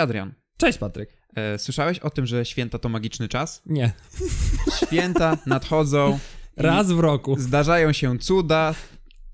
[0.00, 0.34] Cześć Adrian.
[0.56, 1.10] Cześć Patryk.
[1.36, 3.62] E, słyszałeś o tym, że święta to magiczny czas?
[3.66, 3.92] Nie.
[4.86, 6.18] Święta nadchodzą.
[6.56, 7.36] Raz w roku.
[7.38, 8.74] Zdarzają się cuda.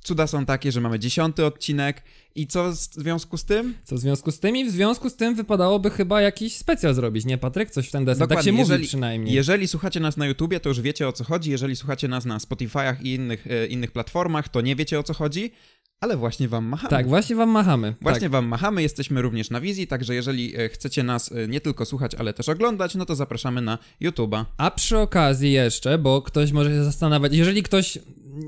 [0.00, 2.03] Cuda są takie, że mamy dziesiąty odcinek.
[2.35, 3.75] I co w związku z tym?
[3.85, 4.57] Co w związku z tym?
[4.57, 7.71] I w związku z tym wypadałoby chyba jakiś specjal zrobić, nie Patryk?
[7.71, 8.18] Coś w ten deseń.
[8.21, 9.35] Tak Dokładnie, się jeżeli- mówi przynajmniej.
[9.35, 11.51] Jeżeli słuchacie nas na YouTubie, to już wiecie o co chodzi.
[11.51, 15.14] Jeżeli słuchacie nas na Spotify'ach i innych, e, innych platformach, to nie wiecie o co
[15.14, 15.53] chodzi.
[16.00, 16.91] Ale właśnie wam machamy.
[16.91, 17.95] Tak, właśnie wam machamy.
[18.00, 18.31] Właśnie Tak.
[18.31, 22.14] wam machamy, jesteśmy również na wizji, także jeżeli e, chcecie nas e, nie tylko słuchać,
[22.14, 24.45] ale też oglądać, no to zapraszamy na YouTube'a.
[24.57, 27.99] A przy okazji jeszcze, bo ktoś może się zastanawiać, jeżeli ktoś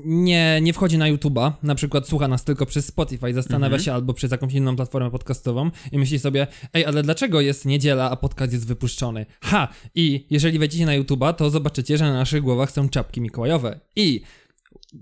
[0.05, 3.83] nie, nie wchodzi na YouTube'a, na przykład słucha nas tylko przez Spotify, zastanawia Mhm.
[3.83, 8.11] się albo przez jakąś inną platformę podcastową i myśli sobie, ej, ale dlaczego jest niedziela,
[8.11, 9.25] a podcast jest wypuszczony?
[9.43, 9.67] Ha!
[9.95, 13.79] I jeżeli wejdziecie na YouTube'a, to zobaczycie, że na naszych głowach są czapki mikołajowe.
[13.95, 14.21] I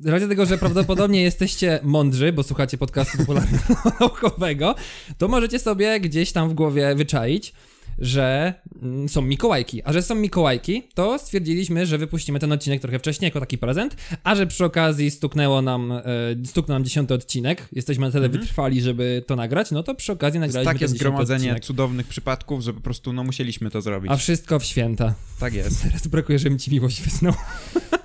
[0.02, 4.76] z racji tego, że prawdopodobnie jesteście mądrzy, bo słuchacie podcastu popularno-naukowego,
[5.18, 7.54] to możecie sobie gdzieś tam w głowie wyczaić,
[8.00, 9.84] że mm, są Mikołajki.
[9.84, 13.96] A że są Mikołajki, to stwierdziliśmy, że wypuścimy ten odcinek trochę wcześniej jako taki prezent,
[14.24, 16.02] a że przy okazji stuknęło nam, e,
[16.46, 18.42] stuknął nam dziesiąty odcinek, jesteśmy na tyle Mhm.
[18.44, 21.66] wytrwali, żeby to nagrać, no to przy okazji nagraliśmy takie zgromadzenie odcinek.
[21.66, 24.12] cudownych przypadków, że po prostu no musieliśmy to zrobić.
[24.12, 25.14] A wszystko w święta.
[25.40, 25.82] Tak jest.
[25.84, 27.34] Teraz brakuje, żeby mi ci miłość wysnął.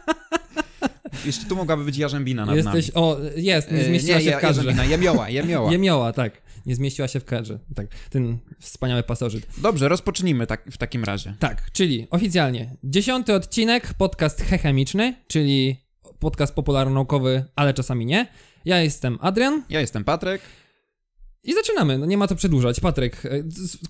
[1.27, 3.07] Jeszcze tu mogłaby być jarzębina nad Jesteś, nami.
[3.07, 4.61] o, jest, nie E, zmieściła się ja- w kadrze.
[4.61, 5.73] jarzębina, jemioła, jemioła.
[5.73, 6.43] Jemioła, tak.
[6.67, 7.59] Nie zmieściła się w kadrze.
[7.75, 9.47] Tak, ten wspaniały pasożyt.
[9.59, 11.35] Dobrze, rozpocznijmy tak, w takim razie.
[11.39, 15.77] Tak, czyli oficjalnie dziesiąty odcinek, podcast hechemiczny, czyli
[16.19, 18.27] podcast popularno-naukowy, ale czasami nie.
[18.65, 20.43] Ja jestem Adrian Ja jestem Patryk.
[21.45, 22.81] I zaczynamy, no nie ma to przedłużać.
[22.81, 23.31] Patryk, e,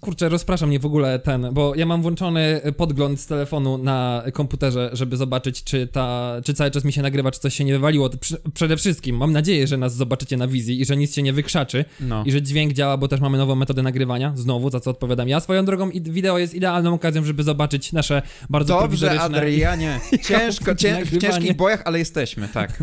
[0.01, 4.91] kurczę, rozpraszam mnie w ogóle ten, bo ja mam włączony podgląd z telefonu na komputerze,
[4.93, 8.11] żeby zobaczyć, czy ta, czy cały czas mi się nagrywa, czy coś się nie wywaliło.
[8.55, 11.85] Przede wszystkim mam nadzieję, że nas zobaczycie na wizji i że nic się nie wykrzaczy.
[12.01, 12.25] No.
[12.27, 15.41] I że dźwięk działa, bo też mamy nową metodę nagrywania, znowu, za co odpowiadam ja.
[15.41, 19.39] Swoją drogą i wideo jest idealną okazją, żeby zobaczyć nasze bardzo Dobrze, prowizoryczne...
[19.39, 20.01] Adrianie.
[20.29, 22.83] Ciężko, cię, w ciężkich bojach, ale jesteśmy, tak.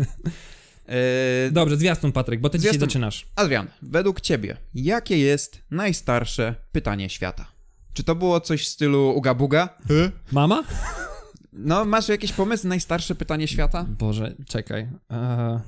[0.90, 2.88] E, Dobrze, zwiastun Patryk, bo ty dzisiaj Zwiastun.
[2.88, 3.26] zaczynasz.
[3.36, 7.46] Adrian, według ciebie, jakie jest najstarsze pytanie świata?
[7.92, 9.68] Czy to było coś w stylu uga buga?
[10.32, 10.64] Mama?
[11.52, 12.68] No, masz jakiś pomysł?
[12.68, 13.86] Najstarsze pytanie świata?
[13.88, 14.80] Boże, czekaj.
[15.10, 15.58] Eee,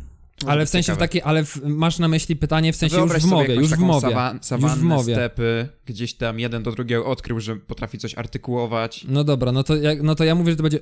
[0.47, 1.00] ale w sensie w ciekawe.
[1.08, 3.78] takiej, ale w, masz na myśli pytanie w sensie Wyobraź już w mowie, już w
[3.78, 4.00] mowie.
[4.00, 5.14] Sawa, już w sawannę, mowie.
[5.14, 9.04] stepy, gdzieś tam jeden do drugiego odkrył, że potrafi coś artykułować.
[9.08, 10.80] No dobra, no to, ja, no to ja mówię, że to będzie...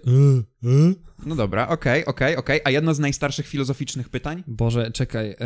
[1.26, 2.60] No dobra, okej, okej, okej.
[2.64, 4.44] A jedno z najstarszych filozoficznych pytań?
[4.46, 5.28] Boże, czekaj.
[5.28, 5.36] Eee,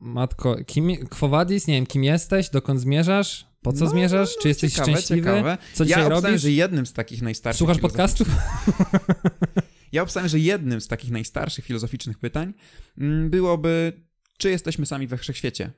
[0.00, 0.96] matko, kim...
[1.06, 1.66] Quo vadis?
[1.66, 2.50] Nie wiem, kim jesteś?
[2.50, 3.46] Dokąd zmierzasz?
[3.62, 4.36] Po co No, zmierzasz?
[4.42, 5.28] Czy jesteś ciekawe, szczęśliwy?
[5.28, 5.58] Ciekawe.
[5.74, 6.40] Co dzisiaj ja robisz?
[6.42, 8.28] że jednym z takich najstarszych Słuchasz podcastów?
[9.92, 12.54] Ja obstawiam, że jednym z takich najstarszych filozoficznych pytań
[12.98, 13.92] mm, byłoby,
[14.38, 15.70] czy jesteśmy sami we wszechświecie?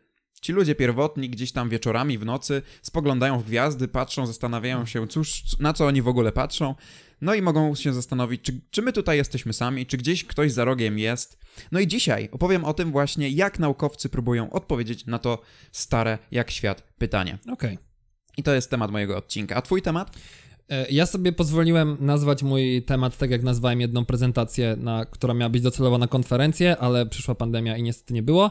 [0.42, 5.42] Ci ludzie pierwotni gdzieś tam wieczorami, w nocy spoglądają w gwiazdy, patrzą, zastanawiają się, cóż,
[5.58, 6.74] na co oni w ogóle patrzą,
[7.20, 10.64] no i mogą się zastanowić, czy, czy my tutaj jesteśmy sami, czy gdzieś ktoś za
[10.64, 11.38] rogiem jest.
[11.72, 16.50] No i dzisiaj opowiem o tym właśnie, jak naukowcy próbują odpowiedzieć na to stare jak
[16.50, 17.38] świat pytanie.
[17.52, 17.78] Okej.
[18.36, 19.56] I to jest temat mojego odcinka.
[19.56, 20.16] A twój temat?
[20.72, 25.50] E, Ja sobie pozwoliłem nazwać mój temat tak, jak nazwałem jedną prezentację, na, która miała
[25.50, 28.50] być docelowo na konferencję, ale przyszła pandemia i niestety nie było.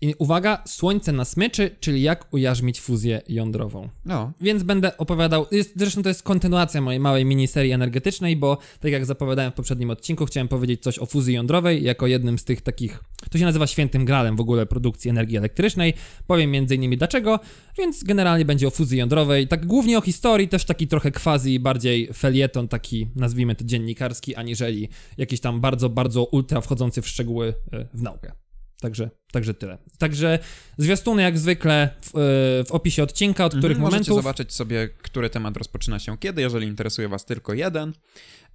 [0.00, 3.88] I uwaga, słońce na smyczy, czyli jak ujarzmić fuzję jądrową.
[4.04, 8.92] No, Więc będę opowiadał, jest, zresztą to jest kontynuacja mojej małej miniserii energetycznej, bo tak
[8.92, 12.60] jak zapowiadałem w poprzednim odcinku, chciałem powiedzieć coś o fuzji jądrowej jako jednym z tych
[12.60, 15.94] takich, to się nazywa świętym gralem w ogóle produkcji energii elektrycznej.
[16.26, 17.40] Powiem między innymi dlaczego,
[17.78, 22.08] więc generalnie będzie o fuzji jądrowej, tak głównie o historii, też taki trochę quasi, bardziej
[22.14, 27.86] felieton, taki nazwijmy to dziennikarski, aniżeli jakiś tam bardzo, bardzo ultra wchodzący w szczegóły e,
[27.94, 28.47] w naukę.
[28.80, 29.78] Także, także tyle.
[29.98, 30.38] Także
[30.78, 32.10] zwiastuny jak zwykle w, e,
[32.64, 34.16] w opisie odcinka, od których Mhm, Możecie momentów.
[34.24, 37.92] zobaczyć sobie, który temat rozpoczyna się kiedy, jeżeli interesuje Was tylko jeden.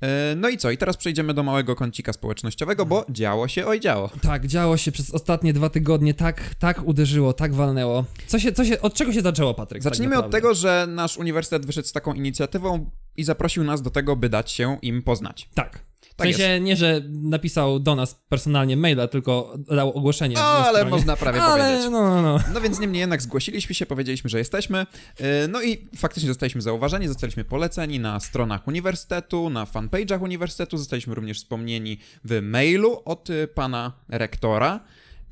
[0.01, 0.71] E, No i co?
[0.71, 4.09] I teraz przejdziemy do małego kącika społecznościowego, bo działo się, oj działo.
[4.21, 8.05] Tak, działo się przez ostatnie dwa tygodnie, tak, tak uderzyło, tak walnęło.
[8.27, 9.83] Co się, co się, od czego się zaczęło, Patryk?
[9.83, 10.37] tak Zacznijmy od naprawdę?
[10.37, 14.51] tego, że nasz uniwersytet wyszedł z taką inicjatywą i zaprosił nas do tego, by dać
[14.51, 15.49] się im poznać.
[15.53, 15.79] Tak.
[16.13, 20.35] W Tak sensie nie, że napisał do nas personalnie maila, tylko dał ogłoszenie.
[20.35, 21.91] O, na ale można prawie ale, powiedzieć.
[21.91, 22.39] no, no, no.
[22.53, 24.85] No więc niemniej jednak zgłosiliśmy się, powiedzieliśmy, że jesteśmy.
[25.17, 31.15] E, No i faktycznie zostaliśmy zauważeni, zostaliśmy poleceni na stronach uniwersytetu, na fanpage'ach uniwersytetu, zostaliśmy
[31.15, 34.79] również wspomnieni w mailu od e, pana rektora.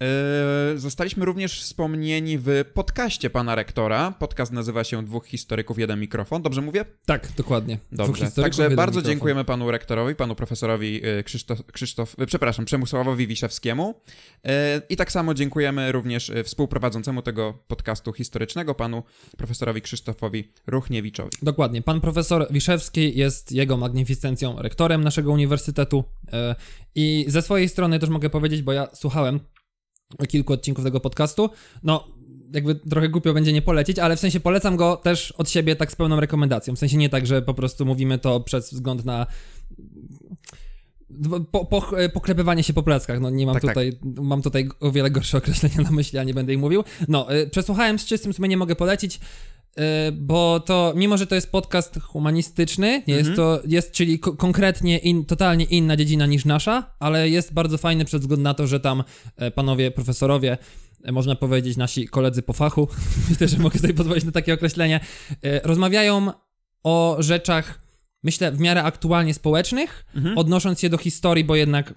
[0.02, 4.12] Yy, Zostaliśmy również wspomnieni w podcaście pana rektora.
[4.20, 6.42] Podcast nazywa się Dwóch historyków, jeden mikrofon.
[6.42, 6.86] Dobrze mówię?
[7.06, 7.78] Tak, dokładnie.
[7.92, 8.32] Dobrze.
[8.32, 9.04] Także bardzo mikrofon.
[9.04, 14.02] dziękujemy panu rektorowi, panu profesorowi yy, Krzysztof, Krzysztof yy, przepraszam, Przemysławowi Wiszewskiemu.
[14.90, 19.04] I tak samo dziękujemy również współprowadzącemu tego podcastu historycznego, panu
[19.38, 21.30] profesorowi Krzysztofowi Ruchniewiczowi.
[21.42, 21.82] Dokładnie.
[21.82, 26.04] Pan profesor Wiszewski jest jego magnificencją rektorem naszego uniwersytetu.
[26.96, 29.40] I ze swojej strony też mogę powiedzieć, bo ja słuchałem
[30.28, 31.50] kilku odcinków tego podcastu.
[31.84, 32.08] No,
[32.54, 35.92] jakby trochę głupio będzie nie polecić, ale w sensie polecam go też od siebie tak
[35.92, 36.76] z pełną rekomendacją.
[36.76, 39.28] W sensie nie tak, że po prostu mówimy to przez wzgląd na
[41.52, 43.72] po, po, poklepywanie się po pleckach, no nie mam Tak, tak.
[43.72, 46.84] tutaj, mam tutaj o wiele gorsze określenia na myśli, a nie będę ich mówił.
[47.08, 49.20] No, y, przesłuchałem z czystym sumieniem, mogę polecić,
[50.14, 53.36] bo to, mimo że to jest podcast humanistyczny, nie jest Mhm.
[53.36, 58.06] to, jest, czyli ko- konkretnie in, totalnie inna dziedzina niż nasza, ale jest bardzo fajny
[58.06, 59.04] przez wzgląd na to, że tam
[59.38, 60.58] e, panowie profesorowie,
[61.04, 62.88] e, można powiedzieć nasi koledzy po fachu,
[63.30, 65.00] myślę, że mogę sobie pozwolić na takie określenie,
[65.44, 66.32] e, rozmawiają
[66.84, 67.82] o rzeczach,
[68.24, 70.38] myślę, w miarę aktualnie społecznych, Mhm.
[70.38, 71.94] odnosząc się do historii, bo jednak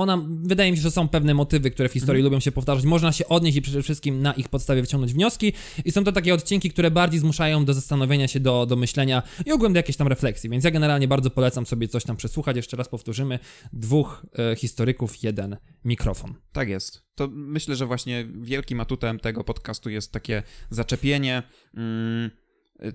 [0.00, 2.84] ona, wydaje mi się, że są pewne motywy, które w historii lubią się powtarzać.
[2.84, 5.52] Można się odnieść i przede wszystkim na ich podstawie wyciągnąć wnioski.
[5.84, 9.52] I są to takie odcinki, które bardziej zmuszają do zastanowienia się, do, do myślenia i
[9.52, 10.50] ogólnie do jakiejś tam refleksji.
[10.50, 12.56] Więc ja generalnie bardzo polecam sobie coś tam przesłuchać.
[12.56, 13.38] Jeszcze raz powtórzymy.
[13.72, 16.34] Dwóch e, historyków, jeden mikrofon.
[16.52, 17.02] Tak jest.
[17.14, 21.42] To myślę, że właśnie wielkim atutem tego podcastu jest takie zaczepienie
[21.74, 22.30] mm,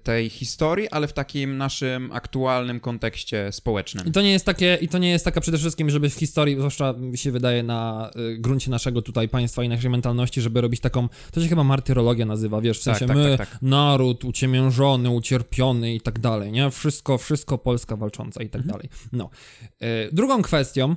[0.04, 4.06] tej historii, ale w takim naszym aktualnym kontekście społecznym.
[4.08, 6.56] I to nie jest takie, i to nie jest taka przede wszystkim, żeby w historii,
[6.56, 10.82] zwłaszcza mi się wydaje na y, gruncie naszego tutaj państwa i naszej mentalności, żeby robić
[10.82, 13.62] taką, to się chyba martyrologia nazywa, wiesz, w Tak, sensie tak, my, tak, tak.
[13.62, 16.72] naród uciemiężony, ucierpiony i tak dalej, nie?
[16.72, 18.72] Wszystko, wszystko Polska walcząca i tak Mhm.
[18.78, 18.90] dalej.
[19.12, 19.30] No.
[19.84, 20.96] Y, drugą kwestią,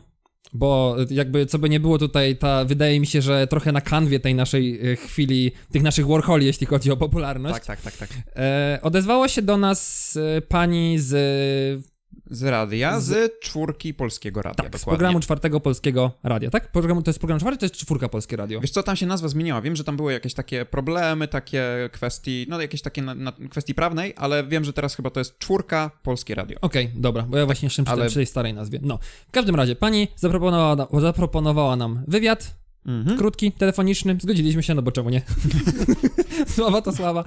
[0.52, 4.20] bo jakby co by nie było tutaj, ta wydaje mi się, że trochę na kanwie
[4.20, 8.08] tej naszej y, chwili, tych naszych Warholi, jeśli chodzi o popularność, Tak, tak, tak, tak.
[8.37, 11.88] e, odezwała się do nas e, pani z
[12.26, 16.73] Z radia, z, czwórki Polskiego Radia, Tak, z programu czwartego Polskiego Radia, tak?
[16.73, 18.61] Programu, to jest program czwarty, to jest czwórka Polskie Radio.
[18.61, 19.61] Wiesz co, tam się nazwa zmieniła.
[19.61, 23.75] Wiem, że tam były jakieś takie problemy, takie kwestii, no jakieś takie na, na kwestii
[23.75, 26.59] prawnej, ale wiem, że teraz chyba to jest czwórka Polskie Radio.
[26.61, 28.79] Okej, dobra, bo ja właśnie jeszcze ale- przy tej starej nazwie.
[28.82, 28.99] No,
[29.29, 32.55] w każdym razie, pani zaproponowała, zaproponowała nam wywiad,
[32.88, 33.19] Mhm.
[33.19, 35.23] krótki, telefoniczny, zgodziliśmy się, no bo czemu nie?
[36.56, 37.25] sława to sława.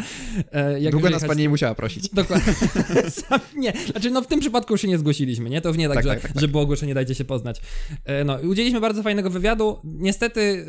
[0.51, 2.09] E, jak Długo nas jechać- pani nie musiała prosić.
[2.09, 2.53] Dokładnie.
[3.09, 5.61] Sam, nie, znaczy no w tym przypadku już się nie zgłosiliśmy, nie?
[5.61, 6.41] To nie tak, Tak, że, tak, tak, tak.
[6.41, 7.61] że było ogłoszenie, dajcie się poznać.
[8.05, 9.79] E, no, i udzieliliśmy bardzo fajnego wywiadu.
[9.83, 10.65] Niestety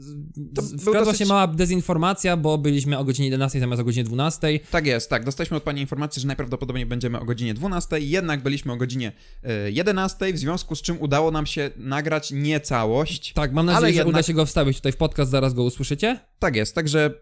[0.00, 3.82] e, To z- był wkradła dosyć- się mała dezinformacja, bo byliśmy o godzinie 11 zamiast
[3.82, 4.60] o godzinie 12.
[4.70, 5.24] Tak jest, tak.
[5.24, 9.12] Dostaliśmy od pani informację, że najprawdopodobniej będziemy o godzinie 12, jednak byliśmy o godzinie
[9.44, 13.32] e, 11, w związku z czym udało nam się nagrać nie całość.
[13.32, 15.62] Tak, mam nadzieję, Ale że uda jednak- się go wstawić tutaj w podcast, zaraz go
[15.62, 16.20] usłyszycie.
[16.38, 17.14] Tak jest, także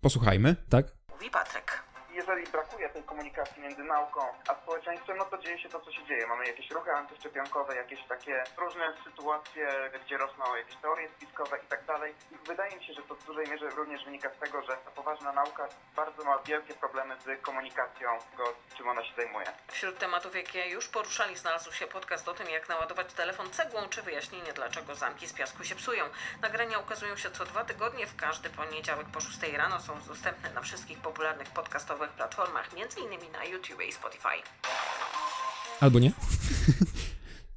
[0.00, 0.56] posłuchajmy.
[0.68, 0.96] Tak?
[1.12, 1.82] Mówi Patryk.
[2.16, 2.88] jeżeli brakuje
[3.22, 6.26] komunikacji między nauką a społeczeństwem, no to dzieje się to, co się dzieje.
[6.26, 11.84] Mamy jakieś ruchy antyszczepionkowe, jakieś takie różne sytuacje, gdzie rosną jakieś teorie spiskowe i tak
[11.84, 12.14] dalej.
[12.32, 14.90] I wydaje mi się, że to w dużej mierze również wynika z tego, że ta
[14.90, 18.44] poważna nauka bardzo ma wielkie problemy z komunikacją tego,
[18.76, 19.46] czym ona się zajmuje.
[19.68, 24.02] Wśród tematów, jakie już poruszali, znalazł się podcast o tym, jak naładować telefon cegłą, czy
[24.02, 26.04] wyjaśnienie, dlaczego zamki z piasku się psują.
[26.40, 30.60] Nagrania ukazują się co dwa tygodnie, w każdy poniedziałek po 6 rano są dostępne na
[30.60, 33.11] wszystkich popularnych podcastowych platformach, m.in.
[33.32, 34.42] na YouTube i Spotify.
[35.80, 36.12] Albo nie?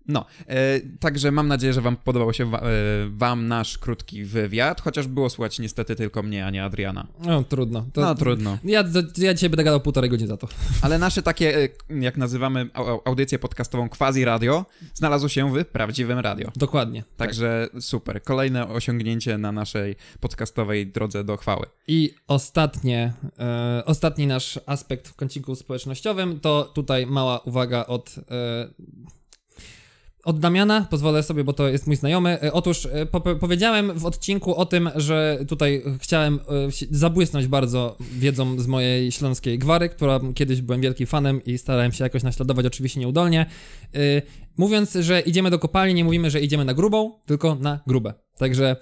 [0.08, 2.64] No, e, także mam nadzieję, że wam podobał się wa, e,
[3.10, 7.08] wam nasz krótki wywiad, chociaż było słuchać niestety tylko mnie, a nie Adriana.
[7.26, 7.86] No, trudno.
[7.94, 8.58] To, No trudno.
[8.64, 8.84] Ja,
[9.18, 10.48] ja dzisiaj będę gadał półtorej godziny za to.
[10.82, 16.20] Ale nasze takie, e, jak nazywamy au- audycję podcastową quasi radio, znalazło się w prawdziwym
[16.20, 16.52] radio.
[16.56, 17.04] Dokładnie.
[17.04, 17.28] Tak.
[17.28, 18.24] Także super.
[18.24, 21.66] Kolejne osiągnięcie na naszej podcastowej drodze do chwały.
[21.88, 28.70] I ostatnie, e, ostatni nasz aspekt w kąciku społecznościowym to tutaj mała uwaga od, e,
[30.26, 32.42] od Damiana, pozwolę sobie, bo to jest mój znajomy.
[32.42, 36.40] E, otóż e, po, powiedziałem w odcinku o tym, że tutaj chciałem e,
[36.92, 42.04] zabłysnąć bardzo wiedzą z mojej śląskiej gwary, która kiedyś byłem wielkim fanem i starałem się
[42.04, 43.46] jakoś naśladować, oczywiście nieudolnie.
[44.58, 48.14] Mówiąc, że idziemy do kopalni, nie mówimy, że idziemy na grubą, tylko na grube.
[48.38, 48.76] Także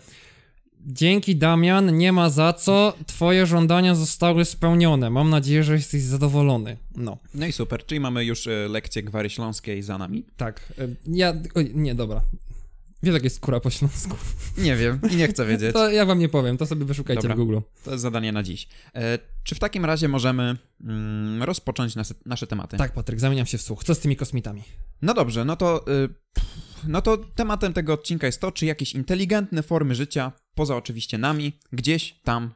[0.85, 2.93] Dzięki Damian, nie ma za co.
[3.07, 5.09] Twoje żądania zostały spełnione.
[5.09, 6.77] Mam nadzieję, że jesteś zadowolony.
[6.95, 10.25] No, No i super, czyli mamy już e, lekcję gwary śląskiej za nami.
[10.37, 10.73] tak.
[10.79, 11.33] y, Ja.
[11.55, 12.21] Oj, nie, dobra.
[13.03, 14.17] Wiesz, jak jest skóra po śląsku.
[14.57, 15.73] Nie wiem i nie chcę wiedzieć.
[15.77, 17.35] To ja wam nie powiem, to sobie wyszukajcie Dobra.
[17.35, 17.57] w Google.
[17.83, 18.67] To jest zadanie na dziś.
[18.95, 22.77] E, czy w takim razie możemy mm, rozpocząć nasze, nasze tematy?
[22.77, 23.83] Tak, Patryk, zamieniam się w słuch.
[23.83, 24.63] Co z tymi kosmitami?
[25.01, 26.09] No dobrze, no to y,
[26.87, 31.59] no to tematem tego odcinka jest to, czy jakieś inteligentne formy życia, poza oczywiście nami,
[31.71, 32.53] gdzieś tam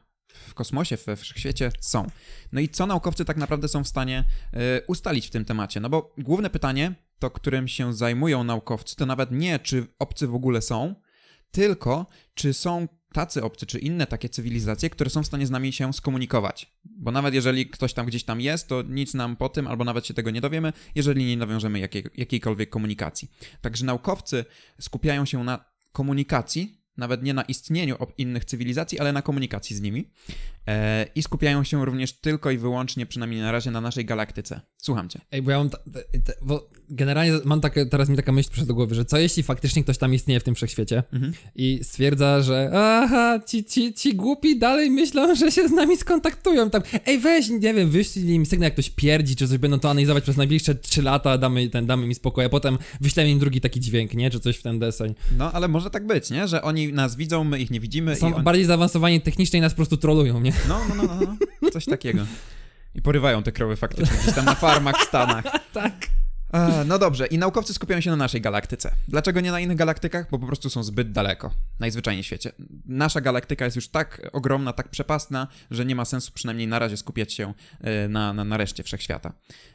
[0.48, 2.06] w kosmosie, we wszechświecie są.
[2.52, 4.24] No i co naukowcy tak naprawdę są w stanie
[4.54, 5.80] y, ustalić w tym temacie?
[5.80, 10.34] No bo główne pytanie, to którym się zajmują naukowcy, to nawet nie, czy obcy w
[10.34, 10.94] ogóle są,
[11.50, 15.72] tylko czy są tacy obcy, czy inne takie cywilizacje, które są w stanie z nami
[15.72, 16.72] się skomunikować.
[16.84, 20.06] Bo nawet jeżeli ktoś tam gdzieś tam jest, to nic nam po tym, albo nawet
[20.06, 23.30] się tego nie dowiemy, jeżeli nie nawiążemy jakiej, jakiejkolwiek komunikacji.
[23.60, 24.44] Także naukowcy
[24.80, 30.10] skupiają się na komunikacji, nawet nie na istnieniu innych cywilizacji, ale na komunikacji z nimi.
[30.66, 34.60] E, I skupiają się również tylko i wyłącznie, przynajmniej na razie, na naszej galaktyce.
[34.76, 35.20] Słucham cię.
[35.32, 35.70] Ej, bo ja mam.
[35.70, 35.78] Ta,
[36.24, 39.42] ta, bo generalnie mam takie, teraz mi taka myśl przyszła do głowy, że co jeśli
[39.42, 41.32] faktycznie ktoś tam istnieje w tym wszechświecie mhm.
[41.54, 46.70] i stwierdza, że aha, ci, ci, ci głupi dalej myślą, że się z nami skontaktują.
[46.70, 49.90] Tam, ej, weź, nie wiem, wyślij im sygnał, jak ktoś pierdzi, czy coś będą to
[49.90, 53.60] analizować przez najbliższe 3 lata, damy, ten, damy mi spokój, a potem wyślemy im drugi
[53.60, 54.30] taki dźwięk, nie?
[54.30, 55.14] Czy coś w ten deseń.
[55.38, 56.48] No, ale może tak być, nie?
[56.48, 58.16] Że oni nas widzą, my ich nie widzimy.
[58.16, 58.44] Są on...
[58.44, 60.52] bardziej zaawansowani technicznie i nas po prostu trolują, nie?
[60.68, 61.70] No, no, no, no, no.
[61.70, 62.26] coś takiego.
[62.94, 65.44] I porywają te krowy faktycznie gdzieś tam na farmach w Stanach.
[65.72, 65.94] tak.
[66.86, 68.90] No dobrze, i naukowcy skupiają się na naszej galaktyce.
[69.08, 70.30] Dlaczego nie na innych galaktykach?
[70.30, 71.50] Bo po prostu są zbyt daleko.
[71.80, 72.52] Najzwyczajniej w świecie.
[72.86, 76.96] Nasza galaktyka jest już tak ogromna, tak przepastna, że nie ma sensu przynajmniej na razie
[76.96, 79.32] skupiać się e, na, na, na reszcie wszechświata.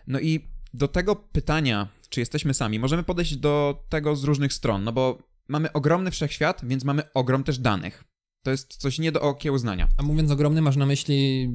[0.08, 4.84] No i do tego pytania, czy jesteśmy sami, możemy podejść do tego z różnych stron,
[4.84, 8.03] no bo mamy ogromny wszechświat, więc mamy ogrom też danych.
[8.44, 9.88] To jest coś nie do okiełznania.
[9.98, 11.50] A mówiąc ogromny, masz na myśli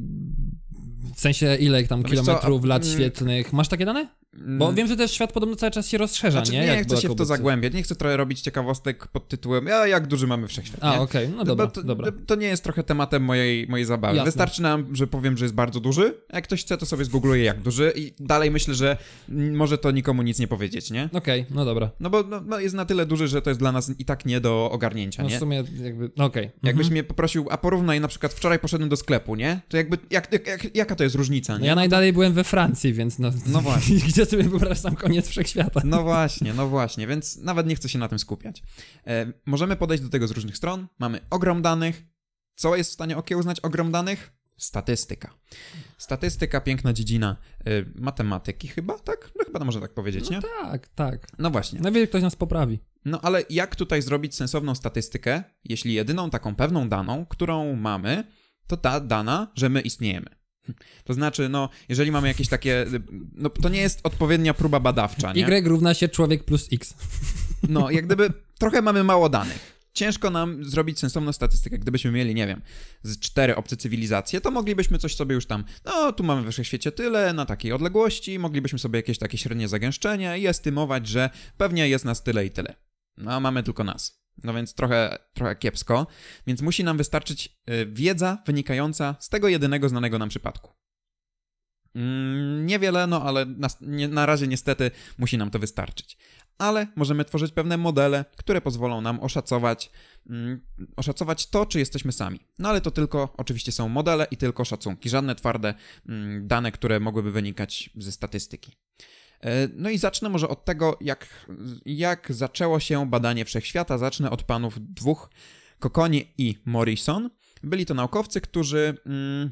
[1.14, 3.52] w sensie ile tam no kilometrów, co, lat mm, świetlnych.
[3.52, 4.08] Masz takie dane?
[4.40, 4.74] Bo mm.
[4.76, 6.66] wiem, że też świat podobno cały czas się rozszerza, znaczy, nie?
[6.66, 10.06] Nie, chcę się w to zagłębiać, nie chcę trochę robić ciekawostek pod tytułem a jak
[10.06, 11.36] duży mamy wszechświat, A, okej, okay.
[11.36, 12.12] no dobra, to, dobra.
[12.26, 14.16] To nie jest trochę tematem mojej, mojej zabawy.
[14.16, 14.28] Jasne.
[14.28, 17.44] Wystarczy nam, że powiem, że jest bardzo duży, a jak ktoś chce, to sobie zgoogluje
[17.44, 18.96] jak duży i dalej myślę, że
[19.28, 21.08] może to nikomu nic nie powiedzieć, nie?
[21.12, 21.90] Okej, okay, no dobra.
[22.00, 24.26] No bo no, no, jest na tyle duży, że to jest dla nas i tak
[24.26, 25.36] nie do ogarnięcia, no nie?
[25.36, 26.46] w sumie jakby, no okej.
[26.46, 26.58] Okay.
[26.62, 26.92] Jakbyś mhm.
[26.92, 29.60] mnie poprosił, a porównaj, na przykład wczoraj poszedłem do sklepu, nie?
[29.68, 31.60] To jakby, jak, jak, jak jaka to jest różnica, nie?
[31.60, 33.30] No ja najdalej byłem we Francji, więc no...
[33.46, 33.96] No właśnie.
[34.08, 35.80] Gdzie sobie wyobrażasz sam koniec wszechświata.
[35.84, 38.62] No właśnie, no właśnie, więc nawet nie chcę się na tym skupiać.
[39.06, 40.86] E, możemy podejść do tego z różnych stron.
[40.98, 42.04] Mamy ogrom danych.
[42.54, 44.38] Co jest w stanie okiełznać ogrom danych?
[44.56, 45.34] Statystyka.
[45.98, 47.36] Statystyka, piękna dziedzina
[47.68, 49.30] y, matematyki chyba, tak?
[49.38, 50.42] No chyba to można tak powiedzieć, no nie?
[50.42, 51.26] Tak, tak.
[51.38, 51.80] No właśnie.
[51.80, 52.78] Najwyżej ktoś nas poprawi.
[53.04, 58.24] No ale jak tutaj zrobić sensowną statystykę, jeśli jedyną taką pewną daną, którą mamy,
[58.66, 60.37] to ta dana, że my istniejemy?
[61.04, 62.86] To znaczy, no, jeżeli mamy jakieś takie.
[63.34, 65.32] No, to nie jest odpowiednia próba badawcza.
[65.32, 65.48] Nie?
[65.48, 66.94] Y równa się człowiek plus X.
[67.68, 69.78] No, jak gdyby trochę mamy mało danych.
[69.92, 71.78] Ciężko nam zrobić sensowną statystykę.
[71.78, 72.60] Gdybyśmy mieli, nie wiem,
[73.02, 75.64] z cztery obce cywilizacje, to moglibyśmy coś sobie już tam.
[75.84, 80.38] No, tu mamy we wszechświecie tyle, na takiej odległości, moglibyśmy sobie jakieś takie średnie zagęszczenie
[80.38, 82.74] i estymować, że pewnie jest nas tyle i tyle.
[83.16, 84.20] No, a mamy tylko nas.
[84.44, 86.06] No więc trochę, trochę kiepsko.
[86.46, 90.78] Więc musi nam wystarczyć y, wiedza wynikająca z tego jedynego znanego nam przypadku.
[91.94, 96.18] Mm, niewiele, no ale na, nie, na razie niestety musi nam to wystarczyć.
[96.58, 99.90] Ale możemy tworzyć pewne modele, które pozwolą nam oszacować,
[100.30, 100.60] mm,
[100.96, 102.40] oszacować to, czy jesteśmy sami.
[102.58, 105.74] No ale to tylko oczywiście są modele i tylko szacunki, żadne twarde
[106.08, 108.72] mm, dane, które mogłyby wynikać ze statystyki.
[109.40, 111.46] E, no i zacznę może od tego, jak,
[111.86, 113.98] jak zaczęło się badanie wszechświata.
[113.98, 115.30] Zacznę od panów dwóch,
[115.78, 117.30] Kokoni i Morrison.
[117.62, 119.50] Byli to naukowcy, którzy, mm,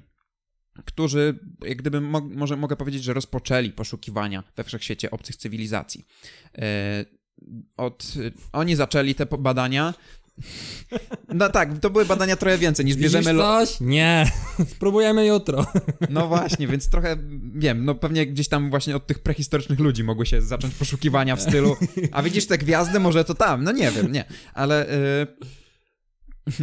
[0.84, 6.06] którzy jak gdyby mo może mogę powiedzieć, że rozpoczęli poszukiwania we wszechświecie obcych cywilizacji.
[6.58, 7.04] E,
[7.76, 8.14] od,
[8.52, 9.94] oni zaczęli te badania
[11.34, 13.24] no tak, to były badania trochę więcej niż bierzemy...
[13.24, 13.80] Widzisz coś?
[13.80, 14.32] Nie.
[14.74, 15.66] Spróbujemy jutro.
[16.10, 17.16] No właśnie, więc trochę,
[17.54, 21.42] wiem, no pewnie gdzieś tam właśnie od tych prehistorycznych ludzi mogły się zacząć poszukiwania w
[21.42, 21.76] stylu
[22.12, 24.24] a widzisz te gwiazdy, może to tam, no nie wiem, nie,
[24.54, 24.86] ale...
[24.90, 25.48] Yy...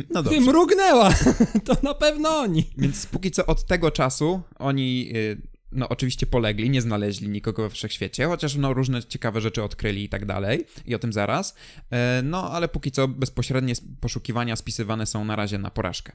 [0.10, 0.40] No dobrze.
[0.40, 1.14] Ty mrugnęła!
[1.66, 2.70] To na pewno oni.
[2.78, 7.70] Więc póki co od tego czasu oni yy, no oczywiście polegli, nie znaleźli nikogo we
[7.70, 11.56] wszechświecie, chociaż no różne ciekawe rzeczy odkryli i tak dalej, i o tym zaraz.
[11.92, 16.14] E, no ale póki co bezpośrednie poszukiwania spisywane są na razie na porażkę.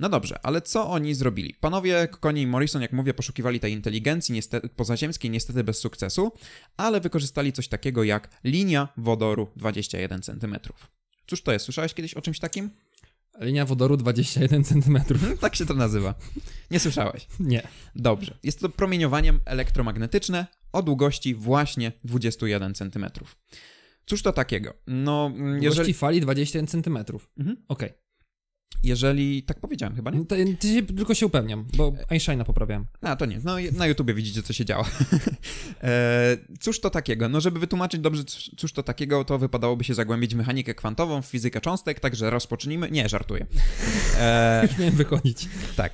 [0.00, 1.54] No dobrze, ale co oni zrobili?
[1.60, 6.32] Panowie Kokoni i Morrison, jak mówię, poszukiwali tej inteligencji niestety, pozaziemskiej, niestety bez sukcesu,
[6.76, 10.56] ale wykorzystali coś takiego jak linia wodoru 21 cm.
[11.26, 11.64] Cóż to jest?
[11.64, 12.70] Słyszałeś kiedyś o czymś takim?
[13.40, 14.98] Linia wodoru 21 cm.
[15.40, 16.14] tak się to nazywa.
[16.70, 17.26] Nie słyszałeś?
[17.40, 17.62] Nie.
[17.96, 18.38] Dobrze.
[18.42, 23.06] Jest to promieniowanie elektromagnetyczne o długości właśnie 21 cm.
[24.06, 24.74] Cóż to takiego?
[24.86, 25.60] No, jeżeli...
[25.60, 26.96] Długości fali 21 cm.
[26.96, 27.16] Mhm.
[27.68, 27.88] Okej.
[27.88, 28.05] Okay.
[28.86, 30.24] Jeżeli, tak powiedziałem chyba, nie?
[30.26, 32.86] To, to się, tylko się upewniam, bo Einsteina poprawiałem.
[33.00, 33.40] A, to nie.
[33.44, 34.84] No, na YouTubie widzicie, co się działo.
[35.82, 37.28] e, cóż to takiego?
[37.28, 38.24] No, żeby wytłumaczyć dobrze,
[38.56, 42.90] cóż to takiego, to wypadałoby się zagłębić w mechanikę kwantową, w fizykę cząstek, także rozpocznijmy.
[42.90, 43.46] Nie, żartuję.
[44.18, 45.48] E, Miałem wychodzić.
[45.76, 45.92] tak.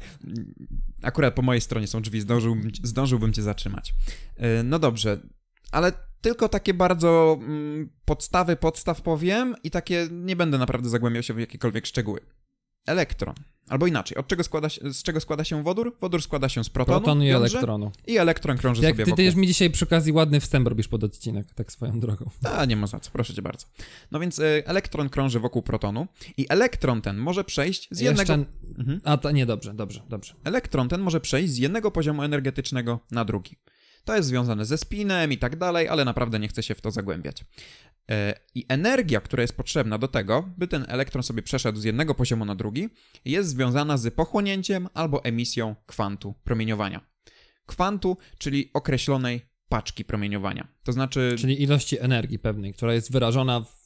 [1.03, 3.95] Akurat po mojej stronie są drzwi, zdążyłbym, zdążyłbym cię zatrzymać.
[4.37, 5.21] E, no dobrze,
[5.71, 11.35] ale tylko takie bardzo mm, podstawy podstaw powiem i takie nie będę naprawdę zagłębiał się
[11.35, 12.21] w jakiekolwiek szczegóły.
[12.87, 13.35] Elektron.
[13.69, 15.97] Albo inaczej, od czego składa się, z czego składa się wodór?
[16.01, 17.93] Wodór składa się z protonu, Protonu i jądrze, elektronu.
[18.07, 20.89] i elektron krąży Jak sobie ty, ty już mi dzisiaj przy okazji ładny wstęp robisz
[20.89, 22.31] pod odcinek, tak swoją drogą.
[22.45, 23.67] A, nie ma za co, proszę cię bardzo.
[24.11, 28.33] No więc y, elektron krąży wokół protonu i elektron ten może przejść z jednego...
[28.33, 28.47] Jeszcze...
[28.79, 29.01] Mhm.
[29.05, 30.35] A, to nie, dobrze, dobrze, dobrze.
[30.45, 33.57] Elektron ten może przejść z jednego poziomu energetycznego na drugi.
[34.05, 36.91] To jest związane ze spinem i tak dalej, ale naprawdę nie chcę się w to
[36.91, 37.45] zagłębiać.
[38.13, 42.15] E, I energia, która jest potrzebna do tego, by ten elektron sobie przeszedł z jednego
[42.15, 42.89] poziomu na drugi,
[43.25, 47.01] jest związana z pochłonięciem albo emisją kwantu promieniowania.
[47.67, 50.69] Kwantu, czyli określonej paczki promieniowania.
[50.85, 53.83] To znaczy, Czyli ilości energii pewnej, która jest wyrażona w,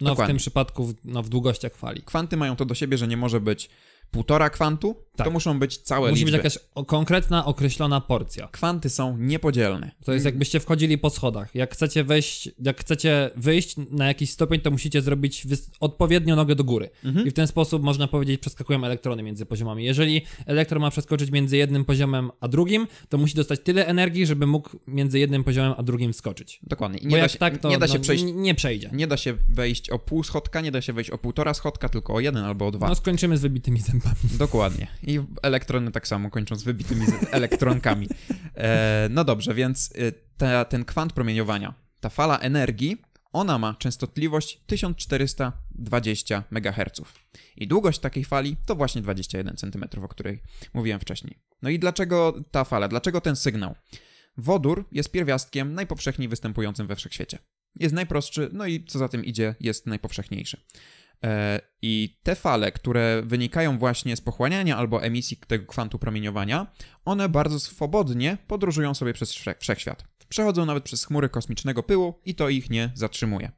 [0.00, 2.02] no, w tym przypadku w, no, w długościach fali.
[2.02, 3.70] kwanty mają to do siebie, że nie może być
[4.10, 5.26] półtora kwantu, Tak.
[5.26, 6.38] to muszą być całe Musi liczby.
[6.38, 8.48] być jakaś konkretna, określona porcja.
[8.52, 9.90] Kwanty są niepodzielne.
[10.04, 11.54] To jest jakbyście wchodzili po schodach.
[11.54, 15.46] Jak chcecie wejść, jak chcecie wyjść na jakiś stopień, to musicie zrobić
[15.80, 16.90] odpowiednio nogę do góry.
[17.04, 17.26] Mhm.
[17.26, 19.84] I w ten sposób można powiedzieć, przeskakują elektrony między poziomami.
[19.84, 24.46] Jeżeli elektron ma przeskoczyć między jednym poziomem a drugim, to musi dostać tyle energii, żeby
[24.46, 26.60] mógł między jednym poziomem a drugim wskoczyć.
[26.62, 26.98] Dokładnie.
[26.98, 28.90] I Bo nie, da jak się, tak, to nie da się no, przejść nie przejdzie.
[28.92, 32.14] Nie da się wejść o pół schodka, nie da się wejść o półtora schodka, tylko
[32.14, 32.88] o jeden albo o dwa.
[32.88, 33.97] No skończymy z wybitymi zębami.
[34.38, 34.86] Dokładnie.
[35.02, 38.08] I elektrony tak samo kończą z wybitymi elektronkami.
[38.56, 42.96] E, no dobrze, więc y, ta, ten kwant promieniowania, ta fala energii,
[43.32, 47.00] ona ma częstotliwość 1420 MHz.
[47.56, 50.42] I długość takiej fali to właśnie 21 cm, o której
[50.74, 51.38] mówiłem wcześniej.
[51.62, 52.88] No i dlaczego ta fala?
[52.88, 53.74] Dlaczego ten sygnał?
[54.36, 57.38] Wodór jest pierwiastkiem najpowszechniej występującym we wszechświecie.
[57.74, 60.60] Jest najprostszy, no i co za tym idzie, jest najpowszechniejszy.
[61.24, 66.66] E, I te fale, które wynikają właśnie z pochłaniania albo emisji tego kwantu promieniowania,
[67.04, 70.04] one bardzo swobodnie podróżują sobie przez wszech- wszechświat.
[70.28, 73.50] Przechodzą nawet przez chmury kosmicznego pyłu i to ich nie zatrzymuje.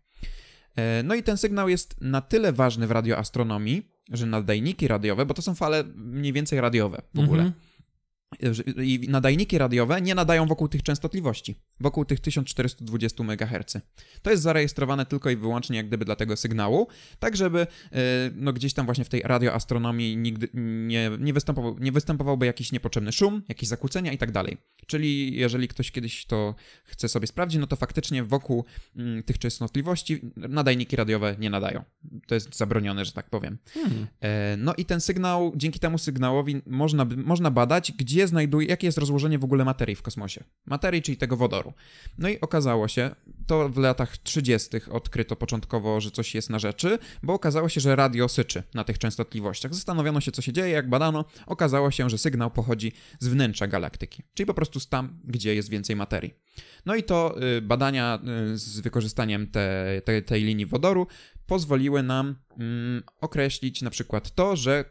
[0.76, 5.34] E, No i ten sygnał jest na tyle ważny w radioastronomii, że nadajniki radiowe, bo
[5.34, 7.60] to są fale mniej więcej radiowe w ogóle, Mhm.
[8.82, 13.76] I nadajniki radiowe nie nadają wokół tych częstotliwości, wokół tych 1420 MHz.
[14.22, 16.88] To jest zarejestrowane tylko i wyłącznie jak gdyby dla tego sygnału,
[17.18, 17.66] tak żeby e,
[18.34, 23.12] no gdzieś tam właśnie w tej radioastronomii nigdy nie, nie, występował, nie występowałby jakiś niepotrzebny
[23.12, 24.56] szum, jakieś zakłócenia i tak dalej.
[24.86, 28.64] Czyli jeżeli ktoś kiedyś to chce sobie sprawdzić, no to faktycznie wokół
[28.96, 31.84] mm, tych częstotliwości nadajniki radiowe nie nadają.
[32.26, 33.58] To jest zabronione, że tak powiem.
[33.74, 34.06] Hmm.
[34.20, 38.98] E, No i ten sygnał, dzięki temu sygnałowi można, można badać, gdzie znajduje, jakie jest
[38.98, 40.44] rozłożenie w ogóle materii w kosmosie.
[40.66, 41.72] Materii, czyli tego wodoru.
[42.18, 43.14] No i okazało się,
[43.46, 44.68] to w latach 30.
[44.90, 48.98] odkryto początkowo, że coś jest na rzeczy, bo okazało się, że radio syczy na tych
[48.98, 49.74] częstotliwościach.
[49.74, 54.22] Zastanowiono się, co się dzieje, jak badano, okazało się, że sygnał pochodzi z wnętrza galaktyki,
[54.34, 56.34] czyli po prostu z tam, gdzie jest więcej materii.
[56.86, 58.18] No i to y, badania
[58.52, 61.06] y, z wykorzystaniem te, te, tej linii wodoru
[61.46, 64.84] pozwoliły nam mm, określić na przykład to, że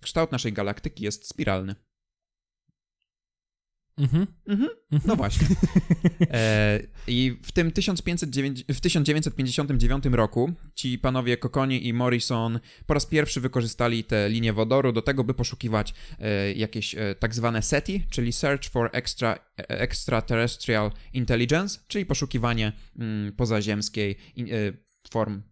[0.00, 1.74] kształt naszej galaktyki jest spiralny.
[3.98, 4.26] Mhm.
[4.48, 4.70] Mhm.
[5.06, 5.46] No właśnie.
[6.30, 13.06] E, I w tym 1509, w 1959 roku ci panowie Kokoni i Morrison po raz
[13.06, 18.04] pierwszy wykorzystali tę linię wodoru do tego, by poszukiwać e, jakieś e, tak zwane SETI,
[18.10, 24.50] czyli Search for Extra, e, Extraterrestrial Intelligence, czyli poszukiwanie mm, pozaziemskiej in, e,
[25.10, 25.42] form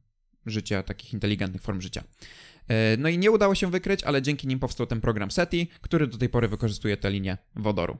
[0.46, 2.04] życia, takich inteligentnych form życia.
[2.68, 6.06] E, No i nie udało się wykryć, ale dzięki nim powstał ten program SETI, który
[6.06, 7.98] do tej pory wykorzystuje tę linię wodoru.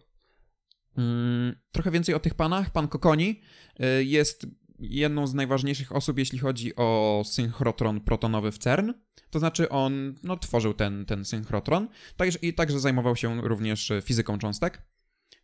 [0.97, 2.71] Mm, Trochę więcej o tych panach.
[2.71, 3.41] Pan Kokoni
[3.81, 4.47] y, jest
[4.79, 8.93] jedną z najważniejszych osób, jeśli chodzi o synchrotron protonowy w CERN.
[9.31, 14.39] To znaczy on no, tworzył ten, ten synchrotron także, i także zajmował się również fizyką
[14.39, 14.83] cząstek.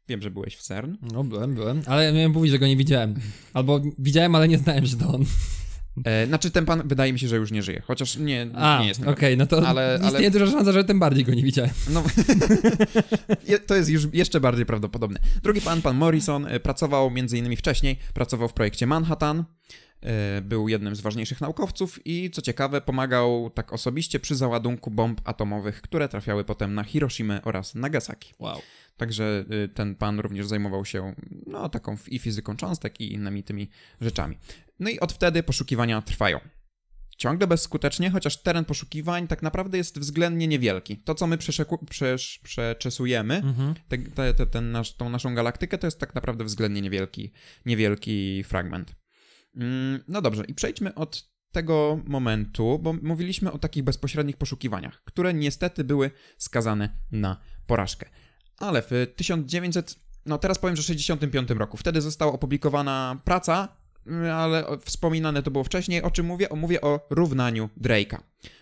[0.08, 0.94] Wiem, że byłeś w CERN.
[1.12, 3.14] No byłem, byłem, ale miałem mówić, że go nie widziałem.
[3.52, 5.24] Albo widziałem, ale nie znałem, że to on.
[6.04, 8.88] E, znaczy ten pan wydaje mi się, że już nie żyje, chociaż nie, A, nie
[8.88, 9.06] jest.
[9.06, 11.70] okej, no to Ale- ale- istnieje duża szansa, że tym bardziej go nie widziałem.
[11.90, 12.04] No,
[13.66, 15.20] to jest już jeszcze bardziej prawdopodobne.
[15.42, 19.44] Drugi pan, pan Morrison, e, pracował między innymi wcześniej, pracował w projekcie Manhattan,
[20.02, 25.20] e, był jednym z ważniejszych naukowców i co ciekawe pomagał tak osobiście przy załadunku bomb
[25.24, 28.32] atomowych, które trafiały potem na Hiroshimę oraz Nagasaki.
[28.38, 28.60] Wow.
[29.00, 31.14] Także y, ten pan również zajmował się
[31.46, 33.68] no, taką i fizyką cząstek i innymi tymi
[34.00, 34.38] rzeczami.
[34.80, 36.40] No i od wtedy poszukiwania trwają.
[37.18, 40.96] ciągle bezskutecznie, chociaż teren poszukiwań tak naprawdę jest względnie niewielki.
[40.96, 43.74] To, co my przeszeku- przesz- przeczesujemy, Mhm.
[43.88, 47.32] te, te, te, ten nasz, tą naszą galaktykę, to jest tak naprawdę względnie niewielki,
[47.66, 48.94] niewielki fragment.
[49.56, 55.34] Mm, no dobrze, i przejdźmy od tego momentu, bo mówiliśmy o takich bezpośrednich poszukiwaniach, które
[55.34, 58.06] niestety były skazane na porażkę.
[58.60, 59.96] Ale w 1900,
[60.26, 63.68] no teraz powiem, że 65 roku, wtedy została opublikowana praca,
[64.06, 66.48] mm, ale wspominane to było wcześniej, o czym mówię?
[66.48, 68.18] O, mówię o równaniu Drake'a.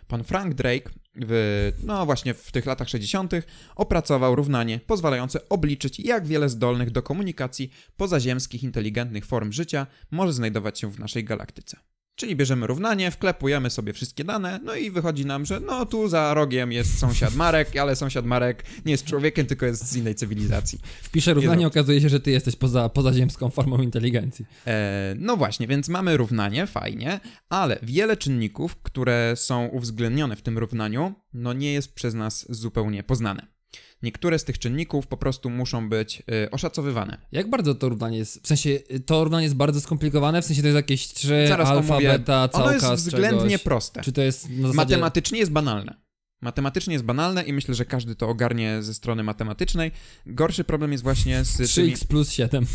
[0.08, 3.32] Pan Frank Drake w, no właśnie w tych latach 60.
[3.76, 10.80] opracował równanie pozwalające obliczyć, jak wiele zdolnych do komunikacji pozaziemskich inteligentnych form życia może znajdować
[10.80, 11.76] się w naszej galaktyce.
[12.18, 16.34] Czyli bierzemy równanie, wklepujemy sobie wszystkie dane, no i wychodzi nam, że no tu za
[16.34, 20.78] rogiem jest sąsiad Marek, ale sąsiad Marek nie jest człowiekiem, tylko jest z innej cywilizacji.
[21.02, 24.44] Wpiszę równanie, Nie, okazuje się, że ty jesteś poza, pozaziemską formą inteligencji.
[24.66, 30.58] E, no właśnie, więc mamy równanie, fajnie, ale wiele czynników, które są uwzględnione w tym
[30.58, 33.57] równaniu, no nie jest przez nas zupełnie poznane.
[34.02, 37.18] Niektóre z tych czynników po prostu muszą być e, oszacowywane.
[37.32, 38.42] Jak bardzo to równanie jest?
[38.42, 40.42] W sensie, y, to równanie jest bardzo skomplikowane?
[40.42, 42.08] W sensie to jest jakieś trzy Zaraz alfa, omówię.
[42.08, 43.62] beta, Ono całka jest z względnie czegoś?
[43.62, 44.02] proste.
[44.02, 44.76] Czy to jest na zasadzie...
[44.76, 45.94] Matematycznie jest banalne.
[46.40, 49.92] Matematycznie jest banalne i myślę, że każdy to ogarnie ze strony matematycznej.
[50.26, 51.94] Gorszy problem jest właśnie z tymi...
[51.96, 52.66] 3x plus 7.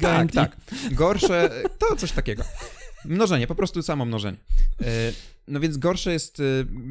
[0.00, 0.56] Tak, tak.
[0.92, 2.44] Gorsze, to coś takiego.
[3.04, 4.38] Mnożenie, po prostu samo mnożenie.
[4.80, 5.12] E,
[5.48, 6.42] No więc gorsze jest, e,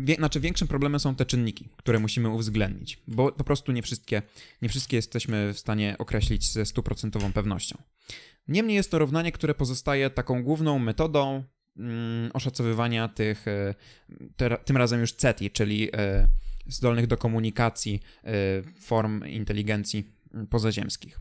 [0.03, 4.21] wie, znaczy większym problemem są te czynniki, które musimy uwzględnić, bo po prostu nie wszystkie,
[4.61, 7.77] nie wszystkie jesteśmy w stanie określić ze stuprocentową pewnością.
[8.47, 11.43] Niemniej jest to równanie, które pozostaje taką główną metodą
[11.77, 13.75] mm, oszacowywania tych, e,
[14.35, 15.89] te, tym razem już CETI, czyli
[16.67, 18.01] zdolnych do komunikacji
[18.81, 21.19] form inteligencji mm, pozaziemskich,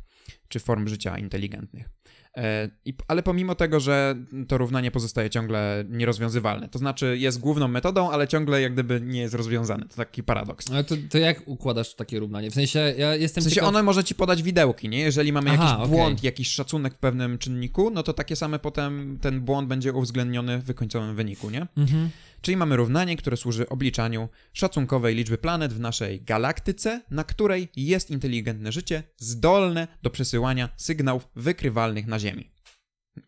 [0.49, 1.89] czy form życia inteligentnych.
[2.37, 4.15] E, I, ale pomimo tego, że
[4.49, 9.21] to równanie pozostaje ciągle nierozwiązywalne, to znaczy jest główną metodą, ale ciągle jak gdyby nie
[9.21, 9.85] jest rozwiązane.
[9.89, 10.71] To taki paradoks.
[10.71, 12.51] Ale to, to jak układasz takie równanie?
[12.51, 13.69] W sensie, ja jestem W sensie ciekaw...
[13.69, 14.99] ono może ci podać widełki, nie?
[14.99, 19.17] Jeżeli mamy Aha, jakiś błąd, jakiś szacunek w pewnym czynniku, no to takie same potem
[19.21, 21.67] ten błąd będzie uwzględniony w wykończonym wyniku, nie?
[21.77, 22.11] Mhm.
[22.43, 28.11] Czyli mamy równanie, które służy obliczaniu szacunkowej liczby planet w naszej galaktyce, na której jest
[28.11, 32.51] inteligentne życie zdolne do przesyłania sygnałów wykrywalnych na Ziemi.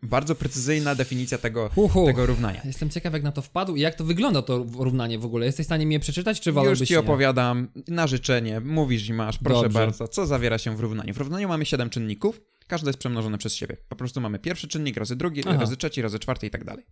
[0.03, 2.07] Bardzo precyzyjna definicja tego, Hu, hu.
[2.07, 2.61] tego równania.
[2.65, 5.47] Jestem ciekaw, jak na to wpadł i jak to wygląda to równanie w ogóle.
[5.47, 7.01] Jesteś w stanie mi je przeczytać, czy wolałbyś Już ci nie?
[7.01, 9.79] opowiadam na życzenie, mówisz i masz, proszę Dobrze.
[9.79, 11.15] bardzo, co zawiera się w równaniu.
[11.15, 13.77] W równaniu mamy 7 czynników, każdy jest przemnożony przez siebie.
[13.89, 15.61] Po prostu mamy pierwszy czynnik razy drugi, Aha.
[15.61, 16.85] razy trzeci, razy czwarty i tak dalej.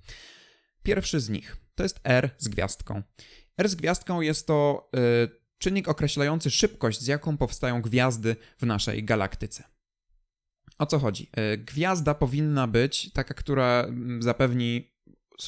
[0.83, 3.03] Pierwszy z nich to jest R z gwiazdką.
[3.59, 9.05] R z gwiazdką jest to y, czynnik określający szybkość, z jaką powstają gwiazdy w naszej
[9.05, 9.64] galaktyce.
[10.79, 11.31] O co chodzi?
[11.55, 14.92] Y, Gwiazda powinna być taka, która mm, zapewni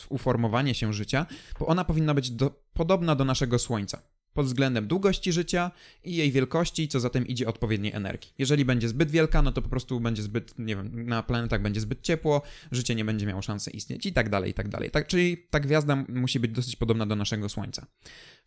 [0.09, 1.27] uformowanie się życia,
[1.59, 4.03] bo ona powinna być do, podobna do naszego Słońca
[4.35, 5.71] pod względem długości życia
[6.05, 8.33] i jej wielkości, co za tym idzie odpowiedniej energii.
[8.39, 11.81] Jeżeli będzie zbyt wielka, no to po prostu będzie zbyt, nie wiem, na planetach będzie
[11.81, 12.43] zbyt ciepło,
[12.73, 14.91] życie nie będzie miało szansy istnieć i tak dalej, i tak dalej.
[14.91, 17.87] Tak, czyli ta gwiazda musi być dosyć podobna do naszego Słońca.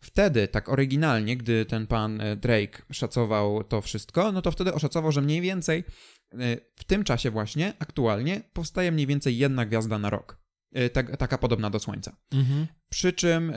[0.00, 5.12] Wtedy, tak oryginalnie, gdy ten pan e, Drake szacował to wszystko, no to wtedy oszacował,
[5.12, 5.84] że mniej więcej
[6.32, 10.38] e, w tym czasie właśnie, aktualnie, powstaje mniej więcej jedna gwiazda na rok.
[10.72, 12.16] E, Tak, taka podobna do Słońca.
[12.32, 12.66] Mhm.
[12.88, 13.52] Przy czym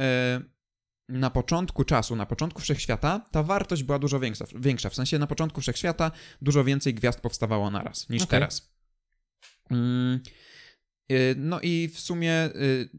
[1.12, 4.46] na początku czasu, na początku wszechświata, ta wartość była dużo większa.
[4.56, 4.90] większa.
[4.90, 8.30] W sensie na początku wszechświata dużo więcej gwiazd powstawało naraz niż Okej.
[8.30, 8.72] teraz.
[9.70, 10.20] Mm,
[11.12, 12.90] y, no i w sumie y,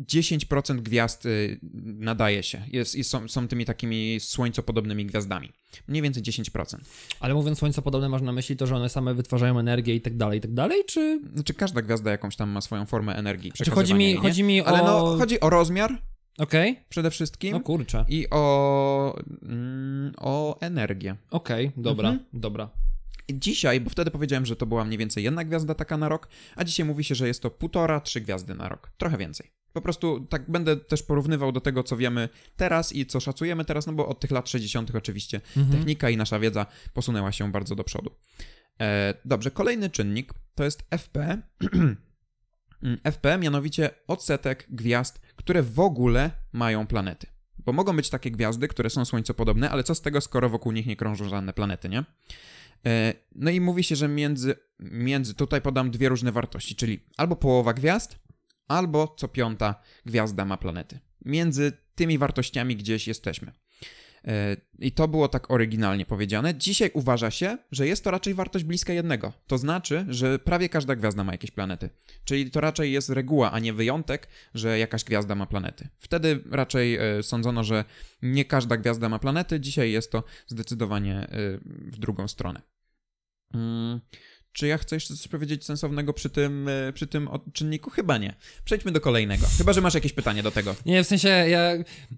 [0.00, 1.60] 10% gwiazd y,
[1.98, 2.62] nadaje się.
[2.68, 5.52] Jest, i są, są tymi takimi słońcopodobnymi gwiazdami.
[5.88, 6.76] Mniej więcej 10%.
[7.20, 10.38] Ale mówiąc słońcopodobne, masz na myśli to, że one same wytwarzają energię i tak dalej,
[10.38, 11.20] i tak dalej, czy...
[11.34, 13.52] Znaczy każda gwiazda jakąś tam ma swoją formę energii.
[13.52, 14.16] Czy chodzi mi, nie?
[14.16, 14.86] chodzi mi Ale o...
[14.86, 16.09] no, chodzi o rozmiar
[16.40, 17.52] Okej, przede wszystkim.
[17.52, 18.04] no kurczę.
[18.08, 21.16] I o, mm, o energię.
[21.30, 22.26] Okej, dobra, Mhm.
[22.32, 22.70] dobra.
[23.32, 26.64] Dzisiaj, bo wtedy powiedziałem, że to była mniej więcej jedna gwiazda taka na rok, a
[26.64, 28.92] dzisiaj mówi się, że jest to półtora, trzy gwiazdy na rok.
[28.98, 29.50] Trochę więcej.
[29.72, 33.86] Po prostu tak będę też porównywał do tego, co wiemy teraz i co szacujemy teraz,
[33.86, 34.94] no bo od tych lat 60.
[34.94, 35.76] oczywiście Mhm.
[35.78, 38.10] technika i nasza wiedza posunęła się bardzo do przodu.
[38.80, 41.38] E, dobrze, kolejny czynnik to jest FP.
[43.12, 47.26] FP, mianowicie odsetek gwiazd, które w ogóle mają planety.
[47.58, 50.86] Bo mogą być takie gwiazdy, które są słońcopodobne, ale co z tego, skoro wokół nich
[50.86, 52.04] nie krążą żadne planety, nie?
[52.86, 57.36] E, No i mówi się, że między, między, tutaj podam dwie różne wartości, czyli albo
[57.36, 58.18] połowa gwiazd,
[58.68, 59.74] albo co piąta
[60.06, 60.98] gwiazda ma planety.
[61.24, 63.52] Między tymi wartościami gdzieś jesteśmy.
[64.24, 66.54] E, I to było tak oryginalnie powiedziane.
[66.54, 69.32] Dzisiaj uważa się, że jest to raczej wartość bliska jednego.
[69.46, 71.90] To znaczy, że prawie każda gwiazda ma jakieś planety.
[72.24, 75.88] Czyli to raczej jest reguła, a nie wyjątek, że jakaś gwiazda ma planety.
[75.98, 77.84] Wtedy raczej e, sądzono, że
[78.22, 79.60] nie każda gwiazda ma planety.
[79.60, 81.28] Dzisiaj jest to zdecydowanie e,
[81.64, 82.62] w drugą stronę.
[84.52, 87.90] Czy ja chcę jeszcze coś powiedzieć sensownego przy tym, e, przy tym czynniku?
[87.90, 88.34] Chyba nie.
[88.64, 89.46] Przejdźmy do kolejnego.
[89.58, 90.76] Chyba, że masz jakieś pytanie do tego.
[90.86, 91.72] Nie, w sensie ja,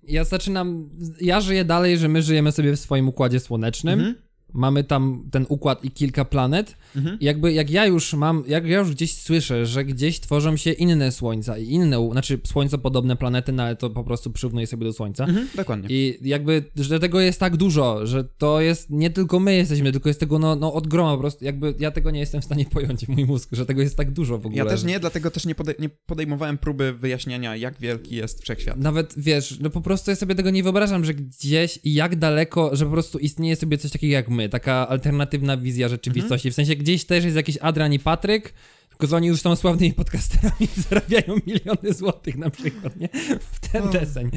[0.09, 0.91] ja zaczynam.
[1.21, 4.01] Ja żyję dalej, że my żyjemy sobie w swoim układzie słonecznym.
[4.01, 4.32] Mhm.
[4.53, 6.77] Mamy tam ten układ i kilka planet.
[6.97, 7.19] Mhm.
[7.21, 11.13] jakby jak ja już mam, jak ja już gdzieś słyszę, że gdzieś tworzą się inne
[11.13, 15.25] słońca i inne, znaczy słońcopodobne planety, no ale to po prostu przyrównuje sobie do słońca.
[15.25, 15.89] Mhm, dokładnie.
[15.91, 20.09] I jakby, że tego jest tak dużo, że to jest, nie tylko my jesteśmy, tylko
[20.09, 22.65] jest tego no, no od groma po prostu, jakby ja tego nie jestem w stanie
[22.65, 24.65] pojąć, mój mózg, że tego jest tak dużo w ogóle.
[24.65, 28.77] Ja też nie, dlatego też nie, podej nie podejmowałem próby wyjaśniania, jak wielki jest wszechświat.
[28.77, 32.77] Nawet, wiesz, no po prostu ja sobie tego nie wyobrażam, że gdzieś i jak daleko,
[32.77, 36.53] że po prostu istnieje sobie coś takiego jak my, taka alternatywna wizja rzeczywistości, mhm.
[36.53, 38.55] w sensie gdzieś też jest jakiś Adrian i Patryk,
[38.89, 43.09] tylko że oni już są sławnymi podcasterami i zarabiają miliony złotych na przykład, nie?
[43.53, 44.31] W ten deseń.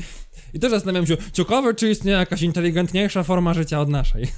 [0.53, 4.27] I też zastanawiam się, ciekawe, czy istnieje jakaś inteligentniejsza forma życia od naszej.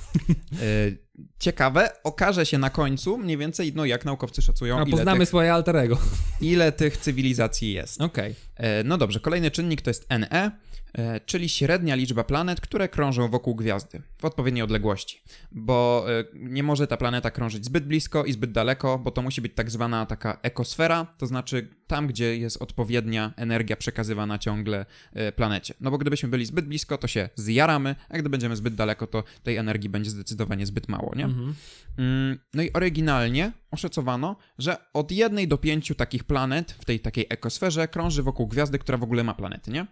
[0.61, 0.91] E,
[1.39, 5.53] ciekawe, okaże się na końcu mniej więcej, no jak naukowcy szacują, A poznamy tych, swoje
[5.53, 5.97] alterego.
[6.41, 8.01] Ile tych cywilizacji jest.
[8.01, 8.35] Okej.
[8.55, 8.67] Okay.
[8.67, 10.51] E, no dobrze, kolejny czynnik to jest NE.
[10.97, 15.21] E, czyli średnia liczba planet, które krążą wokół gwiazdy w odpowiedniej odległości.
[15.51, 19.41] Bo e, nie może ta planeta krążyć zbyt blisko i zbyt daleko, bo to musi
[19.41, 25.31] być tak zwana taka ekosfera, to znaczy tam, gdzie jest odpowiednia energia przekazywana ciągle e,
[25.31, 25.73] planecie.
[25.81, 29.23] No bo gdybyśmy byli zbyt blisko, to się zjaramy, a gdy będziemy zbyt daleko, to
[29.43, 31.25] tej energii będzie zdecydowanie zbyt mało, nie?
[31.25, 31.55] Mhm.
[31.97, 37.25] Mm, no i oryginalnie oszacowano, że od jednej do pięciu takich planet w tej takiej
[37.29, 39.87] ekosferze krąży wokół gwiazdy, która w ogóle ma planety, nie?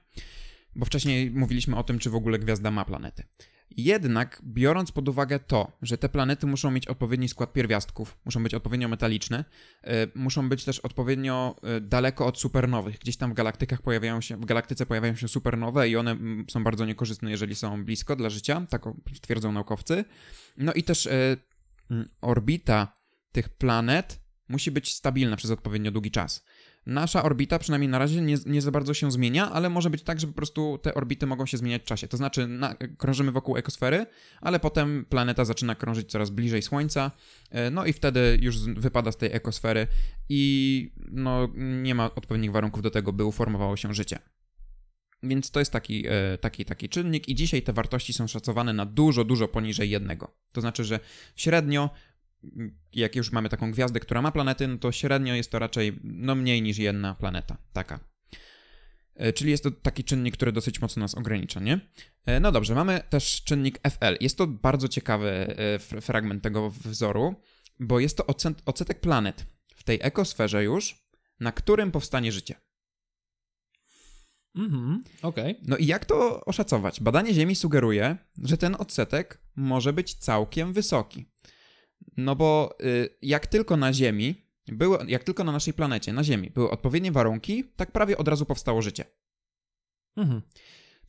[0.75, 3.23] Bo wcześniej mówiliśmy o tym, czy w ogóle gwiazda ma planety.
[3.77, 8.53] Jednak, biorąc pod uwagę to, że te planety muszą mieć odpowiedni skład pierwiastków, muszą być
[8.53, 9.45] odpowiednio metaliczne,
[9.83, 12.99] yy, muszą być też odpowiednio yy, daleko od supernowych.
[12.99, 16.63] Gdzieś tam w galaktykach pojawiają się, w galaktyce pojawiają się supernowe i one mm, są
[16.63, 18.83] bardzo niekorzystne, jeżeli są blisko dla życia, tak
[19.21, 20.05] twierdzą naukowcy.
[20.57, 21.09] No i też
[21.89, 22.93] yy, orbita
[23.31, 26.45] tych planet musi być stabilna przez odpowiednio długi czas.
[26.85, 30.19] Nasza orbita przynajmniej na razie nie, nie za bardzo się zmienia, ale może być tak,
[30.19, 32.07] że po prostu te orbity mogą się zmieniać w czasie.
[32.07, 34.05] To znaczy na, krążymy wokół ekosfery,
[34.41, 37.11] ale potem planeta zaczyna krążyć coraz bliżej Słońca,
[37.51, 39.87] e, no i wtedy już wypada z tej ekosfery
[40.29, 44.19] i no, nie ma odpowiednich warunków do tego, by uformowało się życie.
[45.23, 48.85] Więc to jest taki, e, taki, taki czynnik, i dzisiaj te wartości są szacowane na
[48.85, 50.35] dużo, dużo poniżej jednego.
[50.51, 50.99] To znaczy, że
[51.35, 51.89] średnio
[52.93, 56.35] jak już mamy taką gwiazdę, która ma planety, no to średnio jest to raczej no
[56.35, 57.99] mniej niż jedna planeta, taka.
[59.15, 61.79] E, czyli jest to taki czynnik, który dosyć mocno nas ogranicza, nie?
[62.25, 64.17] E, no dobrze, mamy też czynnik FL.
[64.19, 65.29] Jest to bardzo ciekawy
[65.93, 67.35] e, fragment tego wzoru,
[67.79, 68.25] bo jest to
[68.65, 71.05] odsetek planet w tej ekosferze już,
[71.39, 72.55] na którym powstanie życie.
[74.55, 75.51] Mhm, okej.
[75.51, 75.65] Okay.
[75.67, 77.01] No i jak to oszacować?
[77.01, 81.25] Badanie Ziemi sugeruje, że ten odsetek może być całkiem wysoki.
[82.17, 86.49] No bo y, jak tylko na Ziemi, były, jak tylko na naszej planecie, na Ziemi,
[86.49, 89.05] były odpowiednie warunki, tak prawie od razu powstało życie.
[90.17, 90.41] Mhm.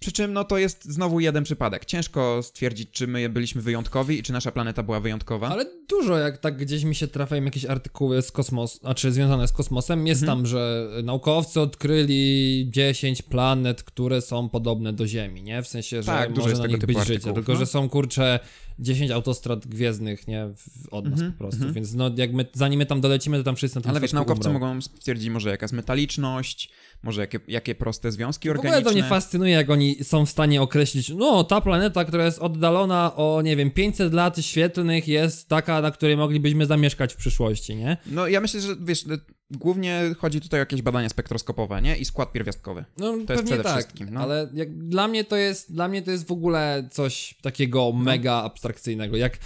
[0.07, 1.85] Przy czym no to jest znowu jeden przypadek.
[1.85, 5.49] Ciężko stwierdzić, czy my byliśmy wyjątkowi i czy nasza planeta była wyjątkowa.
[5.49, 9.53] Ale dużo, jak tak gdzieś mi się trafiają jakieś artykuły z kosmosu, znaczy związane z
[9.53, 10.39] kosmosem, jest mhm.
[10.39, 15.63] tam, że naukowcy odkryli 10 planet, które są podobne do Ziemi, nie?
[15.63, 17.59] W sensie, że tak, może na nich być życie, tylko no?
[17.59, 18.41] że są kurcze
[18.79, 20.49] 10 autostrad gwiezdnych, nie?
[20.91, 21.75] Od nas mm -hmm, po prostu, mm -hmm.
[21.75, 24.13] więc no jak my, zanim my tam dolecimy, to tam wszyscy na tym Ale wiesz,
[24.13, 24.61] naukowcy umrą.
[24.61, 26.71] mogą stwierdzić może jakaś metaliczność,
[27.07, 28.77] może jakie, jakie proste związki organiczne.
[28.77, 32.25] W ogóle to mnie fascynuje, jak oni są w stanie określić, no ta planeta, która
[32.25, 37.17] jest oddalona o, nie wiem, 500 lat świetlnych jest taka, na której moglibyśmy zamieszkać w
[37.17, 37.97] przyszłości, nie?
[38.07, 39.05] No ja myślę, że wiesz,
[39.51, 41.97] głównie chodzi tutaj o jakieś badania spektroskopowe, nie?
[41.97, 42.85] I skład pierwiastkowy.
[42.99, 44.09] No, to jest przede tak, wszystkim.
[44.11, 44.21] No.
[44.21, 48.01] Ale jak, dla mnie to jest, dla mnie to jest w ogóle coś takiego no.
[48.03, 49.39] mega abstrakcyjnego, jak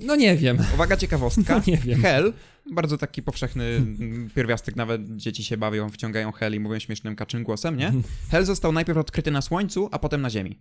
[0.00, 0.58] no nie wiem.
[0.74, 1.54] Uwaga, ciekawostka.
[1.58, 2.02] No nie wiem.
[2.02, 2.32] Hell,
[2.72, 3.80] bardzo taki powszechny
[4.34, 7.92] pierwiastek, nawet dzieci się bawią, wciągają hell i mówią śmiesznym kaczym głosem, nie?
[8.30, 10.58] Hell został najpierw odkryty na Słońcu, a potem na Ziemi.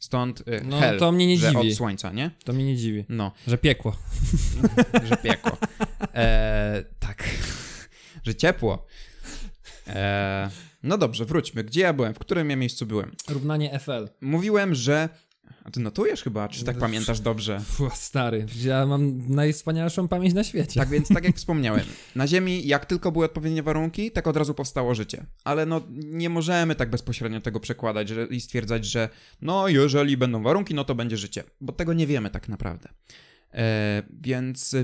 [0.00, 1.70] Stąd y, no, hell, to mnie nie że dziwi.
[1.70, 2.30] od Słońca, nie?
[2.44, 3.04] To mnie nie dziwi.
[3.08, 3.32] No.
[3.46, 3.96] Że piekło.
[5.08, 5.58] że piekło.
[6.14, 7.24] E, tak.
[8.24, 8.86] że ciepło.
[9.86, 10.50] E,
[10.82, 11.64] no dobrze, wróćmy.
[11.64, 12.14] Gdzie ja byłem?
[12.14, 13.12] W którym ja miejscu byłem?
[13.28, 14.08] Równanie FL.
[14.20, 15.08] Mówiłem, że
[15.64, 17.60] A ty notujesz chyba, czy tak pamiętasz dobrze?
[17.60, 20.80] Fuh, stary, ja mam najwspanialszą pamięć na świecie.
[20.80, 21.84] Tak więc, tak jak wspomniałem,
[22.16, 25.26] na Ziemi jak tylko były odpowiednie warunki, tak od razu powstało życie.
[25.44, 29.08] Ale no nie możemy tak bezpośrednio tego przekładać że, i stwierdzać, że
[29.42, 31.44] no jeżeli będą warunki, no to będzie życie.
[31.60, 32.88] Bo tego nie wiemy tak naprawdę.
[33.54, 34.76] E, więc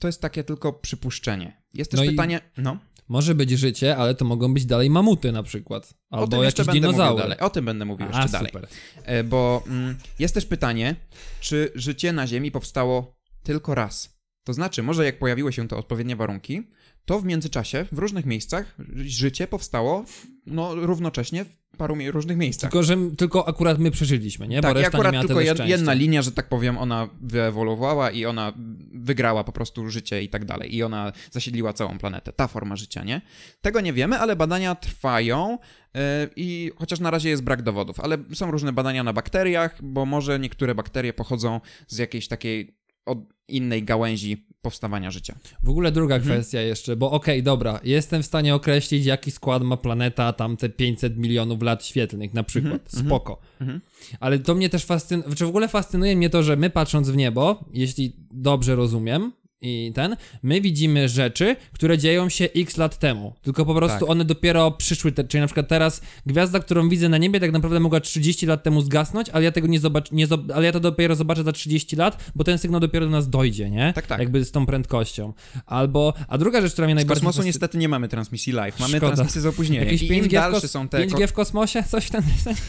[0.00, 1.62] to jest takie tylko przypuszczenie.
[1.74, 2.78] Jest też No pytanie, no,
[3.08, 5.94] Może być życie, ale to mogą być dalej mamuty na przykład.
[6.10, 7.22] o Albo tym jeszcze jakieś dinozaury.
[7.22, 7.38] dalej.
[7.40, 8.52] O tym będę mówił A, jeszcze dalej.
[8.52, 8.68] super.
[9.04, 10.96] E, bo mm, jest też pytanie,
[11.40, 14.18] czy życie na Ziemi powstało tylko raz.
[14.44, 16.62] To znaczy, może jak pojawiły się te odpowiednie warunki,
[17.08, 20.04] to w międzyczasie w różnych miejscach życie powstało
[20.46, 22.70] no, równocześnie w paru różnych miejscach.
[22.70, 24.60] Tylko, że tylko akurat my przeżyliśmy, nie?
[24.60, 28.10] tak, Bo reszta akurat nie miała tylko jed, jedna linia, że tak powiem, ona wyewoluowała
[28.10, 28.52] i ona
[28.94, 30.74] wygrała po prostu życie i tak dalej.
[30.74, 32.32] I ona zasiedliła całą planetę.
[32.32, 33.20] Ta forma życia, nie?
[33.60, 35.58] Tego nie wiemy, ale badania trwają
[35.94, 36.00] yy,
[36.36, 40.38] i chociaż na razie jest brak dowodów, ale są różne badania na bakteriach, bo może
[40.38, 42.77] niektóre bakterie pochodzą z jakiejś takiej
[43.08, 43.18] od
[43.48, 45.34] innej gałęzi powstawania życia.
[45.62, 46.34] W ogóle druga Mhm.
[46.34, 50.68] kwestia jeszcze, bo okej, dobra, jestem w stanie określić, jaki skład ma planeta tam te
[50.68, 52.82] 500 milionów lat świetlnych na przykład.
[52.92, 53.40] Spoko.
[53.60, 53.80] Mhm.
[54.20, 57.16] Ale to mnie też fascynuje, czy w ogóle fascynuje mnie to, że my patrząc w
[57.16, 63.34] niebo, jeśli dobrze rozumiem, i ten, my widzimy rzeczy, które dzieją się x lat temu.
[63.42, 64.10] Tylko po prostu Tak.
[64.10, 65.12] one dopiero przyszły.
[65.12, 68.62] Te, czyli na przykład teraz gwiazda, którą widzę na niebie, tak naprawdę mogła 30 lat
[68.62, 70.14] temu zgasnąć, ale ja tego nie zobaczę,
[70.54, 73.70] ale ja to dopiero zobaczę za 30 lat, bo ten sygnał dopiero do nas dojdzie,
[73.70, 73.92] nie?
[73.94, 74.18] Tak, tak.
[74.20, 75.32] Jakby z tą prędkością.
[75.66, 78.80] Albo, a druga rzecz, która mnie Z najbardziej kosmosu fascy- niestety nie mamy transmisji live,
[78.80, 79.06] mamy Szkoda.
[79.16, 79.84] transmisję z opóźnieniem.
[79.84, 81.82] Jakieś I im 5G, w dalsze są te 5G w kosmosie?
[81.90, 82.22] Coś w ten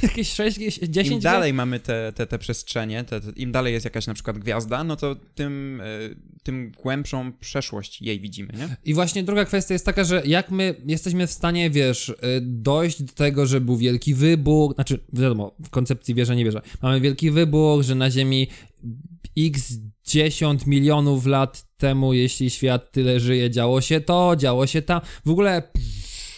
[0.03, 1.11] jakieś 6G, 10G?
[1.11, 4.37] Im dalej mamy te, te, te przestrzenie, te, te, im dalej jest jakaś na przykład
[4.39, 8.75] gwiazda, no to tym, y, tym głębszą przeszłość jej widzimy, nie?
[8.85, 13.03] I właśnie druga kwestia jest taka, że jak my jesteśmy w stanie, wiesz, y, dojść
[13.03, 16.61] do tego, że był wielki wybuch, znaczy, wiadomo, w koncepcji wierzę, nie wierzę.
[16.81, 18.47] Mamy wielki wybuch, że na Ziemi
[19.37, 19.73] x
[20.05, 25.01] 10 milionów lat temu, jeśli świat tyle żyje, działo się to, działo się tam.
[25.25, 25.63] W ogóle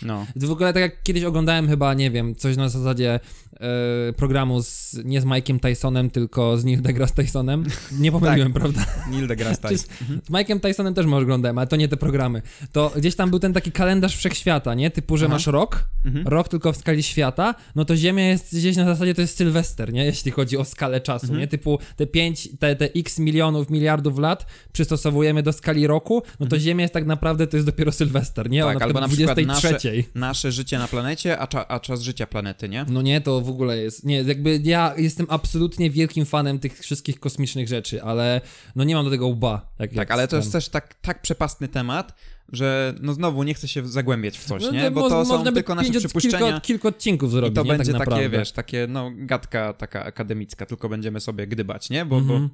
[0.01, 0.25] No.
[0.35, 3.19] W ogóle tak jak kiedyś oglądałem chyba, nie wiem, coś na zasadzie
[3.59, 7.65] e, programu z, nie z Mike'em Tysonem, tylko z Neil deGrasse Tysonem.
[7.91, 8.85] Nie pomyliłem, prawda?
[9.11, 9.77] Neil deGrasse Tyson.
[9.77, 12.41] z, z Mike'em Tysonem też może oglądałem, ale to nie te programy.
[12.71, 14.91] To gdzieś tam był ten taki kalendarz wszechświata, nie?
[14.91, 15.33] Typu, że Aha.
[15.35, 16.27] masz rok, Mhm.
[16.27, 19.93] rok tylko w skali świata, no to Ziemia jest gdzieś na zasadzie to jest Sylwester,
[19.93, 20.05] nie?
[20.05, 21.39] Jeśli chodzi o skalę czasu, Mhm.
[21.39, 21.47] nie?
[21.47, 26.59] Typu te 5, te, te x milionów, miliardów lat przystosowujemy do skali roku, no to
[26.59, 28.59] Ziemia jest tak naprawdę, to jest dopiero Sylwester, nie?
[28.61, 28.73] Mhm.
[28.79, 30.03] Tak, Ona albo na przykład 23.
[30.15, 32.85] Nasze życie na planecie, a, cza, a czas życia planety, nie?
[32.89, 34.05] No nie, to w ogóle jest.
[34.05, 38.41] Nie, jakby ja jestem absolutnie wielkim fanem tych wszystkich kosmicznych rzeczy, ale
[38.75, 39.73] no nie mam do tego łba.
[39.79, 42.15] Jak, Tak, jak ale to jest też tak, tak przepastny temat,
[42.51, 44.91] że no znowu nie chcę się zagłębiać w coś, No, nie?
[44.91, 47.71] Bo to są tylko nasze przypuszczenia Kilka, kilka odcinków zrobić, i to nie?
[47.77, 52.05] będzie tak takie, wiesz, takie no gadka taka akademicka, tylko będziemy sobie gdybać, nie?
[52.05, 52.49] Bo, bo Mhm.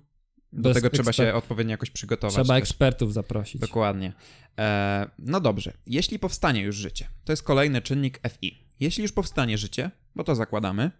[0.54, 2.34] do Bez tego trzeba się odpowiednio jakoś przygotować.
[2.34, 2.58] Trzeba też.
[2.64, 3.62] ekspertów zaprosić.
[3.62, 4.14] Dokładnie.
[4.60, 8.67] E, no dobrze, jeśli powstanie już życie, to jest kolejny czynnik FI.
[8.80, 10.92] Jeśli już powstanie życie, bo to zakładamy,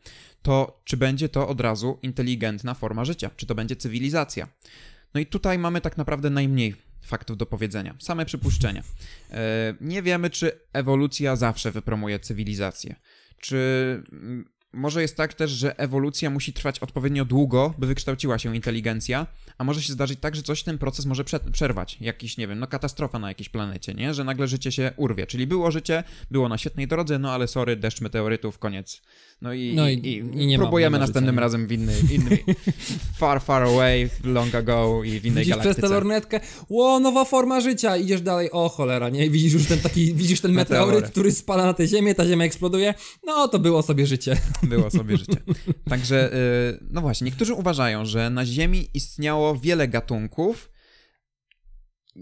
[0.42, 3.32] to czy będzie to od razu inteligentna forma życia?
[3.36, 4.48] Czy to będzie cywilizacja?
[5.14, 8.84] No i tutaj mamy tak naprawdę najmniej faktów do powiedzenia, same przypuszczenia.
[9.32, 12.96] E, nie wiemy, czy ewolucja zawsze wypromuje cywilizację.
[13.42, 13.58] Czy
[14.12, 14.46] mm,
[14.78, 19.64] może jest tak też, że ewolucja musi trwać odpowiednio długo, by wykształciła się inteligencja, a
[19.64, 21.98] może się zdarzyć tak, że coś ten proces może prze- przerwać.
[22.02, 24.14] Jakiś, nie wiem, no katastrofa na jakiejś planecie, nie?
[24.14, 25.28] Że nagle życie się urwie.
[25.28, 29.02] Czyli było życie, było na świetnej drodze, no ale sorry, deszcz meteorytów, koniec.
[29.42, 32.38] No i, No i, i- i, próbujemy następnym życia, razem w inny, inny
[33.20, 35.88] far, far away, long ago i w innej Widzisz przez galaktyce.
[35.88, 39.30] tę lornetkę, ło, nowa forma życia, idziesz dalej, o cholera, nie?
[39.30, 41.12] Widzisz już ten taki, widzisz ten meteoryt, Meteory.
[41.12, 42.94] który spada na tę ziemię, ta ziemia eksploduje,
[43.26, 44.38] no to było sobie życie.
[44.64, 45.38] Było sobie życie.
[45.90, 50.70] Także, y, no właśnie, niektórzy uważają, że na Ziemi istniało wiele gatunków,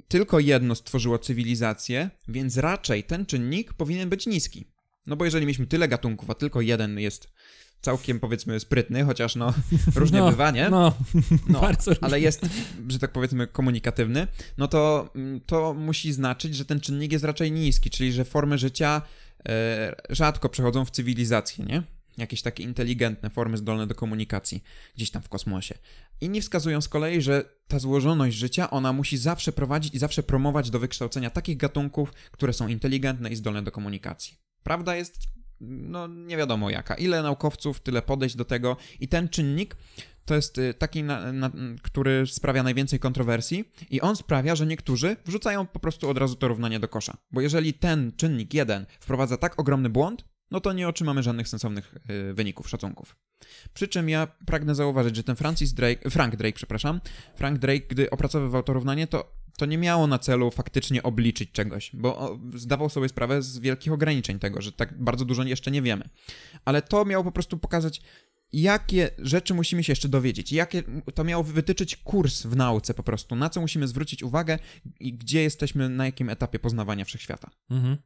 [0.08, 4.75] tylko jedno stworzyło cywilizację, więc raczej ten czynnik powinien być niski.
[5.08, 7.28] No bo jeżeli mieliśmy tyle gatunków, a tylko jeden jest
[7.82, 9.54] całkiem, powiedzmy, sprytny, chociaż no,
[9.96, 10.70] różnie no, bywa, nie?
[10.70, 10.94] No,
[11.50, 12.46] No, bardzo ale jest,
[12.88, 17.52] że tak powiedzmy, komunikatywny, no to, mm, to musi znaczyć, że ten czynnik jest raczej
[17.52, 19.02] niski, czyli że formy życia
[19.50, 21.84] e, rzadko przechodzą w cywilizację, nie?
[22.18, 24.64] Jakieś takie inteligentne formy zdolne do komunikacji
[24.96, 25.76] gdzieś tam w kosmosie.
[26.22, 30.70] Inni wskazują z kolei, że ta złożoność życia, ona musi zawsze prowadzić i zawsze promować
[30.70, 34.38] do wykształcenia takich gatunków, które są inteligentne i zdolne do komunikacji.
[34.66, 35.20] Prawda jest,
[35.62, 36.96] no nie wiadomo jaka.
[36.96, 39.76] Ile naukowców, tyle podejść do tego i ten czynnik
[40.26, 41.52] to jest y, taki, na, na,
[41.82, 46.48] który sprawia najwięcej kontrowersji i on sprawia, że niektórzy wrzucają po prostu od razu to
[46.48, 47.18] równanie do kosza.
[47.32, 51.96] Bo jeżeli ten czynnik jeden wprowadza tak ogromny błąd, no to nie otrzymamy żadnych sensownych
[52.10, 53.16] y, wyników, szacunków.
[53.74, 57.02] Przy czym ja pragnę zauważyć, że ten Francis Drake, Frank Drake, przepraszam,
[57.36, 61.92] Frank Drake, gdy opracowywał to równanie, to, to nie miało na celu faktycznie obliczyć czegoś,
[61.94, 66.10] bo zdawał sobie sprawę z wielkich ograniczeń tego, że tak bardzo dużo jeszcze nie wiemy.
[66.66, 68.02] Ale to miało po prostu pokazać,
[68.54, 70.84] jakie rzeczy musimy się jeszcze dowiedzieć, jakie,
[71.14, 74.60] to miało wytyczyć kurs w nauce po prostu, na co musimy zwrócić uwagę
[75.00, 77.52] i gdzie jesteśmy, na jakim etapie poznawania wszechświata.
[77.70, 77.98] Mhm.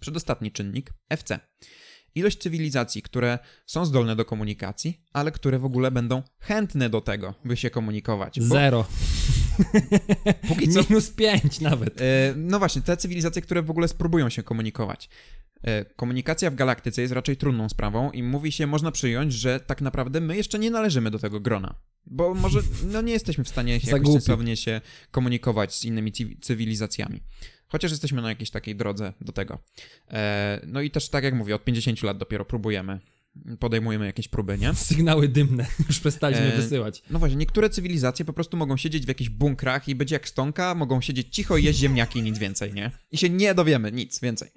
[0.00, 1.38] Przedostatni czynnik FC.
[2.14, 7.34] Ilość cywilizacji, które są zdolne do komunikacji, ale które w ogóle będą chętne do tego,
[7.44, 8.40] by się komunikować.
[8.40, 8.86] Bo Zero.
[10.48, 10.80] póki co.
[10.82, 12.00] Minus pięć nawet.
[12.00, 15.08] E, no właśnie, te cywilizacje, które w ogóle spróbują się komunikować.
[15.62, 19.80] E, Komunikacja w galaktyce jest raczej trudną sprawą i mówi się, można przyjąć, że tak
[19.80, 21.74] naprawdę my jeszcze nie należymy do tego grona.
[22.06, 24.80] Bo może no nie jesteśmy w stanie jakoś sensownie się
[25.10, 27.22] komunikować z innymi cy- cywilizacjami.
[27.68, 29.58] Chociaż jesteśmy na jakiejś takiej drodze do tego.
[30.10, 33.00] E, no i też tak jak mówię, od 50 lat dopiero próbujemy,
[33.58, 34.74] podejmujemy jakieś próby, nie?
[34.90, 35.66] Sygnały dymne.
[35.88, 37.02] Już przestaliśmy E, wysyłać.
[37.10, 40.74] No właśnie, niektóre cywilizacje po prostu mogą siedzieć w jakichś bunkrach i być jak stonka,
[40.74, 42.90] mogą siedzieć cicho i jeść ziemniaki i nic więcej, nie?
[43.12, 44.50] I się nie dowiemy, nic więcej.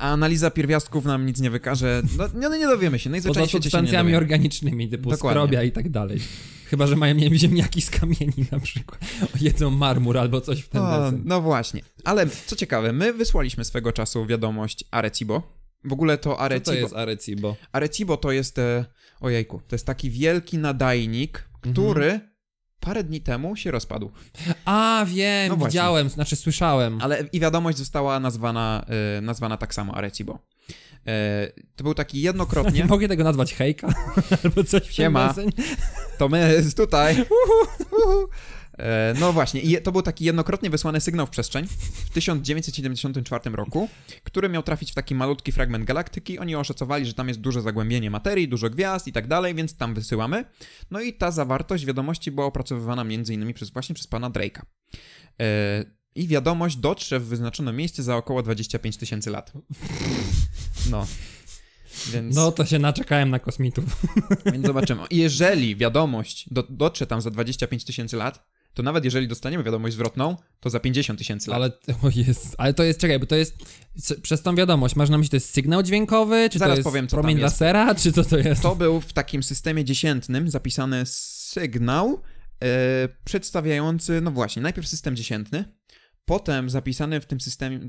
[0.00, 2.02] A analiza pierwiastków nam nic nie wykaże.
[2.18, 5.40] No nie, no nie dowiemy się, Poza najzwyczajniej nie substancjami organicznymi, typu Dokładnie.
[5.40, 6.18] skrobia i tak dalej.
[6.66, 9.00] Chyba, że mają nie wiem, ziemniaki z kamieni na przykład.
[9.40, 11.22] Jedzą marmur albo coś w ten O, deseń.
[11.24, 11.80] no właśnie.
[12.04, 15.60] Ale co ciekawe, my wysłaliśmy swego czasu wiadomość Arecibo.
[15.84, 16.72] W ogóle to Co to Arecibo.
[16.76, 17.56] jest Arecibo?
[17.72, 18.58] Arecibo to jest.
[18.58, 18.84] E,
[19.20, 21.74] ojejku, to jest taki wielki nadajnik, Mhm.
[22.80, 24.10] Parę dni temu się rozpadł.
[24.64, 25.70] A, wiem, No właśnie.
[25.70, 26.98] widziałem, znaczy słyszałem.
[27.02, 28.84] Ale i wiadomość została nazwana,
[29.18, 30.38] e, nazwana tak samo Arecibo.
[31.06, 32.84] E, to był taki jednokrotnie.
[32.84, 33.88] Mogę tego nazwać hejka?
[34.44, 35.34] albo coś w Siema.
[36.18, 37.20] To my tutaj.
[37.20, 38.22] Uhu.
[38.22, 38.26] E,
[39.20, 41.66] No właśnie, i to był taki jednokrotnie wysłany sygnał w przestrzeń
[42.06, 43.88] w 1974 roku,
[44.24, 46.38] który miał trafić w taki malutki fragment galaktyki.
[46.38, 49.94] Oni oszacowali, że tam jest duże zagłębienie materii, dużo gwiazd i tak dalej, więc tam
[49.94, 50.44] wysyłamy.
[50.90, 54.60] No i ta zawartość wiadomości była opracowywana między innymi przez, właśnie przez pana Drake'a.
[55.40, 59.52] E, I wiadomość dotrze w wyznaczone miejsce za około 25 tysięcy lat.
[60.90, 61.06] No.
[62.12, 62.36] Więc...
[62.36, 63.84] No to się naczekałem na kosmitów.
[64.52, 65.02] Więc zobaczymy.
[65.10, 70.36] Jeżeli wiadomość do, dotrze tam za 25 tysięcy lat, to nawet jeżeli dostaniemy wiadomość zwrotną,
[70.60, 71.56] to za 50 tysięcy lat.
[71.56, 71.70] Ale,
[72.02, 73.54] o jest, ale to jest, czekaj, bo to jest,
[74.22, 77.08] przez tą wiadomość, masz na myśli, to jest sygnał dźwiękowy, czy Zaraz to jest powiem,
[77.08, 78.62] co promień lasera, czy co to jest?
[78.62, 82.22] To był w takim systemie dziesiętnym zapisany sygnał
[82.62, 85.64] e, przedstawiający, no właśnie, najpierw system dziesiętny,
[86.24, 87.80] potem zapisany w tym, systemie,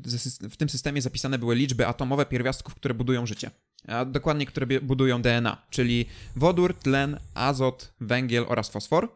[0.49, 3.51] w tym systemie zapisane były liczby atomowe pierwiastków, które budują życie.
[3.87, 6.05] A dokładnie, które budują DNA, czyli
[6.35, 9.15] wodór, tlen, azot, węgiel oraz fosfor.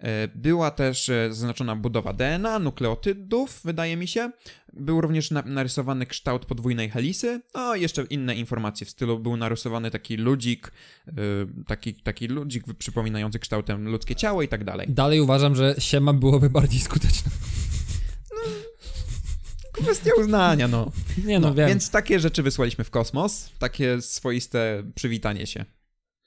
[0.00, 4.30] E, Była też e, zaznaczona budowa DNA, nukleotydów, wydaje mi się.
[4.72, 9.36] Był również na- narysowany kształt podwójnej helisy, no i jeszcze inne informacje w stylu był
[9.36, 10.72] narysowany taki ludzik,
[11.08, 11.12] y,
[11.66, 14.86] taki, taki ludzik przypominający kształtem ludzkie ciało i tak dalej.
[14.90, 17.30] Dalej uważam, że siema byłoby bardziej skuteczne.
[19.72, 20.92] Kwestia uznania, no.
[21.24, 21.68] Nie no, wiem.
[21.68, 25.64] Więc takie rzeczy wysłaliśmy w kosmos, takie swoiste przywitanie się.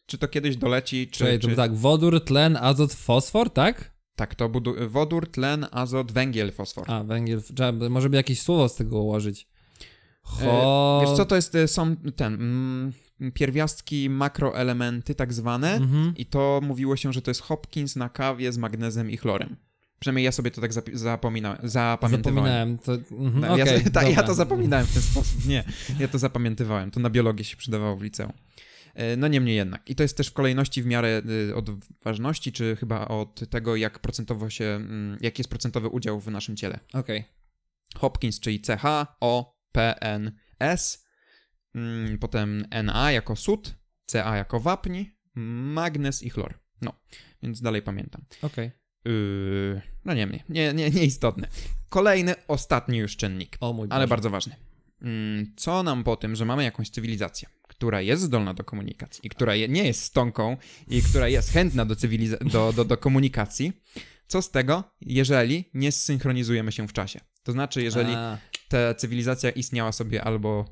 [0.09, 1.39] Czy to kiedyś doleci, czy...
[1.39, 1.55] To czy...
[1.55, 3.91] tak, wodór, tlen, azot, fosfor, tak?
[4.15, 6.91] Tak, to budu- wodór, tlen, azot, węgiel, fosfor.
[6.91, 9.47] A, węgiel, trzeba, może by jakieś słowo z tego ułożyć.
[10.41, 11.01] E, Ho...
[11.05, 12.93] Wiesz co, to jest, e, są ten, mm,
[13.33, 16.13] pierwiastki, makroelementy tak zwane Mhm.
[16.17, 19.55] i to mówiło się, że to jest Hopkins na kawie z magnezem i chlorem.
[19.99, 22.77] Przynajmniej ja sobie to tak zapi- zapomina- zapamiętywałem.
[22.77, 22.77] Zapominałem.
[23.09, 25.45] To, mhm, No, ja, ta, ja to zapominałem w ten sposób.
[25.45, 25.63] Nie,
[25.99, 26.91] ja to zapamiętywałem.
[26.91, 28.31] To na biologię się przydawało w liceum.
[28.93, 29.89] E, No niemniej jednak.
[29.89, 31.69] I to jest też w kolejności w miarę y, od
[32.03, 36.55] ważności, czy chyba od tego, jak procentowo się, mm, jaki jest procentowy udział w naszym
[36.55, 36.79] ciele.
[36.93, 37.23] Okej.
[37.95, 38.83] Hopkins, czyli CH,
[39.19, 41.05] O, P, N, S,
[41.75, 43.75] mm, potem Na jako sód,
[44.05, 46.59] Ca jako wapń, magnez i chlor.
[46.81, 46.93] No,
[47.43, 48.21] więc dalej pamiętam.
[48.41, 48.71] Okej.
[49.05, 51.47] Yy, no nie, nie, nie, nie, nieistotne.
[51.89, 54.55] Kolejny, ostatni już czynnik, O mój ale bardzo ważny.
[55.01, 59.29] Mm, Co nam po tym, że mamy jakąś cywilizację, która jest zdolna do komunikacji i
[59.29, 63.73] która nie jest stonką i która jest chętna do, cywiliza- do, do, do komunikacji,
[64.27, 67.19] co z tego, jeżeli nie zsynchronizujemy się w czasie?
[67.43, 68.37] To znaczy, jeżeli A,
[68.67, 70.65] ta cywilizacja istniała sobie albo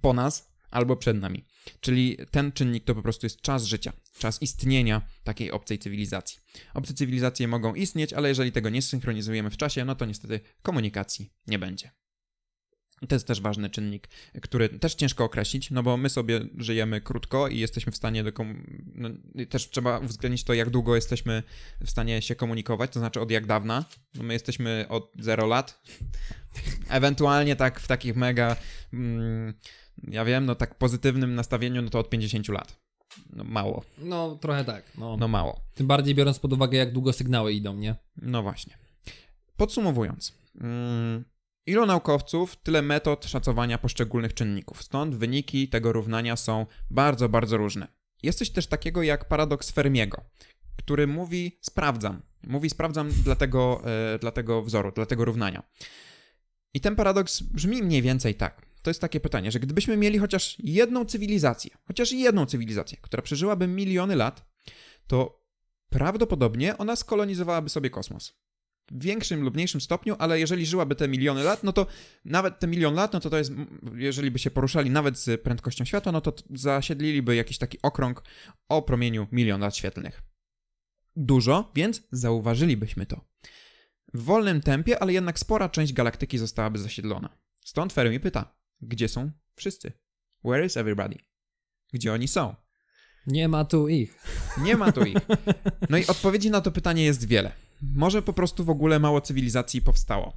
[0.00, 1.44] po nas, albo przed nami.
[1.80, 6.38] Czyli ten czynnik to po prostu jest czas życia, czas istnienia takiej obcej cywilizacji.
[6.74, 11.32] Obce cywilizacje mogą istnieć, ale jeżeli tego nie zsynchronizujemy w czasie, no to niestety komunikacji
[11.46, 11.90] nie będzie.
[13.08, 14.08] To jest też ważny czynnik,
[14.42, 18.32] który też ciężko określić, no bo my sobie żyjemy krótko i jesteśmy w stanie do
[18.32, 18.66] kom...
[18.94, 19.08] no,
[19.48, 21.42] też trzeba uwzględnić to, jak długo jesteśmy
[21.84, 23.84] w stanie się komunikować, to znaczy od jak dawna.
[24.14, 25.82] No my jesteśmy od 0 lat,
[26.88, 28.56] ewentualnie tak w takich mega
[28.92, 29.54] mm,
[30.08, 32.82] Ja wiem, no tak pozytywnym nastawieniu, no to od 50 lat.
[33.32, 34.84] No mało, No, trochę tak.
[34.98, 35.16] No.
[35.16, 35.60] no mało.
[35.74, 37.94] Tym bardziej biorąc pod uwagę, jak długo sygnały idą, nie?
[38.16, 38.78] No właśnie.
[39.56, 41.24] Podsumowując, mm,
[41.66, 44.82] ilu naukowców, tyle metod szacowania poszczególnych czynników.
[44.82, 47.88] Stąd wyniki tego równania są bardzo, bardzo różne.
[48.22, 50.24] Jest coś też takiego jak paradoks Fermiego,
[50.76, 52.22] który mówi sprawdzam.
[52.46, 53.82] Mówi sprawdzam dla tego,
[54.14, 55.62] e, dla tego wzoru, dla tego równania.
[56.74, 58.66] I ten paradoks brzmi mniej więcej tak.
[58.82, 63.66] To jest takie pytanie, że gdybyśmy mieli chociaż jedną cywilizację, chociaż jedną cywilizację, która przeżyłaby
[63.66, 64.44] miliony lat,
[65.06, 65.42] to
[65.88, 68.42] prawdopodobnie ona skolonizowałaby sobie kosmos.
[68.90, 71.86] W większym lub mniejszym stopniu, ale jeżeli żyłaby te miliony lat, no to
[72.24, 73.52] nawet te milion lat, no to to jest,
[73.94, 78.22] jeżeli by się poruszali nawet z prędkością światła, no to zasiedliliby jakiś taki okrąg
[78.68, 80.22] o promieniu milion lat świetlnych.
[81.16, 83.20] Dużo, więc zauważylibyśmy to.
[84.14, 87.28] W wolnym tempie, ale jednak spora część galaktyki zostałaby zasiedlona.
[87.64, 89.92] Stąd Fermi pyta, gdzie są wszyscy?
[90.44, 91.16] Where is everybody?
[91.92, 92.54] Gdzie oni są?
[93.26, 94.16] Nie ma tu ich.
[94.58, 95.18] Nie ma tu ich.
[95.90, 97.52] No i odpowiedzi na to pytanie jest wiele.
[97.82, 100.32] Może po prostu w ogóle mało cywilizacji powstało.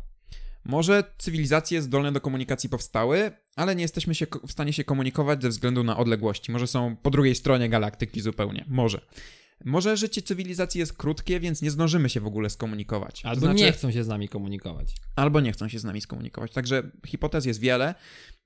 [0.66, 5.50] Może cywilizacje zdolne do komunikacji powstały, ale nie jesteśmy się w stanie się komunikować ze
[5.50, 6.52] względu na odległości.
[6.52, 8.66] Może są po drugiej stronie galaktyki zupełnie.
[8.68, 9.02] Może.
[9.66, 13.22] Może życie cywilizacji jest krótkie, więc nie zdążymy się w ogóle skomunikować.
[13.22, 14.96] To Albo znaczy- nie chcą się z nami komunikować.
[15.16, 16.52] albo nie chcą się z nami skomunikować.
[16.52, 17.96] Także hipotez jest wiele.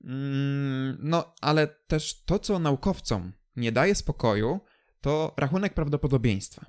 [0.03, 4.59] Mm, No, ale też to, co naukowcom nie daje spokoju,
[5.01, 6.65] to rachunek prawdopodobieństwa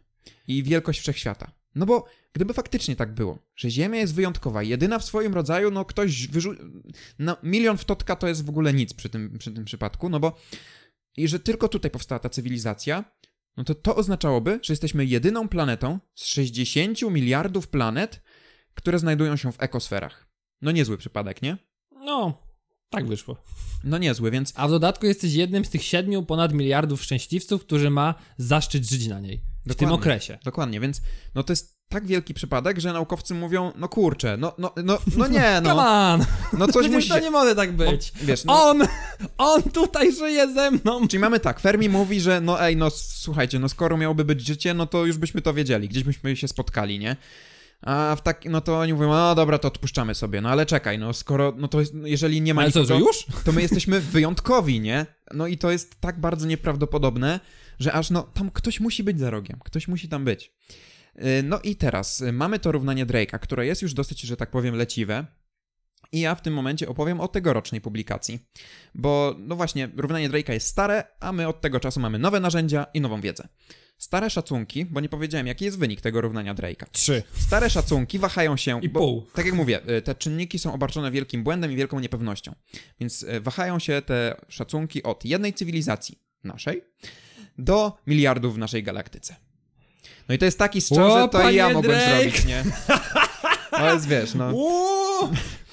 [0.49, 1.53] i wielkość wszechświata.
[1.75, 5.85] No bo gdyby faktycznie tak było, że Ziemia jest wyjątkowa, jedyna w swoim rodzaju, no
[5.85, 6.83] ktoś wyrzucił.
[7.19, 10.21] No, milion w totka to jest w ogóle nic przy tym, przy tym przypadku, no
[10.21, 10.37] bo
[11.17, 13.05] i że tylko tutaj powstała ta cywilizacja,
[13.57, 18.23] no to to oznaczałoby, że jesteśmy jedyną planetą z 60 miliardów planet,
[18.75, 20.31] które znajdują się w ekosferach.
[20.63, 21.57] No niezły przypadek, nie?
[21.91, 22.39] No,
[22.91, 23.37] tak wyszło.
[23.85, 27.91] No niezły, więc A w dodatku jesteś jednym z tych siedmiu ponad miliardów szczęśliwców, który
[27.91, 29.43] ma zaszczyt żyć na niej.
[29.61, 29.95] W tym Dokładnie.
[29.95, 30.39] okresie.
[30.45, 31.01] dokładnie, więc
[31.35, 35.27] no to jest tak wielki przypadek, że naukowcy mówią, no kurczę, no, no, no, no
[35.27, 36.25] nie, Come no, on!
[36.53, 38.13] no coś Przecież musi to nie może tak być.
[38.23, 38.83] O, wiesz, no, On!
[39.39, 41.09] On tutaj żyje ze mną!
[41.09, 44.75] Czyli mamy tak, Fermi mówi, że no ej, no słuchajcie, no skoro miałoby być życie,
[44.75, 47.17] no to już byśmy to wiedzieli, gdzieś byśmy się spotkali, nie?
[47.83, 50.99] A w tak, no to oni mówią, no dobra, to odpuszczamy sobie, no ale czekaj,
[50.99, 53.27] no skoro, no to no jeżeli nie ma Ale co, nikogo, że już?
[53.45, 55.07] to my jesteśmy wyjątkowi, nie?
[55.35, 57.41] No i to jest tak bardzo nieprawdopodobne,
[57.81, 60.53] że aż no tam ktoś musi być za rogiem, ktoś musi tam być.
[61.17, 64.51] Yy, No i teraz y, mamy to równanie Drake'a, które jest już dosyć, że tak
[64.51, 65.27] powiem, leciwe.
[66.13, 68.39] I ja w tym momencie opowiem o tegorocznej publikacji.
[68.95, 72.87] Bo, no właśnie, równanie Drake'a jest stare, a my od tego czasu mamy nowe narzędzia
[72.95, 73.49] i nową wiedzę.
[73.99, 76.87] Stare szacunki, bo nie powiedziałem, jaki jest wynik tego równania Drake'a.
[76.93, 77.23] Trzy.
[77.39, 78.81] Stare szacunki wahają się.
[78.83, 79.27] I bo, pół.
[79.35, 82.55] Tak jak mówię, y, te czynniki są obarczone wielkim błędem i wielką niepewnością.
[83.01, 86.83] Więc y, wahają się te szacunki od jednej cywilizacji naszej
[87.61, 89.37] do miliardów w naszej galaktyce.
[90.29, 92.21] No i to jest taki strzał, że to i ja mogłem Drake!
[92.21, 92.65] zrobić, nie?
[93.73, 94.53] No jest, wiesz, no.
[94.53, 95.29] Uuu,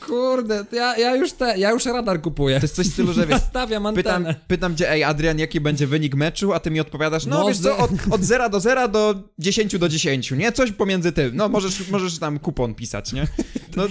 [0.08, 2.60] kurde, ja, ja już te, ja już radar kupuję.
[2.60, 4.36] To jest coś w stylu, że wiesz, Stawiam pytam, antenę.
[4.48, 7.58] pytam cię, ej Adrian, jaki będzie wynik meczu, a ty mi odpowiadasz, no, No, wiesz
[7.60, 10.52] co, od, od 0 do 0 do 10 do 10, nie?
[10.52, 11.36] Coś pomiędzy tym.
[11.36, 13.28] No, możesz, możesz tam kupon pisać, nie?
[13.76, 13.84] No,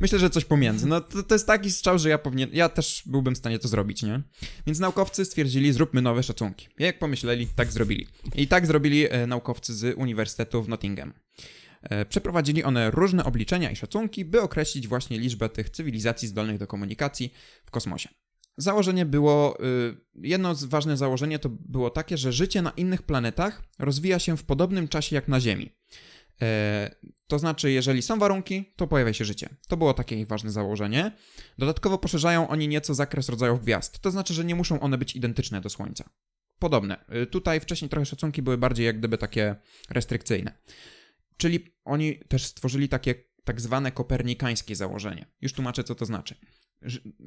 [0.00, 0.86] myślę, że coś pomiędzy.
[0.86, 3.68] No, to, to jest taki strzał, że ja powinien, ja też byłbym w stanie to
[3.68, 4.22] zrobić, nie?
[4.66, 6.68] Więc naukowcy stwierdzili, zróbmy nowe szacunki.
[6.78, 8.06] Jak pomyśleli, tak zrobili.
[8.34, 11.12] I tak zrobili e, naukowcy z Uniwersytetu w Nottingham.
[11.82, 16.66] E, Przeprowadzili one różne obliczenia i szacunki, by określić właśnie liczbę tych cywilizacji zdolnych do
[16.66, 17.32] komunikacji
[17.64, 18.08] w kosmosie.
[18.56, 23.62] Założenie było, y, jedno z ważnych założenie to było takie, że życie na innych planetach
[23.78, 25.70] rozwija się w podobnym czasie jak na Ziemi.
[26.42, 26.94] E,
[27.26, 29.48] to znaczy, jeżeli są warunki, to pojawia się życie.
[29.68, 31.12] To było takie ich ważne założenie.
[31.58, 33.98] Dodatkowo poszerzają oni nieco zakres rodzajów gwiazd.
[33.98, 36.10] To znaczy, że nie muszą one być identyczne do Słońca.
[36.58, 37.04] Podobne.
[37.22, 39.56] Y, Tutaj wcześniej trochę szacunki były bardziej jak gdyby takie
[39.90, 40.52] restrykcyjne.
[41.36, 43.14] Czyli oni też stworzyli takie
[43.44, 45.26] tak zwane kopernikańskie założenie.
[45.40, 46.34] Już tłumaczę, co to znaczy.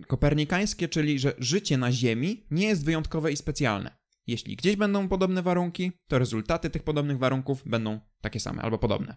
[0.07, 3.95] Kopernikańskie, czyli że życie na Ziemi nie jest wyjątkowe i specjalne.
[4.27, 9.15] Jeśli gdzieś będą podobne warunki, to rezultaty tych podobnych warunków będą takie same albo podobne.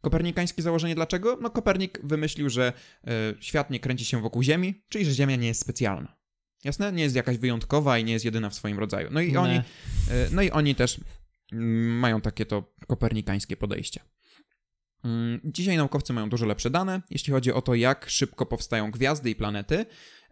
[0.00, 1.38] Kopernikańskie założenie dlaczego?
[1.42, 2.72] No Kopernik wymyślił, że
[3.06, 6.16] e, świat nie kręci się wokół Ziemi, czyli że Ziemia nie jest specjalna.
[6.64, 6.92] Jasne?
[6.92, 9.08] Nie jest jakaś wyjątkowa i nie jest jedyna w swoim rodzaju.
[9.10, 9.40] No i Nie.
[9.40, 9.62] oni, e,
[10.32, 11.00] no i oni też
[11.52, 14.00] mają takie to kopernikańskie podejście.
[15.04, 19.30] Mm, Dzisiaj naukowcy mają dużo lepsze dane, jeśli chodzi o to, jak szybko powstają gwiazdy
[19.30, 19.86] i planety,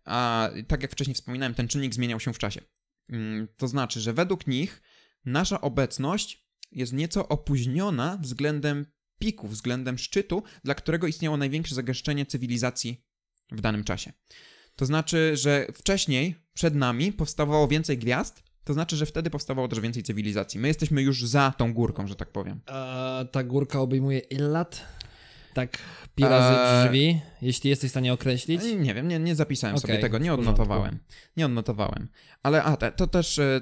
[0.05, 2.61] a tak jak wcześniej wspominałem, ten czynnik zmieniał się w czasie.
[3.09, 4.83] Mm, To znaczy, że według nich
[5.25, 8.87] nasza obecność jest nieco opóźniona względem
[9.19, 13.05] piku, względem szczytu, dla którego istniało największe zagęszczenie cywilizacji
[13.53, 14.13] w danym czasie.
[14.77, 19.81] To znaczy, że wcześniej, przed nami, powstawało więcej gwiazd, to znaczy, że wtedy powstawało też
[19.81, 20.61] więcej cywilizacji.
[20.61, 22.61] My jesteśmy już za tą górką, że tak powiem.
[22.67, 24.83] A ta górka obejmuje ile lat?
[25.55, 25.79] Tak,
[26.15, 28.63] pi razy Eee, drzwi, jeśli jesteś w stanie określić.
[28.79, 30.99] Nie wiem, nie, nie zapisałem sobie Okej, tego, nie odnotowałem.
[31.37, 32.09] Nie odnotowałem.
[32.43, 33.61] Ale a, te, to też e,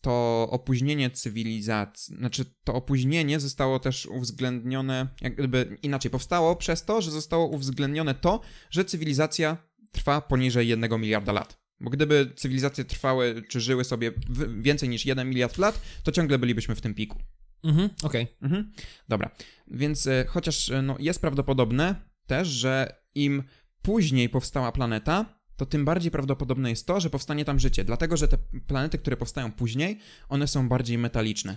[0.00, 7.00] to opóźnienie cywilizacji, znaczy to opóźnienie zostało też uwzględnione, jak gdyby inaczej, powstało przez to,
[7.00, 8.40] że zostało uwzględnione to,
[8.70, 9.56] że cywilizacja
[9.92, 11.60] trwa poniżej jednego miliarda lat.
[11.80, 14.12] Bo gdyby cywilizacje trwały, czy żyły sobie
[14.60, 17.18] więcej niż 1 miliard lat, to ciągle bylibyśmy w tym piku.
[17.64, 18.26] Mhm, okej.
[18.42, 18.72] Mhm.
[19.08, 19.30] Dobra,
[19.66, 21.94] więc e, chociaż e, no, jest prawdopodobne
[22.26, 23.42] też, że im
[23.82, 27.84] później powstała planeta, to tym bardziej prawdopodobne jest to, że powstanie tam życie.
[27.84, 31.56] Dlatego, że te planety, które powstają później, one są bardziej metaliczne.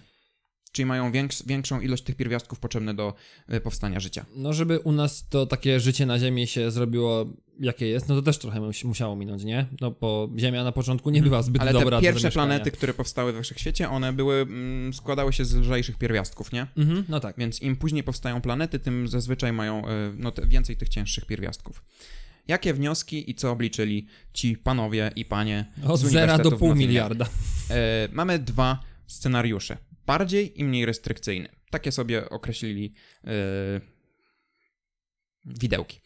[0.74, 3.14] Czyli mają więks- większą ilość tych pierwiastków potrzebne do
[3.48, 4.26] e, powstania życia.
[4.36, 7.26] No, żeby u nas to takie życie na Ziemi się zrobiło,
[7.60, 9.66] jakie jest, no to też trochę mus- musiało minąć, nie?
[9.82, 12.94] No, bo Ziemia na początku nie była zbyt Ale dobra te do pierwsze planety, które
[12.94, 16.68] powstały we wszechświecie, one były, mm, składały się z lżejszych pierwiastków, nie?
[16.78, 17.36] Mhm, no tak.
[17.38, 21.84] Więc im później powstają planety, tym zazwyczaj mają e, no, te, więcej tych cięższych pierwiastków.
[22.48, 27.26] Jakie wnioski i co obliczyli ci panowie i panie Od zera do pół miliarda.
[27.70, 29.78] E, mamy dwa scenariusze.
[30.06, 31.50] Bardziej i mniej restrykcyjny.
[31.72, 32.94] Takie sobie określili
[33.24, 33.32] e,
[35.46, 36.02] widełki.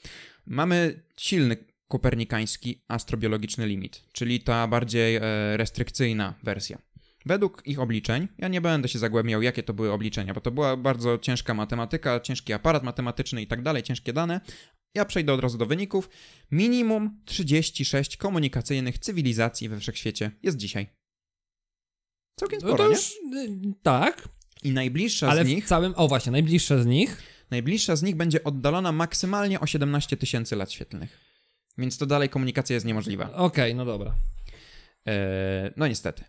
[0.46, 5.22] Mamy silny kopernikański astrobiologiczny limit, czyli ta bardziej e,
[5.58, 6.78] restrykcyjna wersja.
[7.26, 10.78] Według ich obliczeń, ja nie będę się zagłębiał, jakie to były obliczenia, bo to była
[10.78, 14.42] bardzo ciężka matematyka, ciężki aparat matematyczny i tak dalej, ciężkie dane.
[14.94, 16.10] Ja przejdę od razu do wyników.
[16.52, 20.97] Minimum 36 komunikacyjnych cywilizacji we wszechświecie jest dzisiaj.
[22.40, 22.96] Całkiem No sporo, to nie?
[22.96, 24.30] już, y, tak,
[24.64, 28.16] I najbliższa ale z w nich, całym, o właśnie, najbliższe z nich, najbliższa z nich
[28.16, 31.20] będzie oddalona maksymalnie o 17 tysięcy lat świetlnych.
[31.78, 33.34] Więc to dalej komunikacja jest niemożliwa.
[33.34, 34.16] okej, no dobra.
[35.06, 36.24] Eee, no niestety.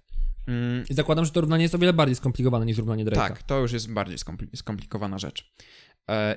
[0.47, 3.15] Mm, I zakładam, że to równanie jest o wiele bardziej skomplikowane niż równanie Drake'a.
[3.15, 5.53] tak, to już jest bardziej skompli- skomplikowana rzecz.
[6.09, 6.37] Eee,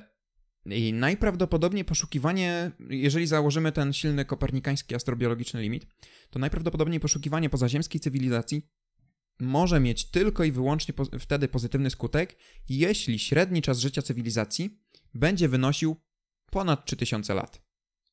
[0.65, 5.87] I najprawdopodobniej poszukiwanie, jeżeli założymy ten silny kopernikański astrobiologiczny limit,
[6.29, 8.67] to najprawdopodobniej poszukiwanie pozaziemskiej cywilizacji
[9.41, 12.35] może mieć tylko i wyłącznie po- wtedy pozytywny skutek,
[12.69, 14.79] jeśli średni czas życia cywilizacji
[15.13, 15.95] będzie wynosił
[16.51, 17.61] ponad 3000 lat.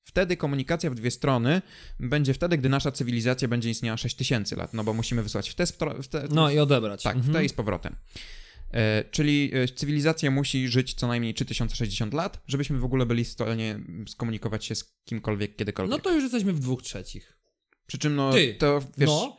[0.05, 1.63] Wtedy komunikacja w dwie strony
[2.01, 5.65] będzie wtedy, gdy nasza cywilizacja będzie istniała 6000 lat, no bo musimy wysłać w te,
[5.65, 7.03] stro- w te No i odebrać.
[7.03, 7.33] tak, Mhm.
[7.35, 7.97] w te i z powrotem.
[8.73, 13.29] E, czyli e, cywilizacja musi żyć co najmniej 3060 lat, żebyśmy w ogóle byli w
[13.29, 15.91] stanie skomunikować się z kimkolwiek, kiedykolwiek.
[15.91, 17.39] No to już jesteśmy w dwóch trzecich.
[17.87, 19.37] Przy czym, no, Ty, to wiesz, no,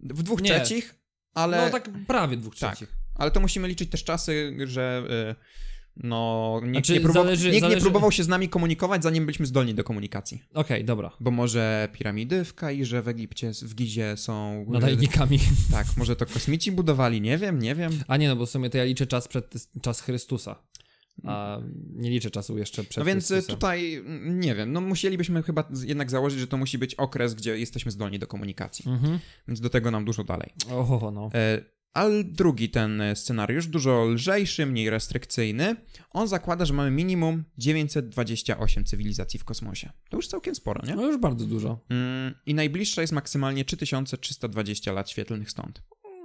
[0.00, 0.50] w dwóch Nie.
[0.50, 0.94] trzecich,
[1.34, 2.76] ale, no tak prawie dwóch Tak.
[2.76, 2.94] trzecich.
[3.14, 5.34] ale to musimy liczyć też czasy, że e,
[5.96, 9.26] no, nikt, Znaczy, nie, próbował, zależy- nikt nie zależy- próbował się z nami komunikować, zanim
[9.26, 10.42] byliśmy zdolni do komunikacji.
[10.54, 11.10] Okej, dobra.
[11.20, 14.64] Bo może piramidy w Kairze, w Egipcie, w Gizie są...
[14.68, 15.38] Nadajnikami.
[15.72, 17.92] Tak, może to kosmici budowali, nie wiem, nie wiem.
[18.08, 20.56] A nie, no bo w sumie to ja liczę czas przed czas Chrystusa.
[21.26, 21.58] A
[21.94, 23.56] nie liczę czasu jeszcze przed No więc y, Chrystusem.
[23.56, 27.58] tutaj, mm, nie wiem, no musielibyśmy chyba jednak założyć, że to musi być okres, gdzie
[27.58, 28.90] jesteśmy zdolni do komunikacji.
[28.90, 29.18] Mhm.
[29.48, 30.50] Więc do tego nam dużo dalej.
[30.70, 31.30] Oho, no.
[31.34, 31.64] E,
[31.94, 35.76] ale drugi ten e, scenariusz, dużo lżejszy, mniej restrykcyjny,
[36.10, 39.90] on zakłada, że mamy minimum 928 cywilizacji w kosmosie.
[40.10, 40.94] To już całkiem sporo, nie?
[40.94, 41.80] No już bardzo dużo.
[41.88, 45.82] Mm, I najbliższa jest maksymalnie 3320 lat świetlnych stąd.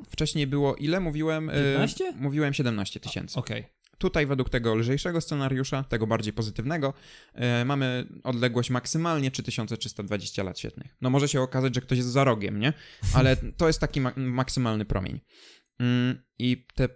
[0.10, 1.00] Wcześniej było ile?
[1.00, 1.50] Mówiłem?
[1.50, 2.14] e, 15?
[2.20, 3.40] Mówiłem 17 tysięcy.
[3.40, 3.66] Okej.
[3.98, 6.94] Tutaj według tego lżejszego scenariusza, tego bardziej pozytywnego,
[7.34, 10.96] e, mamy odległość maksymalnie 3320 lat świetlnych.
[11.02, 12.74] No może się okazać, że ktoś jest za rogiem, nie?
[13.14, 15.20] Ale to jest taki ma- maksymalny promień.
[15.80, 16.90] Mm, I te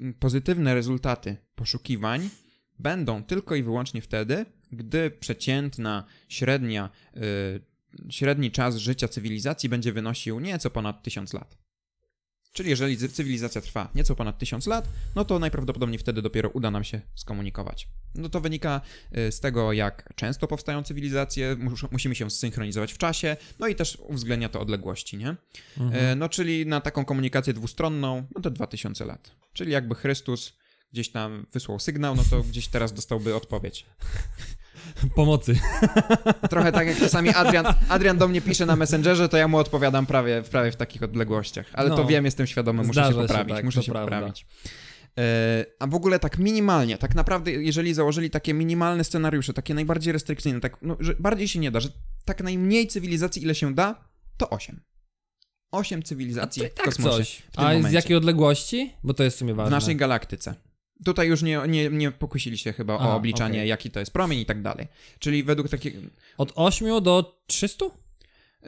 [0.00, 2.30] mm, pozytywne rezultaty poszukiwań
[2.78, 10.40] będą tylko i wyłącznie wtedy, gdy przeciętna, średnia, y, średni czas życia cywilizacji będzie wynosił
[10.40, 11.65] nieco ponad 1000 lat.
[12.56, 16.70] Czyli jeżeli cy- cywilizacja trwa nieco ponad 1000 lat, no to najprawdopodobniej wtedy dopiero uda
[16.70, 17.88] nam się skomunikować.
[18.14, 18.80] No to wynika
[19.18, 23.74] y, z tego, jak często powstają cywilizacje, mus- musimy się zsynchronizować w czasie, no i
[23.74, 25.36] też uwzględnia to odległości, nie?
[25.78, 26.04] Mhm.
[26.04, 29.30] E, No czyli na taką komunikację dwustronną, no to 2000 lat.
[29.52, 30.52] Czyli jakby Chrystus
[30.92, 33.86] gdzieś tam wysłał sygnał, no to gdzieś teraz dostałby odpowiedź.
[35.14, 35.58] Pomocy.
[36.50, 40.06] Trochę tak jak czasami Adrian, Adrian do mnie pisze na Messengerze, to ja mu odpowiadam
[40.06, 41.66] prawie, prawie w takich odległościach.
[41.72, 42.04] Ale to No.
[42.06, 43.54] wiem, jestem świadomy, muszę się się, poprawić.
[43.54, 44.16] tak, muszę to się prawda.
[44.16, 44.46] poprawić.
[45.18, 50.12] E, A w ogóle tak minimalnie, tak naprawdę, jeżeli założyli takie minimalne scenariusze, takie najbardziej
[50.12, 51.88] restrykcyjne, tak, no, że bardziej się nie da, że
[52.24, 54.04] tak najmniej cywilizacji, ile się da,
[54.36, 54.80] to 8.
[55.72, 57.16] 8 A cywilizacji to i w tak kosmosie.
[57.16, 57.42] coś.
[57.56, 58.92] w A z jakiej odległości?
[59.04, 59.70] Bo to jest w sumie W ważne.
[59.76, 60.54] naszej galaktyce.
[61.04, 63.68] Tutaj już nie, nie, nie pokusili się chyba Aha, o obliczanie, okej.
[63.68, 64.86] jaki to jest promień i tak dalej.
[65.18, 65.98] Czyli według takiego...
[66.38, 67.84] Od 8 do 300?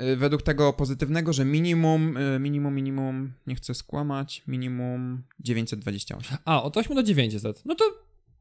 [0.00, 6.38] y, według tego pozytywnego, że minimum, y, minimum, minimum, nie chcę skłamać, minimum 928.
[6.44, 7.62] A, od 8 do 900.
[7.64, 7.84] No to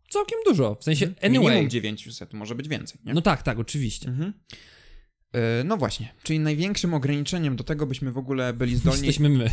[0.09, 0.75] całkiem dużo.
[0.75, 1.47] W sensie, anyway.
[1.49, 3.13] Minimum 900, może być więcej, nie?
[3.13, 4.09] No tak, tak, oczywiście.
[4.09, 4.33] Mhm.
[5.35, 9.49] Y, No właśnie, czyli największym ograniczeniem do tego, byśmy w ogóle byli zdolni, Jesteśmy my.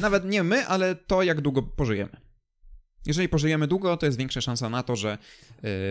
[0.00, 2.31] nawet nie my, ale to, jak długo pożyjemy.
[3.06, 5.18] Jeżeli pożyjemy długo, to jest większa szansa na to, że,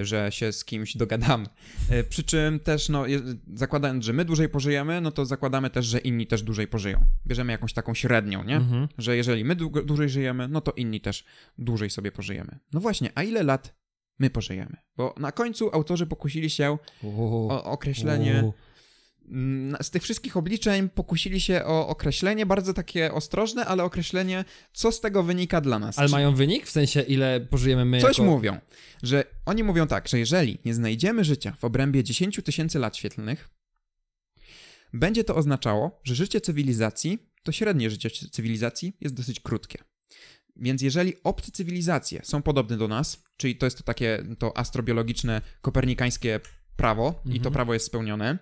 [0.01, 1.45] y, że się z kimś dogadamy.
[1.91, 3.05] Y, Przy czym też, no,
[3.53, 7.05] zakładając, że my dłużej pożyjemy, no to zakładamy też, że inni też dłużej pożyją.
[7.27, 8.55] Bierzemy jakąś taką średnią, nie?
[8.55, 8.87] Mhm.
[8.97, 11.25] Że jeżeli my długo, dłużej żyjemy, no to inni też
[11.57, 12.59] dłużej sobie pożyjemy.
[12.73, 13.75] No właśnie, a ile lat
[14.19, 14.77] my pożyjemy?
[14.97, 16.77] Bo na końcu autorzy pokusili się
[17.49, 18.41] o określenie.
[18.45, 18.53] U.
[19.81, 25.01] Z tych wszystkich obliczeń pokusili się o określenie, bardzo takie ostrożne, ale określenie, co z
[25.01, 25.99] tego wynika dla nas.
[25.99, 26.65] Ale Czy- mają wynik?
[26.65, 28.31] W sensie, ile pożyjemy my Coś jako...
[28.31, 28.57] mówią,
[29.03, 33.49] że oni mówią tak, że jeżeli nie znajdziemy życia w obrębie 10 tysięcy lat świetlnych,
[34.93, 39.83] będzie to oznaczało, że życie cywilizacji, to średnie życie cywilizacji jest dosyć krótkie.
[40.55, 45.41] Więc jeżeli obce cywilizacje są podobne do nas, czyli to jest to takie to astrobiologiczne,
[45.61, 46.39] kopernikańskie
[46.75, 47.53] prawo i to Mhm.
[47.53, 48.37] prawo jest spełnione,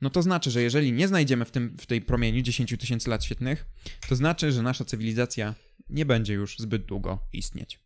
[0.00, 3.24] no to znaczy, że jeżeli nie znajdziemy w, tym, w tej promieniu 10 tysięcy lat
[3.24, 3.66] świetnych,
[4.08, 5.54] to znaczy, że nasza cywilizacja
[5.90, 7.80] nie będzie już zbyt długo istnieć.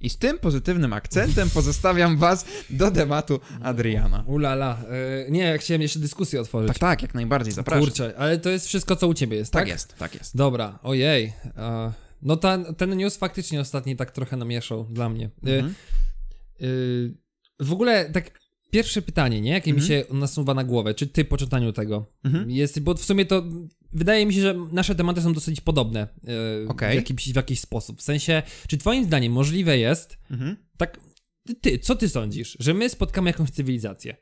[0.00, 4.24] I z tym pozytywnym akcentem pozostawiam was do tematu Adriana.
[4.26, 4.82] Ulala.
[5.28, 6.68] Y, nie, ja chciałem jeszcze dyskusję otworzyć.
[6.68, 7.84] Tak, tak, jak najbardziej, zapraszam.
[7.84, 9.62] Kurczę, ale to jest wszystko, co u ciebie jest, tak?
[9.62, 10.36] Tak jest, tak jest.
[10.36, 11.32] Dobra, ojej.
[11.56, 11.92] E,
[12.22, 15.30] no ta, ten news faktycznie ostatni tak trochę namieszał dla mnie.
[15.48, 15.74] Y, Mhm.
[17.60, 18.40] w ogóle tak
[18.70, 19.50] pierwsze pytanie, nie?
[19.50, 19.88] Jakie mi Mhm.
[19.88, 22.50] się nasuwa na głowę, czy ty po czytaniu tego Mhm.
[22.50, 23.42] jest, bo w sumie to
[23.92, 26.08] wydaje mi się, że nasze tematy są dosyć podobne
[26.64, 26.92] y, Okej.
[26.92, 27.98] w, jakiś, w jakiś sposób.
[27.98, 30.56] W sensie, czy twoim zdaniem możliwe jest, Mhm.
[30.76, 31.00] tak,
[31.60, 34.16] ty, co ty sądzisz, że my spotkamy jakąś cywilizację?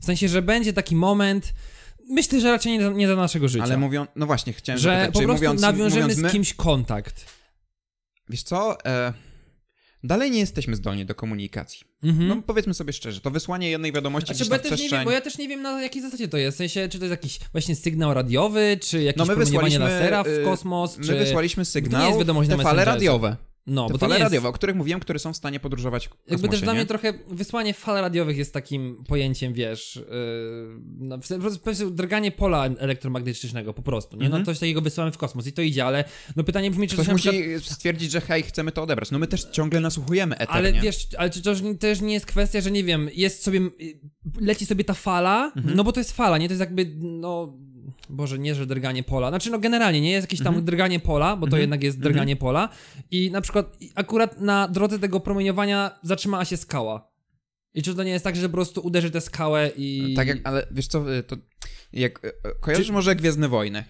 [0.00, 1.52] W sensie, że będzie taki moment,
[2.10, 3.64] myślę, że raczej nie, za- nie za naszego życia.
[3.64, 6.54] Ale mówią, no właśnie, chciałem że zapytać, po prostu mówiąc, nawiążemy mówiąc my, z kimś
[6.54, 7.26] kontakt.
[8.28, 9.12] Wiesz co, e,
[10.04, 11.89] dalej nie jesteśmy zdolni do komunikacji.
[12.02, 12.28] Mhm.
[12.28, 14.76] No powiedzmy sobie szczerze, to wysłanie jednej wiadomości Znaczy, gdzieś bo, na ja też nie
[14.76, 14.98] przestrzeń...
[14.98, 16.56] wiem, bo ja też nie wiem na jakiej zasadzie to jest.
[16.56, 20.24] W sensie, czy to jest jakiś właśnie sygnał radiowy, czy jakieś No my promieniowanie lasera
[20.24, 21.18] w y, kosmos, My czy...
[21.18, 22.96] wysłaliśmy sygnał, nie jest wiadomość na te fale Messengerze.
[22.96, 23.36] radiowe.
[23.72, 24.22] No, te bo fale jest...
[24.22, 26.78] radiowe, o których mówiłem, które są w stanie podróżować kosmosie, Jakby też dla nie?
[26.78, 32.66] mnie trochę wysłanie fal radiowych jest takim pojęciem, wiesz, yy, no, w sensie, drganie pola
[32.78, 34.22] elektromagnetycznego po prostu, nie?
[34.28, 34.44] No Mhm.
[34.44, 36.04] coś takiego wysyłamy w kosmos i to idzie, ale
[36.36, 37.62] no pytanie brzmi, czy Ktoś musi przykład...
[37.64, 39.10] stwierdzić, że hej, chcemy to odebrać.
[39.10, 40.80] No my też ciągle nasłuchujemy eter, Ale nie?
[40.80, 43.60] wiesz, ale czy to też nie jest kwestia, że nie wiem, jest sobie,
[44.40, 45.76] leci sobie ta fala, Mhm.
[45.76, 46.48] no bo to jest fala, nie?
[46.48, 47.58] To jest jakby, no,
[48.10, 49.28] Boże, nie, że drganie pola.
[49.28, 50.64] Znaczy, no generalnie, nie jest jakieś tam Mhm.
[50.64, 51.60] drganie pola, bo to Mhm.
[51.60, 52.68] jednak jest drganie pola
[53.10, 57.10] i na przykład i akurat na drodze tego promieniowania zatrzymała się skała.
[57.74, 60.14] I czy to nie jest tak, że po prostu uderzy tę skałę i...
[60.16, 61.36] Tak jak, ale wiesz co, y, to
[61.92, 63.84] jak, y, y, kojarzysz Czy- może Gwiezdne Wojny?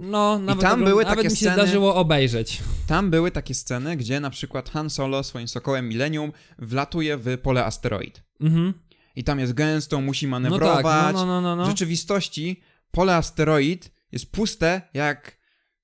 [0.00, 2.62] No, nawet, tam tego- były nawet takie mi się sceny- zdarzyło obejrzeć.
[2.86, 7.64] Tam były takie sceny, gdzie na przykład Han Solo swoim sokołem Millennium wlatuje w pole
[7.64, 8.22] asteroid.
[8.40, 8.74] Mhm.
[9.16, 10.82] I tam jest gęsto, musi No manewrować.
[10.84, 11.62] tak, no, no, no, no.
[11.62, 11.70] W no.
[11.70, 12.60] rzeczywistości
[12.90, 15.36] pole asteroid jest puste jak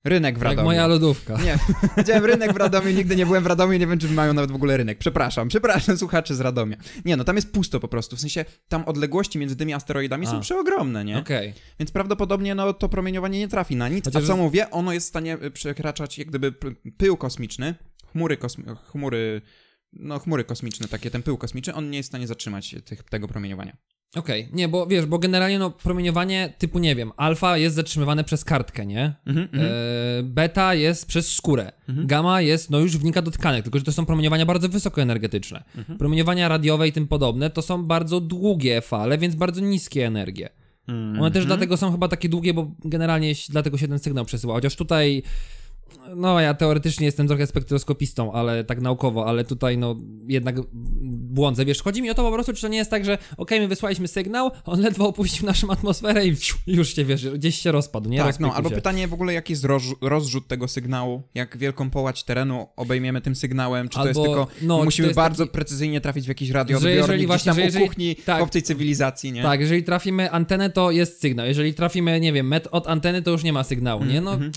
[0.05, 0.65] rynek w Jak Radomiu.
[0.65, 1.37] moja lodówka.
[1.41, 1.57] Nie,
[1.97, 4.55] widziałem rynek w Radomiu, nigdy nie byłem w Radomiu, nie wiem, czy mają nawet w
[4.55, 4.97] ogóle rynek.
[4.97, 6.77] Przepraszam, przepraszam słuchaczy z Radomia.
[7.05, 10.31] Nie, no tam jest pusto po prostu, w sensie tam odległości między tymi asteroidami A.
[10.31, 11.17] są przeogromne, nie?
[11.17, 11.53] Okej.
[11.79, 14.05] Więc prawdopodobnie no, to promieniowanie nie trafi na nic.
[14.05, 16.51] Chociaż- A co mówię, ono jest w stanie y, przekraczać jak gdyby
[16.97, 17.75] pył kosmiczny,
[18.11, 19.41] chmury, kosmi- chmury,
[19.93, 23.27] no chmury kosmiczne, takie ten pył kosmiczny, on nie jest w stanie zatrzymać tych, tego
[23.27, 23.77] promieniowania.
[24.15, 28.43] Okej, nie, bo wiesz, bo generalnie no promieniowanie typu, nie wiem, alfa jest zatrzymywane przez
[28.43, 29.13] kartkę, nie?
[29.25, 31.71] Mhm, E, beta jest przez skórę.
[31.89, 32.07] Mhm.
[32.07, 35.63] Gamma jest, no już wnika do tkanek, tylko że to są promieniowania bardzo wysokoenergetyczne.
[35.77, 35.97] Mhm.
[35.97, 40.49] Promieniowania radiowe i tym podobne to są bardzo długie fale, więc bardzo niskie energie.
[40.87, 41.19] Mhm.
[41.21, 44.53] One też dlatego są chyba takie długie, bo generalnie dlatego się ten sygnał przesyła.
[44.53, 45.23] Chociaż tutaj,
[46.15, 49.95] no ja teoretycznie jestem trochę spektroskopistą, ale tak naukowo, ale tutaj no
[50.27, 50.55] jednak
[51.11, 51.65] błądzę.
[51.65, 53.67] Wiesz, chodzi mi o to po prostu, czy to nie jest tak, że okej, my
[53.67, 56.35] wysłaliśmy sygnał, on ledwo opuścił naszą atmosferę i
[56.67, 58.17] już się, wiesz, gdzieś się rozpadł, nie?
[58.19, 58.75] Tak, no, albo się.
[58.75, 63.35] pytanie w ogóle, jaki jest rozrzu- rozrzut tego sygnału, jak wielką połać terenu obejmiemy tym
[63.35, 66.47] sygnałem, czy to jest Albo, tylko, no, musimy jest bardzo taki- precyzyjnie trafić w jakiś
[66.47, 68.39] Że radioodbiornik, jeżeli właśnie, tam że u jeżeli- kuchni tak.
[68.39, 69.41] w obcej cywilizacji, nie?
[69.43, 71.45] Tak, jeżeli trafimy antenę, to jest sygnał.
[71.45, 74.21] Jeżeli trafimy, nie wiem, metr od anteny, to już nie ma sygnału, nie?
[74.21, 74.51] No, Mhm.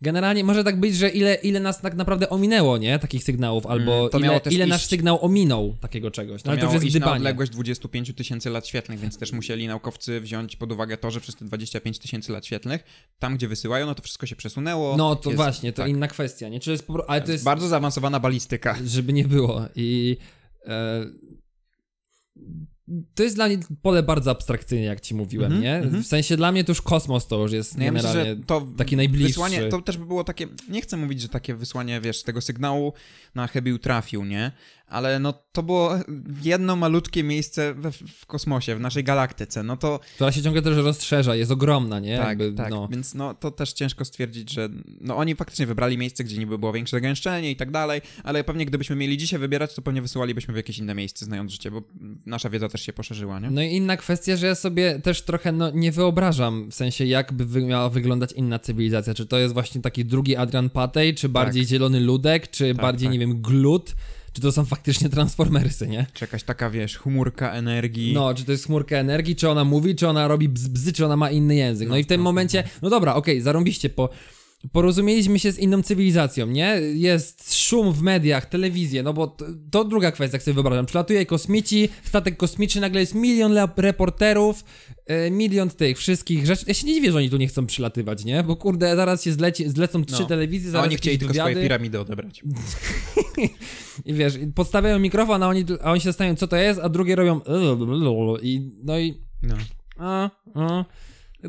[0.00, 2.98] Generalnie może tak być, że ile, ile nas tak naprawdę ominęło, nie?
[2.98, 6.42] Takich sygnałów, albo Mm, to miało ile, ile iść- nasz sygnał ominął takiego czegoś.
[6.42, 9.32] To No, ale to już jest iść na odległość 25 tysięcy lat świetlnych, więc też
[9.32, 12.84] musieli naukowcy wziąć pod uwagę to, że przez te 25 tysięcy lat świetlnych,
[13.18, 14.96] tam gdzie wysyłają, no to wszystko się przesunęło.
[14.96, 15.90] No to Jest- właśnie, to tak.
[15.90, 16.60] inna kwestia, nie?
[16.60, 17.44] Czy jest ale to jest...
[17.44, 18.76] Bardzo zaawansowana balistyka.
[18.86, 19.62] żeby nie było.
[19.76, 20.16] I
[20.66, 21.06] e,
[23.14, 25.76] to jest dla mnie pole bardzo abstrakcyjne, jak ci mówiłem, Mhm, nie?
[25.76, 26.02] mhm.
[26.02, 28.46] W sensie dla mnie to już kosmos to już jest No ja myślę, generalnie że
[28.46, 29.28] to taki najbliższy.
[29.28, 32.92] wysłanie, to też by było takie, nie chcę mówić, że takie wysłanie, wiesz, tego sygnału
[33.34, 34.52] na chybił trafił, nie?
[34.88, 35.92] Ale no to było
[36.42, 40.76] jedno malutkie miejsce we, w kosmosie, w naszej galaktyce, no to Która się ciągle też
[40.76, 42.16] rozszerza, jest ogromna, nie?
[42.18, 42.88] tak, Jakby, tak, No.
[42.88, 44.68] więc no to też ciężko stwierdzić, że
[45.00, 48.66] no oni faktycznie wybrali miejsce, gdzie niby było większe zagęszczenie i tak dalej, ale pewnie
[48.66, 51.82] gdybyśmy mieli dzisiaj wybierać, to pewnie wysyłalibyśmy w jakieś inne miejsce, znając życie, bo
[52.26, 53.50] nasza wiedza też się poszerzyła, nie?
[53.50, 57.62] No i inna kwestia, że ja sobie też trochę no, nie wyobrażam, w sensie jakby
[57.62, 59.14] miała wyglądać inna cywilizacja.
[59.14, 63.12] Czy to jest właśnie taki drugi Adrian Patej, czy bardziej zielony ludek, czy bardziej, tak.
[63.12, 63.94] nie wiem, glut,
[64.38, 66.06] czy to są faktycznie transformersy, nie?
[66.12, 68.12] Czy jakaś taka, wiesz, chmurka energii.
[68.14, 71.16] No, czy to jest chmurka energii, czy ona mówi, czy ona robi bzz czy ona
[71.16, 71.88] ma inny język.
[71.88, 74.08] No, No, i w tym no, momencie, no dobra, okej, zarąbiście, po,
[74.72, 76.80] porozumieliśmy się z inną cywilizacją, nie?
[76.94, 80.86] Jest szum w mediach, telewizję, no bo to, to druga kwestia, jak sobie wyobrażam.
[80.86, 84.64] Przylatuje kosmici, statek kosmiczny, nagle jest milion reporterów,
[85.06, 86.64] e, milion tych wszystkich rzeczy.
[86.68, 88.42] Ja się nie dziwię, że oni tu nie chcą przylatywać, nie?
[88.42, 90.26] Bo kurde, zaraz się zleci, zlecą trzy No.
[90.26, 91.50] telewizje, A zaraz oni jakieś chcieli tylko wywiady.
[91.50, 92.42] swoje piramidy odebrać.
[94.04, 97.16] I wiesz, podstawiają mikrofon, a oni, a oni się zastanawiają, co to jest, a drugie
[97.16, 97.40] robią
[98.42, 99.54] i no i No.
[99.98, 100.84] a, a.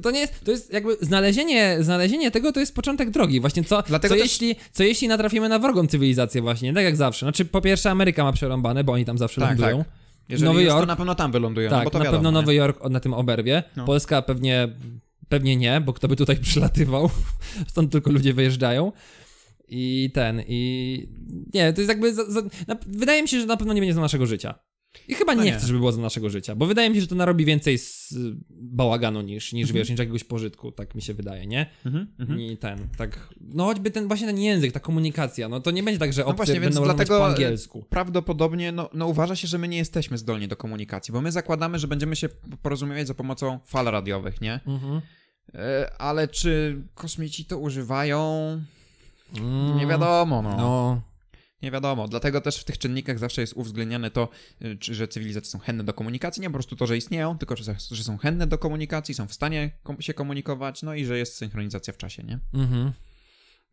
[0.04, 3.40] To nie jest, to jest jakby znalezienie, znalezienie tego to jest początek drogi.
[3.40, 6.96] Właśnie co, Dlatego co, też- jeśli, co jeśli natrafimy na wrogą cywilizację właśnie, tak jak
[6.96, 7.26] zawsze.
[7.26, 9.78] Znaczy po pierwsze Ameryka ma przerąbane, bo oni tam zawsze Tak, lądują.
[9.84, 9.94] tak.
[10.30, 10.82] Jeżeli Nowy już, Jork.
[10.82, 12.58] to na pewno tam wylądują, no Tak, bo to na wiadomo, pewno Nowy nie?
[12.58, 13.64] Jork na tym oberwie.
[13.76, 13.86] No.
[13.86, 14.68] Polska pewnie,
[15.30, 17.10] pewnie nie, bo kto by tutaj przylatywał,
[17.68, 18.92] stąd tylko ludzie wyjeżdżają.
[19.72, 21.08] I ten, i
[21.54, 23.94] nie, to jest jakby, za, za, na, wydaje mi się, że na pewno nie będzie
[23.94, 24.60] za naszego życia.
[25.08, 25.58] I chyba No nie, nie.
[25.58, 28.14] chcę, żeby było za naszego życia, bo wydaje mi się, że to narobi więcej z
[28.50, 29.76] bałaganu niż, niż Mhm.
[29.78, 31.70] wiesz, niż jakiegoś pożytku, tak mi się wydaje, nie?
[31.86, 32.40] Mhm, mhm.
[32.40, 36.00] I ten, tak, no choćby ten, właśnie ten język, ta komunikacja, no to nie będzie
[36.00, 37.86] tak, że No obcy właśnie, więc będą rozmawiać dlatego, po angielsku.
[37.90, 41.80] Prawdopodobnie no, no uważa się, że my nie jesteśmy zdolni do komunikacji, bo my zakładamy,
[41.80, 42.30] że będziemy się
[42.62, 44.60] porozumiewać za pomocą fal radiowych, nie?
[44.68, 45.02] Mhm.
[45.56, 48.22] E, ale czy kosmici to używają?
[49.38, 49.78] Mm.
[49.78, 50.58] Nie wiadomo, no.
[50.58, 51.02] No,
[51.62, 52.08] Nie wiadomo.
[52.08, 54.30] Dlatego też w tych czynnikach zawsze jest uwzględniane to,
[54.62, 56.42] y, że cywilizacje są chętne do komunikacji.
[56.42, 59.72] Nie po prostu to, że istnieją, tylko że, są chętne do komunikacji, są w stanie
[60.00, 62.40] się komunikować, no i że jest synchronizacja w czasie, nie?
[62.54, 62.92] mhm.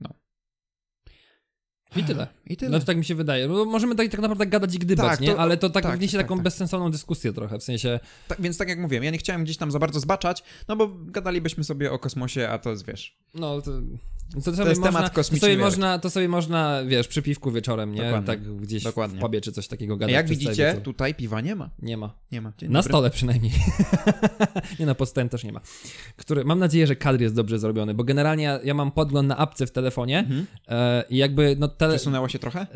[0.00, 0.10] No.
[1.96, 2.26] I tyle.
[2.46, 2.70] I tyle.
[2.70, 3.48] No to tak mi się wydaje.
[3.48, 5.32] No, możemy tak, tak naprawdę gadać i gdybać, Tak, nie?
[5.32, 6.44] to- Ale to tak, tak, wniesie tak, taką tak.
[6.44, 8.00] bezsensowną dyskusję trochę, w sensie...
[8.28, 10.88] Tak, więc tak jak mówiłem, ja nie chciałem gdzieś tam za bardzo zbaczać, no bo
[10.88, 13.18] gadalibyśmy sobie o kosmosie, a to jest, wiesz...
[13.34, 13.70] No, to,
[14.34, 15.64] to, sobie jest można, temat to kosmiczny sobie, wielki.
[15.64, 18.02] można, to sobie można, wiesz, przy piwku wieczorem, nie?
[18.02, 18.26] Dokładnie.
[18.26, 19.18] Tak gdzieś Dokładnie.
[19.18, 20.12] w pubie czy coś takiego A gadać.
[20.14, 21.70] jak przez widzicie, tutaj piwa nie ma.
[21.78, 22.14] Nie ma.
[22.32, 22.52] Nie ma.
[22.58, 22.90] Dzień Na dobry.
[22.92, 23.52] stole przynajmniej.
[24.80, 25.60] nie na podstęp też nie ma.
[26.16, 29.36] Który, mam nadzieję, że kadr jest dobrze zrobiony, bo generalnie ja, ja mam podgląd na
[29.36, 30.46] apce w telefonie Mhm.
[30.68, 32.60] e, i jakby, no, tele, Przesunęło się trochę?
[32.60, 32.66] E,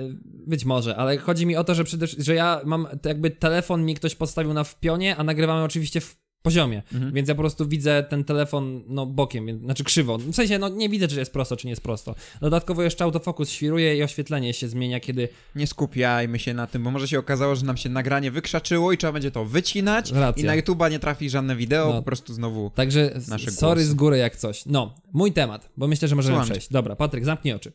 [0.47, 3.95] Być może, ale chodzi mi o to, że przede że ja mam jakby telefon mi
[3.95, 7.13] ktoś postawił na w pionie, a nagrywamy oczywiście w poziomie, Mhm.
[7.13, 10.19] więc ja po prostu widzę ten telefon no bokiem, więc, znaczy krzywo.
[10.19, 12.15] W sensie no nie widzę, czy jest prosto, czy nie jest prosto.
[12.41, 16.91] Dodatkowo jeszcze autofokus świruje i oświetlenie się zmienia, kiedy Nie skupiajmy się na tym, bo
[16.91, 20.43] może się okazało, że nam się nagranie wykrzaczyło i trzeba będzie to wycinać Racja.
[20.43, 21.93] i na YouTube'a nie trafi żadne wideo, No.
[21.95, 22.71] po prostu znowu...
[22.71, 23.91] Także Nasze sorry głosy.
[23.91, 24.67] z góry jak coś.
[24.67, 26.53] No, mój temat, bo myślę, że możemy Słucham cię.
[26.53, 26.69] przejść.
[26.73, 27.73] Dobra, Patryk, zamknij oczy.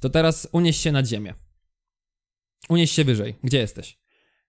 [0.00, 1.34] To teraz unieś się nad ziemię.
[2.68, 3.34] Unieś się wyżej.
[3.44, 3.98] Gdzie jesteś?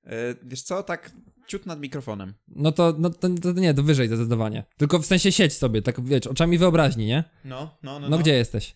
[0.04, 0.12] E,
[0.44, 1.12] wiesz co, tak
[1.52, 2.34] ciut nad mikrofonem.
[2.48, 4.64] No to, no to, to nie, to wyżej zdecydowanie.
[4.78, 7.24] Tylko w sensie siedź sobie, tak wiesz, oczami wyobraźni, nie?
[7.46, 8.10] No, no, no.
[8.10, 8.76] No gdzie jesteś?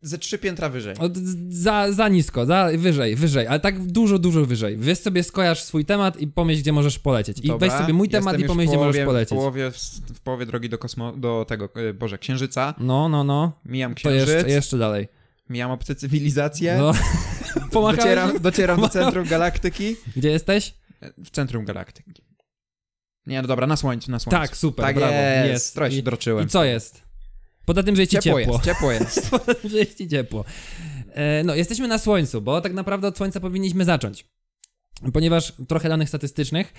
[0.00, 0.94] Ze trzy piętra wyżej.
[0.98, 1.10] O,
[1.48, 4.76] za, za nisko, za, wyżej, wyżej, ale tak dużo, dużo wyżej.
[4.76, 7.38] Weź sobie, skojarz swój temat i pomyśl, gdzie możesz polecieć.
[7.38, 9.38] I Dobra, weź sobie mój temat jestem i w pomyśl, gdzie możesz połowie- polecieć.
[9.38, 9.70] W połowie,
[10.14, 11.12] w połowie drogi do kosmo...
[11.12, 12.74] do tego, e, Boże, Księżyca.
[12.78, 13.52] No, no, no.
[13.64, 15.08] Mijam To Księżyc, jeszcze, jeszcze dalej.
[15.50, 16.92] mijam obce cywilizacje, No.
[17.70, 17.98] Pomachałeś?
[17.98, 19.96] docieram, docieram do centrum galaktyki.
[20.16, 20.74] Gdzie jesteś?
[21.18, 22.22] W centrum galaktyki.
[23.26, 24.40] Nie, no dobra, na słońcu, na słońcu.
[24.40, 25.12] Tak, super, tak brawo.
[25.12, 25.48] jest.
[25.52, 25.74] jest.
[25.74, 26.46] Trochę się I, droczyłem.
[26.46, 27.02] I co jest?
[27.64, 28.54] Poza tym, że jest ci Ciepło, ciepło.
[28.54, 29.30] jest, ciepło jest.
[29.30, 30.44] Poza tym, że jest ci ciepło.
[31.12, 34.24] E, no, jesteśmy na słońcu, bo tak naprawdę od słońca powinniśmy zacząć.
[35.12, 36.72] Ponieważ trochę danych statystycznych.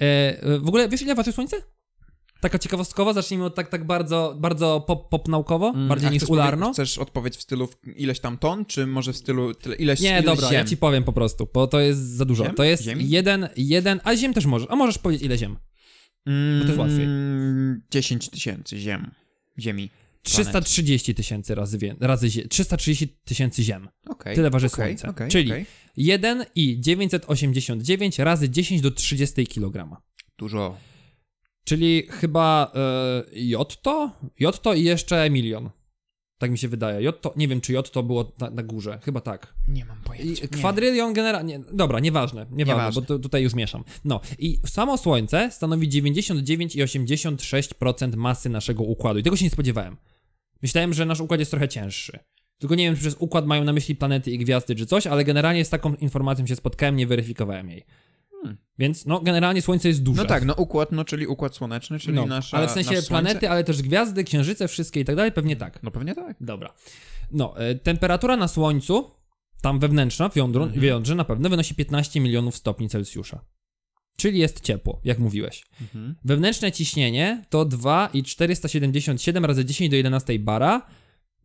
[0.00, 1.56] E, w ogóle wiesz, ile waży słońce?
[2.40, 6.72] Taka ciekawostkowo, zacznijmy od tak, tak bardzo, bardzo pop, pop naukowo, bardziej A niż ularno.
[6.72, 10.24] Chcesz odpowiedź w stylu ileś tam ton, czy może w stylu tyle, ileś Nie, ileś
[10.24, 10.54] dobra, ziem?
[10.54, 12.44] ja ci powiem po prostu, bo to jest za dużo.
[12.44, 12.54] Ziem?
[12.54, 13.10] To jest Ziemi?
[13.10, 14.68] jeden, jeden, a ziem też możesz.
[14.70, 15.56] A możesz powiedzieć ile ziem?
[16.26, 17.06] Mm, to jest łatwiej.
[17.90, 19.10] 10 tysięcy ziem.
[19.58, 19.90] Ziemi.
[20.22, 23.88] 330 tysięcy razy, wie, razy zie, 330 tysięcy ziem.
[24.08, 24.36] Okej.
[24.36, 25.08] Tyle waży okej, Słońce.
[25.08, 25.66] okej, Czyli okej.
[25.96, 29.96] 1 i 989 razy 10 do 30 kg.
[30.38, 30.76] Dużo.
[31.68, 34.10] Czyli chyba e, Jotto?
[34.38, 35.70] Jotto i jeszcze milion.
[36.38, 37.02] Tak mi się wydaje.
[37.02, 38.98] J to, nie wiem, czy J to było na, na górze.
[39.02, 39.54] Chyba tak.
[39.68, 40.42] Nie mam I pojęcia.
[40.42, 40.48] Nie.
[40.48, 41.60] kwadrylion generalnie.
[41.72, 43.00] Dobra, nieważne, nieważne, Nieważne.
[43.02, 43.84] bo tu, tutaj już mieszam.
[44.04, 49.18] No i samo Słońce stanowi 99,86% masy naszego układu.
[49.18, 49.96] I tego się nie spodziewałem.
[50.62, 52.18] Myślałem, że nasz układ jest trochę cięższy.
[52.58, 55.24] Tylko nie wiem, czy przez układ mają na myśli planety i gwiazdy czy coś, ale
[55.24, 57.84] generalnie z taką informacją się spotkałem, nie weryfikowałem jej.
[58.78, 60.22] Więc no, generalnie Słońce jest duże.
[60.22, 63.50] No tak, no układ, no czyli układ słoneczny, czyli No, nasza ale w sensie planety,
[63.50, 65.82] ale też gwiazdy, księżyce, wszystkie i tak dalej, pewnie tak.
[65.82, 66.36] No pewnie tak.
[66.40, 66.72] Dobra.
[67.32, 69.10] No, e, temperatura na Słońcu,
[69.62, 70.80] tam wewnętrzna, w, jądru, Mhm.
[70.80, 73.44] w jądrze na pewno wynosi 15 milionów stopni Celsjusza.
[74.16, 75.64] Czyli jest ciepło, jak mówiłeś.
[75.80, 76.14] Mhm.
[76.24, 80.86] Wewnętrzne ciśnienie to 2,477 razy 10 do 11 bara.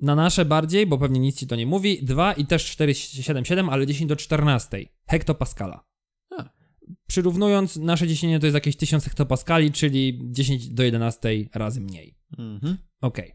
[0.02, 3.88] Na nasze bardziej, bo pewnie nic ci to nie mówi, 2 i też 477, ale
[3.88, 4.78] 10 do 14
[5.08, 5.84] hektopaskala.
[7.12, 12.18] Przyrównując, nasze ciśnienie to jest jakieś 1000 hektopaskali, czyli 10 do 11 razy mniej.
[12.38, 12.78] Mhm.
[13.02, 13.34] Okej.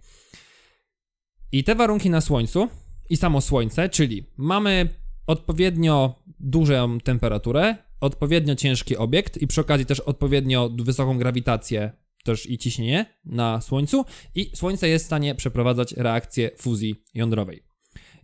[1.52, 2.68] I te warunki na Słońcu
[3.10, 4.88] i samo Słońce, czyli mamy
[5.26, 11.92] odpowiednio dużą temperaturę, odpowiednio ciężki obiekt i przy okazji też odpowiednio wysoką grawitację
[12.24, 14.04] też i ciśnienie na Słońcu
[14.34, 17.65] i Słońce jest w stanie przeprowadzać reakcję fuzji jądrowej.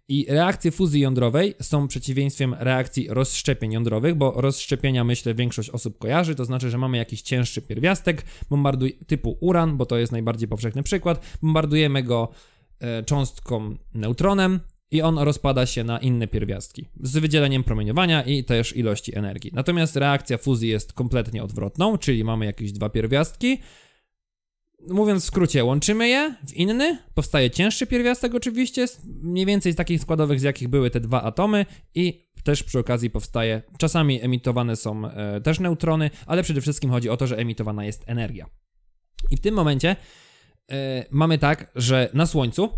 [0.09, 6.35] I reakcje fuzji jądrowej są przeciwieństwem reakcji rozszczepień jądrowych, bo rozszczepienia myślę większość osób kojarzy,
[6.35, 10.83] to znaczy, że mamy jakiś cięższy pierwiastek, bombarduj typu uran, bo to jest najbardziej powszechny
[10.83, 12.29] przykład, bombardujemy go
[12.81, 18.77] e, cząstką neutronem i on rozpada się na inne pierwiastki z wydzieleniem promieniowania i też
[18.77, 19.51] ilości energii.
[19.55, 23.59] Natomiast reakcja fuzji jest kompletnie odwrotną, czyli mamy jakieś dwa pierwiastki,
[24.89, 30.03] Mówiąc w skrócie, łączymy je w inny, powstaje cięższy pierwiastek oczywiście, mniej więcej z takich
[30.03, 35.07] składowych, z jakich były te dwa atomy i też przy okazji powstaje, czasami emitowane są
[35.07, 38.47] e, też neutrony, ale przede wszystkim chodzi o to, że emitowana jest energia.
[39.31, 39.97] I w tym momencie
[40.71, 42.69] e, mamy tak, że na Słońcu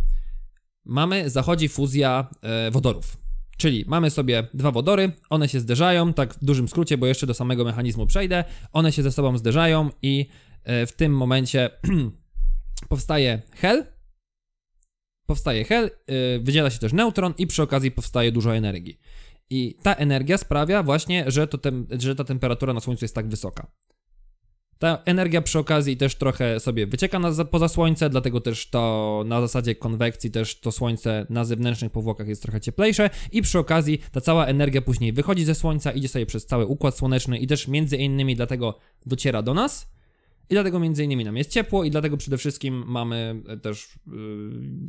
[0.85, 3.17] mamy, zachodzi fuzja e, wodorów.
[3.57, 7.35] Czyli mamy sobie dwa wodory, one się zderzają, tak w dużym skrócie, bo jeszcze do
[7.35, 10.29] samego mechanizmu przejdę, one się ze sobą zderzają i
[10.65, 11.71] w tym momencie
[12.89, 13.87] powstaje hel,
[15.27, 19.01] powstaje hel, e, wydziela się też neutron i przy okazji powstaje dużo energii.
[19.51, 23.29] I ta energia sprawia właśnie, że, to tem, że ta temperatura na Słońcu jest tak
[23.29, 23.67] wysoka.
[24.79, 29.23] Ta energia przy okazji też trochę sobie wycieka na, za- poza Słońce, dlatego też to
[29.27, 33.99] na zasadzie konwekcji też to Słońce na zewnętrznych powłokach jest trochę cieplejsze i przy okazji
[34.13, 37.69] ta cała energia później wychodzi ze Słońca, idzie sobie przez cały Układ Słoneczny i też
[37.69, 39.94] między innymi dlatego dociera do nas
[40.51, 44.15] i dlatego między innymi nam jest ciepło i dlatego przede wszystkim mamy e, też yy,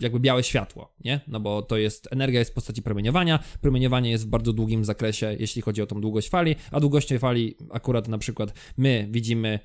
[0.01, 1.19] jakby białe światło, nie?
[1.27, 5.35] No bo to jest, energia jest w postaci promieniowania, promieniowanie jest w bardzo długim zakresie,
[5.39, 9.59] jeśli chodzi o tą długość fali, a długość fali akurat na przykład my widzimy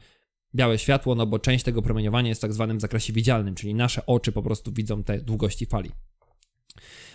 [0.54, 4.06] białe światło, no bo część tego promieniowania jest w tak zwanym zakresie widzialnym, czyli nasze
[4.06, 5.90] oczy po prostu widzą te długości fali.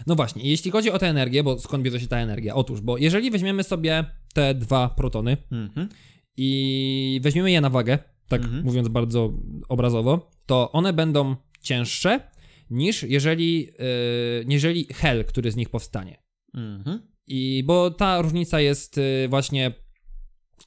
[0.07, 2.55] No właśnie, jeśli chodzi o tę energię, bo skąd bierze się ta energia?
[2.55, 5.89] Otóż, bo jeżeli weźmiemy sobie te dwa protony Mhm.
[6.37, 8.63] i weźmiemy je na wagę, tak Mhm.
[8.63, 9.33] mówiąc bardzo
[9.69, 12.31] obrazowo, to one będą cięższe
[12.69, 16.23] niż jeżeli, yy, jeżeli hel, który z nich powstanie.
[16.53, 16.99] Mhm.
[17.27, 19.71] I bo ta różnica jest y, właśnie.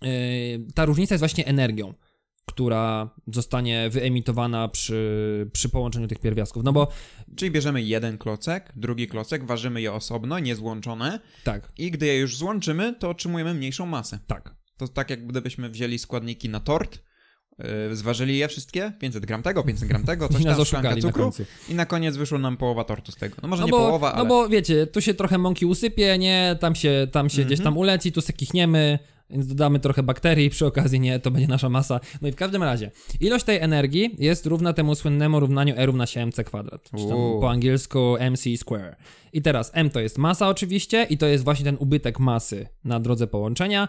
[0.05, 1.95] y, Ta różnica jest właśnie energią,
[2.47, 6.65] która zostanie wyemitowana przy, przy połączeniu tych pierwiastków.
[6.65, 6.89] No bo
[7.37, 12.37] Czyli bierzemy jeden klocek, drugi klocek, ważymy je osobno, niezłączone tak, i gdy je już
[12.37, 14.19] złączymy, to otrzymujemy mniejszą masę.
[14.27, 14.55] tak.
[14.77, 17.03] To tak jak gdybyśmy wzięli składniki na tort, yy,
[17.93, 21.23] zważyli je wszystkie, 500 gram tego, 500 gram tego, coś I tam, oszukali na cukru
[21.25, 21.45] końcu.
[21.69, 23.37] i na koniec wyszło nam połowa tortu z tego.
[23.43, 24.23] No może No nie bo, połowa, ale...
[24.23, 27.65] no bo wiecie, tu się trochę mąki usypie, nie, tam się, tam się gdzieś Mhm.
[27.75, 28.99] tam uleci, tu se kichniemy,
[29.31, 32.01] więc dodamy trochę bakterii przy okazji, nie, to będzie nasza masa.
[32.23, 32.91] No i w każdym razie,
[33.21, 37.17] ilość tej energii jest równa temu słynnemu równaniu E równa się mc kwadrat, czy tam
[37.19, 37.41] Uuu.
[37.41, 38.97] po angielsku mc square.
[39.33, 43.01] I teraz m to jest masa oczywiście i to jest właśnie ten ubytek masy na
[43.01, 43.89] drodze połączenia.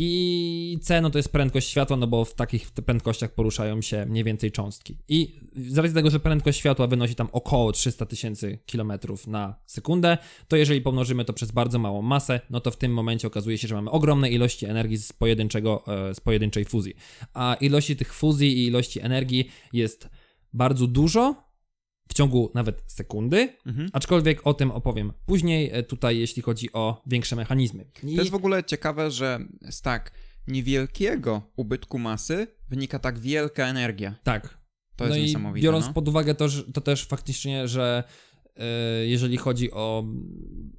[0.00, 4.24] I C no to jest prędkość światła, no bo w takich prędkościach poruszają się mniej
[4.24, 4.96] więcej cząstki.
[5.08, 10.18] I z racji tego, że prędkość światła wynosi tam około 300 tysięcy kilometrów na sekundę,
[10.48, 13.68] to jeżeli pomnożymy to przez bardzo małą masę, no to w tym momencie okazuje się,
[13.68, 16.94] że mamy ogromne ilości energii z, pojedynczego, e, z pojedynczej fuzji.
[17.34, 20.08] A ilości tych fuzji i ilości energii jest
[20.52, 21.47] bardzo dużo
[22.08, 23.88] w ciągu nawet sekundy, Mhm.
[23.92, 27.84] aczkolwiek o tym opowiem później, e, tutaj jeśli chodzi o większe mechanizmy.
[28.02, 28.14] I...
[28.16, 29.38] To jest w ogóle ciekawe, że
[29.70, 30.10] z tak
[30.48, 34.14] niewielkiego ubytku masy wynika tak wielka energia.
[34.22, 34.58] Tak.
[34.96, 35.64] To jest no niesamowite.
[35.64, 35.92] biorąc no.
[35.92, 38.04] pod uwagę to, to też faktycznie, że
[38.56, 38.64] e,
[39.06, 40.04] jeżeli chodzi o,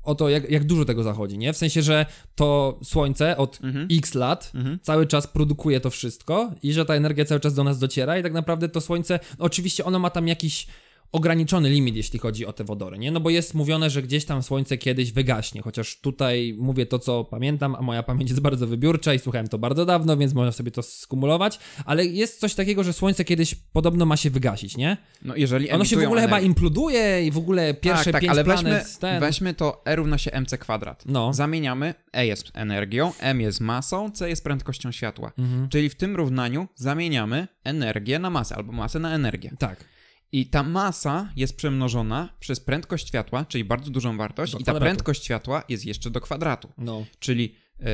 [0.03, 1.53] o to, jak, jak dużo tego zachodzi, nie?
[1.53, 2.05] W sensie, że
[2.35, 3.87] to Słońce od Mhm.
[3.91, 4.79] x lat Mhm.
[4.81, 8.23] cały czas produkuje to wszystko i że ta energia cały czas do nas dociera i
[8.23, 10.67] tak naprawdę to Słońce, no oczywiście ono ma tam jakiś
[11.11, 13.11] ograniczony limit, jeśli chodzi o te wodory, nie?
[13.11, 17.23] No bo jest mówione, że gdzieś tam słońce kiedyś wygaśnie, chociaż tutaj mówię to, co
[17.23, 20.71] pamiętam, a moja pamięć jest bardzo wybiórcza i słuchałem to bardzo dawno, więc można sobie
[20.71, 24.97] to skumulować, ale jest coś takiego, że słońce kiedyś podobno ma się wygasić, nie?
[25.21, 28.31] No jeżeli Ono się w ogóle chyba imploduje i w ogóle pierwsze tak, tak, pięć
[28.31, 29.19] ale planet weźmy, ten...
[29.19, 31.03] weźmy to E równa się mc kwadrat.
[31.05, 31.33] No.
[31.33, 35.31] Zamieniamy, E jest energią, M jest masą, C jest prędkością światła.
[35.37, 35.69] Mhm.
[35.69, 39.51] Czyli w tym równaniu zamieniamy energię na masę, albo masę na energię.
[39.59, 39.85] Tak.
[40.31, 44.71] I ta masa jest przemnożona przez prędkość światła, czyli bardzo dużą wartość, Do i ta
[44.71, 44.83] kwadratu.
[44.85, 46.69] prędkość światła jest jeszcze do kwadratu.
[46.77, 47.05] No.
[47.19, 47.85] Czyli e,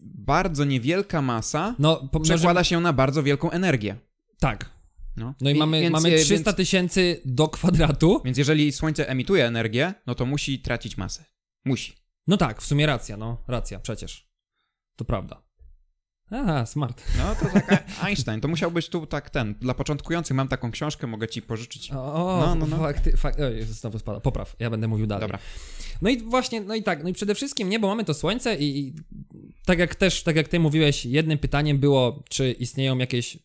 [0.00, 3.96] bardzo niewielka masa No, po, przekłada się na bardzo wielką energię.
[4.38, 4.70] Tak.
[5.16, 8.22] No, No i, mamy, więc, mamy e, 300 Więc, tysięcy do kwadratu.
[8.24, 11.24] więc jeżeli Słońce emituje energię, no to musi tracić masę.
[11.64, 11.92] Musi.
[12.26, 13.44] No tak, w sumie racja, no.
[13.48, 14.28] Racja, przecież.
[14.96, 15.42] To prawda.
[16.30, 17.02] Aha, smart.
[17.18, 18.40] No to taka Einstein.
[18.40, 19.54] To musiał być tu tak ten.
[19.54, 21.90] Dla początkujących mam taką książkę, mogę ci pożyczyć.
[21.92, 21.94] O,
[22.46, 22.76] No, no, no.
[22.78, 24.20] fakty, fak, oj, znowu spada.
[24.20, 25.22] Popraw, ja będę mówił dalej.
[25.22, 25.38] Dobra.
[26.02, 28.56] No i właśnie, no i tak, no i przede wszystkim nie, bo mamy to słońce
[28.56, 28.94] i, i
[29.66, 33.38] tak jak też, tak jak ty mówiłeś, jednym pytaniem było, czy istnieją jakieś e,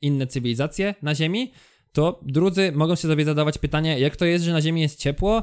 [0.00, 1.52] inne cywilizacje na Ziemi,
[1.92, 5.42] to drudzy mogą się sobie zadawać pytanie, jak to jest, że na Ziemi jest ciepło,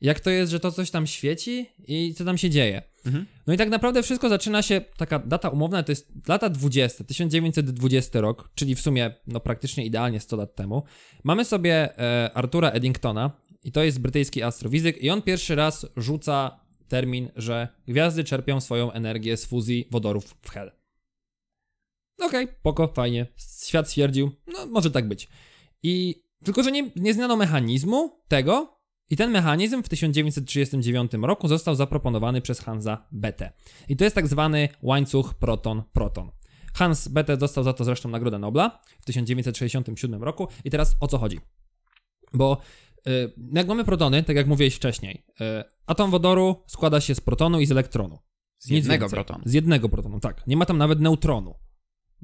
[0.00, 2.82] jak to jest, że to coś tam świeci i co tam się dzieje.
[3.06, 3.26] Mhm.
[3.46, 8.20] No i tak naprawdę wszystko zaczyna się, taka data umowna to jest lata 20, 1920
[8.20, 10.82] rok, czyli w sumie no praktycznie idealnie 100 lat temu.
[11.24, 13.30] Mamy sobie e, Artura Eddingtona
[13.64, 18.92] i to jest brytyjski astrofizyk i on pierwszy raz rzuca termin, że gwiazdy czerpią swoją
[18.92, 20.72] energię z fuzji wodorów w hel.
[22.20, 23.26] Okej, poko, fajnie.
[23.66, 25.28] Świat stwierdził, no może tak być.
[25.82, 28.79] I tylko, że nie, nie znano mechanizmu tego,
[29.10, 33.52] i ten mechanizm w 1939 roku został zaproponowany przez Hansa Bethe.
[33.88, 36.30] I to jest tak zwany łańcuch proton-proton.
[36.74, 40.48] Hans Bethe dostał za to zresztą Nagrodę Nobla w 1967 roku.
[40.64, 41.40] I teraz o co chodzi?
[42.34, 42.58] Bo
[43.08, 45.44] y, jak mamy protony, tak jak mówiłeś wcześniej, y,
[45.86, 48.18] atom wodoru składa się z protonu i z elektronu.
[48.58, 49.16] Z Nic jednego więcej.
[49.16, 49.40] protonu.
[49.46, 50.46] Z jednego protonu, tak.
[50.46, 51.54] Nie ma tam nawet neutronu.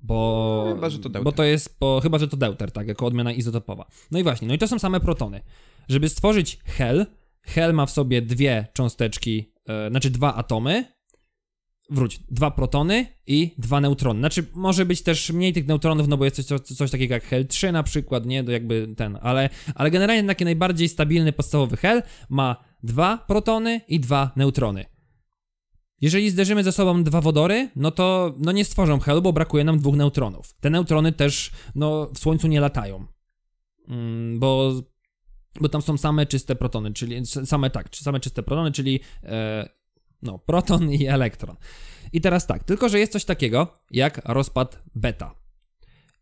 [0.03, 1.23] Bo, No, chyba, że to deuter.
[1.25, 3.87] bo to jest, bo, chyba, że to deuter, tak, jako odmiana izotopowa.
[4.11, 5.41] No i właśnie, no i to są same protony.
[5.89, 7.07] Żeby stworzyć hel,
[7.43, 10.97] hel ma w sobie dwie cząsteczki, e, znaczy dwa atomy,
[11.91, 14.21] wróć, dwa protony i dwa neutrony.
[14.21, 17.47] Znaczy, może być też mniej tych neutronów, no bo jest coś, coś, takiego jak hel
[17.47, 22.03] 3 na przykład, nie, to jakby ten, ale, ale generalnie taki najbardziej stabilny, podstawowy hel
[22.29, 24.85] ma dwa protony i dwa neutrony.
[26.01, 29.79] Jeżeli zderzymy ze sobą dwa wodory, no to no nie stworzą helu, bo brakuje nam
[29.79, 30.55] dwóch neutronów.
[30.61, 33.07] Te neutrony też no, w Słońcu nie latają,
[33.89, 34.73] mm, bo,
[35.61, 39.69] bo tam są same czyste protony, czyli same tak, same czyste protony, czyli e,
[40.23, 41.57] no, proton i elektron.
[42.13, 45.35] I teraz tak, tylko że jest coś takiego jak rozpad beta.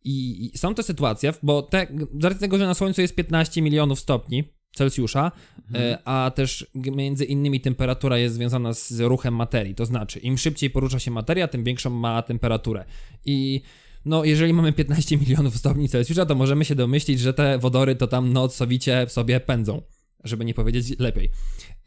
[0.04, 1.86] I i są to sytuacje, bo te,
[2.20, 5.32] z racji tego, że na Słońcu jest 15 milionów stopni Celsjusza,
[5.74, 9.74] e, a też między innymi temperatura jest związana z ruchem materii.
[9.74, 12.84] To znaczy, im szybciej porusza się materia, tym większą ma temperaturę.
[13.24, 13.62] I
[14.04, 18.06] no, jeżeli mamy 15 milionów stopni Celsjusza, to możemy się domyślić, że te wodory to
[18.06, 19.82] tam noc sowicie sobie pędzą,
[20.24, 21.30] żeby nie powiedzieć lepiej.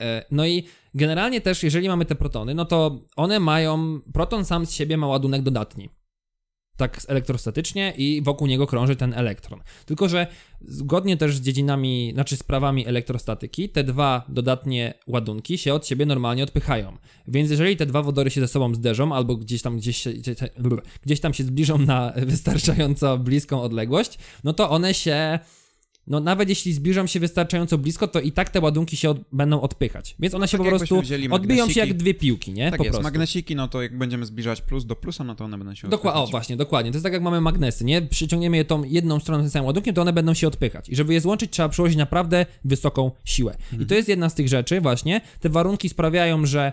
[0.01, 0.63] E, No i
[0.93, 5.07] generalnie też, jeżeli mamy te protony, no to one mają, proton sam z siebie ma
[5.07, 5.89] ładunek dodatni.
[6.77, 9.59] Tak elektrostatycznie i wokół niego krąży ten elektron.
[9.85, 10.27] Tylko, że
[10.61, 16.05] zgodnie też z dziedzinami, znaczy z prawami elektrostatyki, te dwa dodatnie ładunki się od siebie
[16.05, 16.97] normalnie odpychają.
[17.27, 20.13] Więc jeżeli te dwa wodory się ze sobą zderzą, albo gdzieś tam, gdzieś, się-
[21.05, 25.39] gdzieś, tam się zbliżą na wystarczająco bliską odległość, no to one się
[26.07, 29.61] no nawet jeśli zbliżą się wystarczająco blisko, to i tak te ładunki się od, będą
[29.61, 30.15] odpychać.
[30.19, 31.01] Więc one się Tak po prostu
[31.31, 32.71] odbiją się jak dwie piłki, nie?
[32.71, 33.03] Tak po jest, prostu.
[33.03, 36.19] magnesiki, no to jak będziemy zbliżać plus do plusa, no to one będą się Dokładnie,
[36.19, 36.31] o odpychać.
[36.31, 36.91] właśnie, dokładnie.
[36.91, 38.01] To jest tak jak mamy magnesy, nie?
[38.01, 40.89] Przyciągniemy je tą jedną stroną tym samym ładunkiem, to one będą się odpychać.
[40.89, 43.55] I żeby je złączyć, trzeba przyłożyć naprawdę wysoką siłę.
[43.81, 45.21] I to jest jedna z tych rzeczy właśnie.
[45.39, 46.71] Te warunki sprawiają, że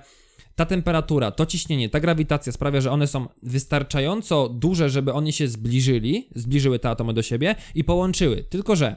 [0.57, 5.49] ta temperatura, to ciśnienie, ta grawitacja sprawia, że one są wystarczająco duże, żeby one się
[5.49, 8.45] zbliżyli, zbliżyły te atomy do siebie i połączyły.
[8.51, 8.97] Tylko, że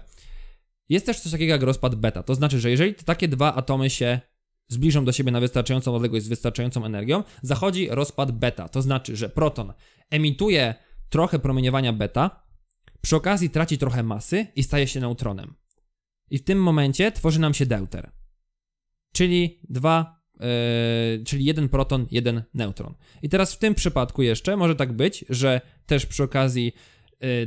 [0.89, 2.23] jest też coś takiego jak rozpad beta.
[2.23, 4.19] To znaczy, że jeżeli takie dwa atomy się
[4.67, 8.70] zbliżą do siebie na wystarczającą odległość z wystarczającą energią, zachodzi rozpad beta.
[8.70, 9.74] To znaczy, że proton
[10.09, 10.75] emituje
[11.09, 12.43] trochę promieniowania beta,
[13.01, 15.53] przy okazji traci trochę masy i staje się neutronem.
[16.29, 18.12] I w tym momencie tworzy nam się deuter.
[19.13, 22.93] Czyli dwa, yy, czyli jeden proton, jeden neutron.
[23.21, 26.74] I teraz w tym przypadku jeszcze może tak być, że też przy okazji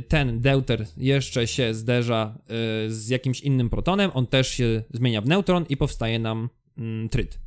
[0.07, 5.27] ten deuter jeszcze się zderza yy, z jakimś innym protonem, on też się zmienia w
[5.27, 7.39] neutron i powstaje nam mm, tryt.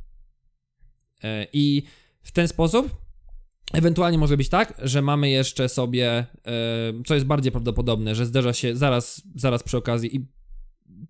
[1.23, 1.83] Yy, I
[2.21, 3.05] w ten sposób
[3.73, 6.25] Ewentualnie może być tak, że mamy jeszcze sobie,
[7.05, 10.27] co jest bardziej prawdopodobne, że zderza się zaraz, zaraz przy okazji i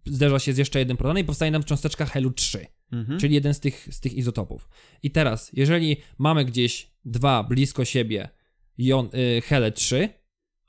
[0.06, 3.20] zderza się z jeszcze jednym protonem i powstaje nam cząsteczka helu 3, Mhm.
[3.20, 4.70] czyli jeden z tych, z tych izotopów.
[5.04, 8.30] I teraz, jeżeli mamy gdzieś dwa blisko siebie
[8.78, 10.10] jon, y, hele 3,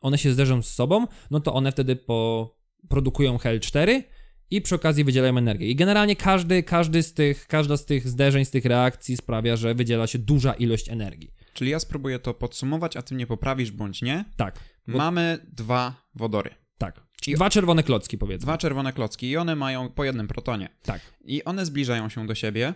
[0.00, 2.50] one się zderzą z sobą, no to one wtedy po,
[2.88, 4.04] produkują hel 4
[4.50, 5.66] i przy okazji wydzielają energię.
[5.66, 9.74] I generalnie każdy, każdy z tych, każda z tych zderzeń, z tych reakcji sprawia, że
[9.74, 11.30] wydziela się duża ilość energii.
[11.54, 14.24] Czyli ja spróbuję to podsumować, a ty mnie poprawisz bądź nie.
[14.36, 14.58] Tak,
[14.88, 16.50] Bo- Mamy dwa wodory.
[16.78, 17.06] tak.
[17.26, 18.42] I- Dwa czerwone klocki powiedzmy.
[18.46, 20.68] Dwa czerwone klocki i one mają po jednym protonie.
[20.82, 21.00] Tak.
[21.24, 22.74] I one zbliżają się do siebie,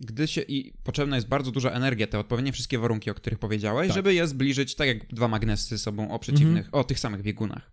[0.00, 3.88] gdy się i potrzebna jest bardzo duża energia, te odpowiednie wszystkie warunki, o których powiedziałeś,
[3.88, 3.94] Tak.
[3.96, 6.80] żeby je zbliżyć tak jak dwa magnesy ze sobą o przeciwnych, Mhm.
[6.80, 7.72] o tych samych biegunach.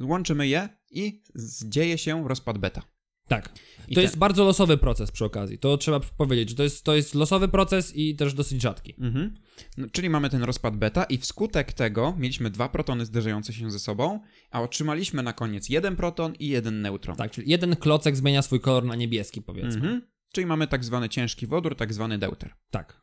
[0.00, 1.22] Łączymy je i
[1.64, 2.82] dzieje się rozpad beta.
[3.28, 3.52] Tak.
[3.88, 5.58] I To te- jest bardzo losowy proces przy okazji.
[5.58, 8.94] To trzeba powiedzieć, że to jest, to jest losowy proces i też dosyć rzadki.
[9.00, 9.34] Mhm.
[9.76, 13.78] No, czyli mamy ten rozpad beta i wskutek tego mieliśmy dwa protony zderzające się ze
[13.78, 14.20] sobą,
[14.50, 17.16] a otrzymaliśmy na koniec jeden proton i jeden neutron.
[17.16, 19.74] Tak, czyli jeden klocek zmienia swój kolor na niebieski powiedzmy.
[19.74, 20.02] Mhm.
[20.34, 22.54] Czyli mamy tak zwany ciężki wodór, tak zwany deuter.
[22.70, 23.02] Tak.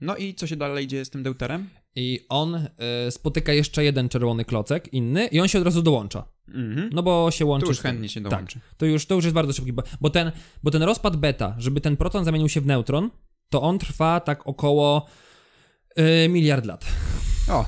[0.00, 1.70] No i co się dalej dzieje z tym deuterem?
[1.94, 2.66] I on y,
[3.10, 6.28] spotyka jeszcze jeden czerwony klocek, inny, i on się od razu dołącza.
[6.48, 6.90] Mhm.
[6.92, 7.64] No bo się łączy.
[7.64, 8.60] tu już chętnie się dołączy.
[8.60, 10.32] Tak, to już, to już jest bardzo szybki, bo, bo, ten,
[10.62, 13.10] bo ten rozpad beta, żeby ten proton zamienił się w neutron,
[13.50, 15.06] to on trwa tak około
[16.24, 16.86] y, miliard lat.
[17.48, 17.66] O,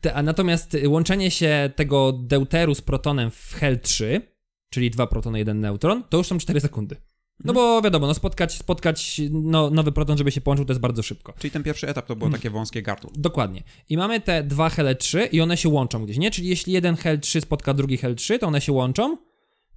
[0.00, 4.22] Te, a natomiast łączenie się tego deuteru z protonem w hel 3,
[4.70, 6.96] czyli dwa protony, jeden neutron, to już są 4 sekundy.
[7.44, 11.02] No bo wiadomo, no spotkać, spotkać no, nowy proton, żeby się połączył, to jest bardzo
[11.02, 11.32] szybko.
[11.38, 13.10] czyli ten pierwszy etap to było takie wąskie gardło.
[13.14, 13.62] Dokładnie.
[13.88, 16.30] I mamy te dwa hele 3 i one się łączą gdzieś, nie?
[16.30, 19.16] Czyli jeśli jeden hel 3 spotka drugi hel 3, to one się łączą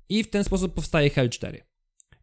[0.09, 1.63] i w ten sposób powstaje hel 4.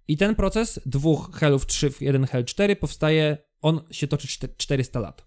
[0.09, 4.56] I ten proces dwóch helów 3 w jeden hel 4 powstaje, on się toczy czte-
[4.56, 5.27] 400 lat.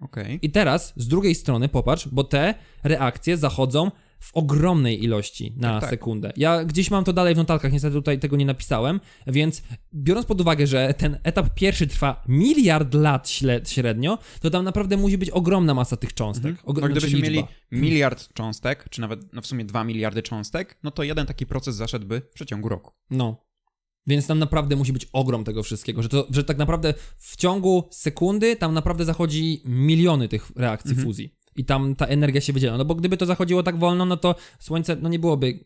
[0.00, 0.38] Okej.
[0.42, 2.54] I teraz z drugiej strony popatrz, bo te
[2.84, 3.90] reakcje zachodzą
[4.20, 5.90] w ogromnej ilości na Tak, tak.
[5.90, 6.32] sekundę.
[6.36, 9.62] Ja gdzieś mam to dalej w notatkach, niestety tutaj tego nie napisałem, więc
[9.94, 13.30] biorąc pod uwagę, że ten etap pierwszy trwa miliard lat
[13.66, 16.50] średnio, to tam naprawdę musi być ogromna masa tych cząstek.
[16.50, 16.66] Mhm.
[16.66, 17.52] Ogr- No, gdybyśmy znaczy mieli liczba.
[17.72, 21.74] miliard cząstek, czy nawet no w sumie dwa miliardy cząstek, no to jeden taki proces
[21.76, 22.92] zaszedłby w przeciągu roku.
[23.10, 23.48] No.
[24.06, 27.88] Więc tam naprawdę musi być ogrom tego wszystkiego, że, to, że tak naprawdę w ciągu
[27.90, 31.06] sekundy tam naprawdę zachodzi miliony tych reakcji Mhm.
[31.08, 31.34] fuzji.
[31.58, 32.76] I tam ta energia się wydziela.
[32.78, 35.64] No bo gdyby to zachodziło tak wolno, no to Słońce no nie byłoby.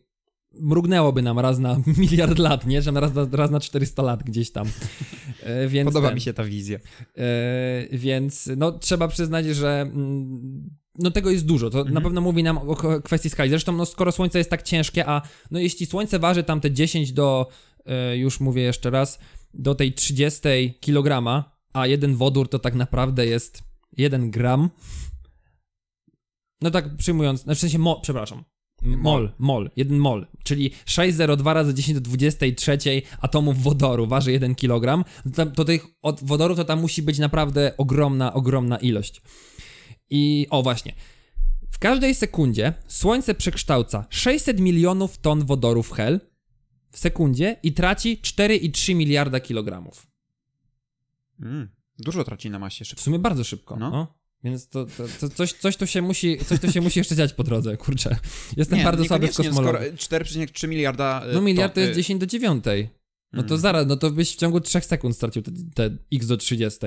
[0.59, 2.81] Mrugnęłoby nam raz na miliard lat, nie?
[2.81, 4.67] Że raz, na, raz na 400 lat gdzieś tam.
[5.43, 6.79] E, więc Podoba ten, mi się ta wizja.
[7.17, 11.69] E, więc no trzeba przyznać, że mm, no tego jest dużo.
[11.69, 11.93] To Mhm.
[11.93, 13.49] na pewno mówi nam o kwestii skali.
[13.49, 15.21] Zresztą no skoro Słońce jest tak ciężkie, a
[15.51, 17.47] no jeśli Słońce waży tam te 10 do,
[17.85, 19.19] e, już mówię jeszcze raz,
[19.53, 23.63] do tej 30 kilograma, a jeden wodór to tak naprawdę jest
[23.97, 24.69] 1 gram.
[26.63, 28.43] No tak przyjmując, znaczy w sensie mo, przepraszam.
[28.81, 32.77] Mol, mol, jeden mol, czyli 6,02 razy 10 do 23
[33.21, 35.03] atomów wodoru waży 1 kg,
[35.35, 39.21] to, to tych od wodoru to tam musi być naprawdę ogromna, ogromna ilość.
[40.09, 40.93] I o właśnie,
[41.71, 46.19] w każdej sekundzie Słońce przekształca 600 milionów ton wodoru w hel
[46.91, 50.07] w sekundzie i traci 4,3 miliarda kilogramów.
[51.41, 51.69] Mm.
[51.99, 53.03] Dużo traci na masie W szybko.
[53.03, 53.75] sumie bardzo szybko.
[53.75, 53.89] No.
[53.89, 54.22] No.
[54.43, 57.33] Więc to, to, to coś, coś, tu się musi, coś tu się musi jeszcze dziać
[57.33, 58.15] po drodze, kurczę.
[58.57, 59.97] Jestem Nie, bardzo słaby w kosmologii.
[59.97, 61.23] skoro 4,3 miliarda.
[61.25, 62.65] e, No miliard to jest e, 10 do 9.
[63.33, 63.61] No to Mm.
[63.61, 66.79] zaraz, no to byś w ciągu 3 sekund stracił te, te x do 30.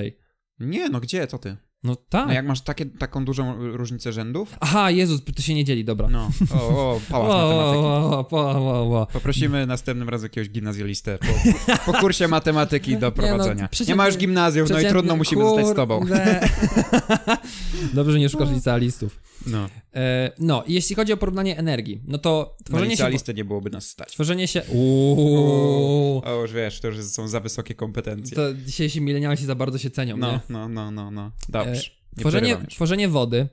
[0.59, 1.57] Nie, no gdzie, co ty?
[1.83, 2.27] No tak.
[2.27, 4.55] No jak masz takie, taką dużą różnicę rzędów?
[4.59, 6.07] Aha, Jezus, to się nie dzieli, dobra.
[6.09, 8.35] No, o, o, pałac Ło, matematyki.
[8.35, 9.07] ło, ło, ło.
[9.13, 13.53] Poprosimy następnym razem jakiegoś gimnazjalistę po, po kursie matematyki do prowadzenia.
[13.53, 16.05] Nie, no, przeciętny- ma już gimnazjów, no i trudno musimy zostać z tobą.
[17.93, 19.19] Dobrze, że nie szukasz licealistów.
[19.47, 23.33] No, E, no, i jeśli chodzi o porównanie energii, no to na tworzenie się...
[23.35, 24.11] nie byłoby nas stać.
[24.13, 24.61] Tworzenie się...
[24.63, 26.21] Uuu.
[26.25, 28.35] O, już wiesz, to już są za wysokie kompetencje.
[28.35, 30.39] To dzisiejsi milenialsi za bardzo się cenią, No, nie?
[30.49, 31.31] no, no, no, no.
[31.71, 31.91] Dobrze.
[32.17, 33.47] Nie Tworzenie, tworzenie wody,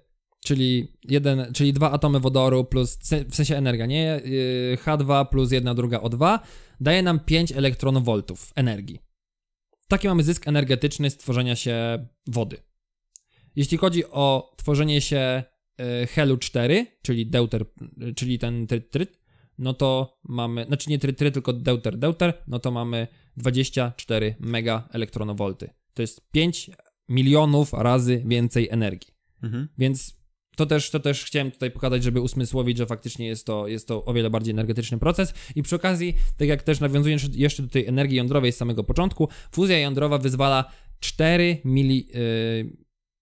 [0.45, 4.21] czyli, jeden, czyli dwa atomy wodoru plus, w sensie energia, nie?
[4.25, 6.39] Yy, H2 plus jedna druga O2
[6.81, 8.99] daje nam 5 elektronowoltów energii.
[9.89, 12.57] Taki mamy zysk energetyczny z tworzenia się wody.
[13.57, 15.43] Jeśli chodzi o tworzenie się
[15.79, 17.65] yy, helu 4, czyli deuter,
[18.17, 19.21] czyli ten tryt, tryt,
[19.59, 24.89] no to mamy, znaczy nie tryt, tryt, tylko deuter, deuter, no to mamy 24 mega
[24.93, 25.71] elektronowolty.
[25.95, 26.71] To jest 5
[27.09, 29.15] milionów razy więcej energii.
[29.43, 29.69] Mhm.
[29.79, 30.25] Więc
[30.57, 34.05] to też, to też chciałem tutaj pokazać, żeby usmysłowić, że faktycznie jest to, jest to
[34.05, 35.35] o wiele bardziej energetyczny proces.
[35.55, 39.29] I przy okazji, tak jak też nawiązując jeszcze do tej energii jądrowej z samego początku,
[39.53, 40.71] fuzja jądrowa wyzwala
[41.01, 42.77] 4, mili, yy,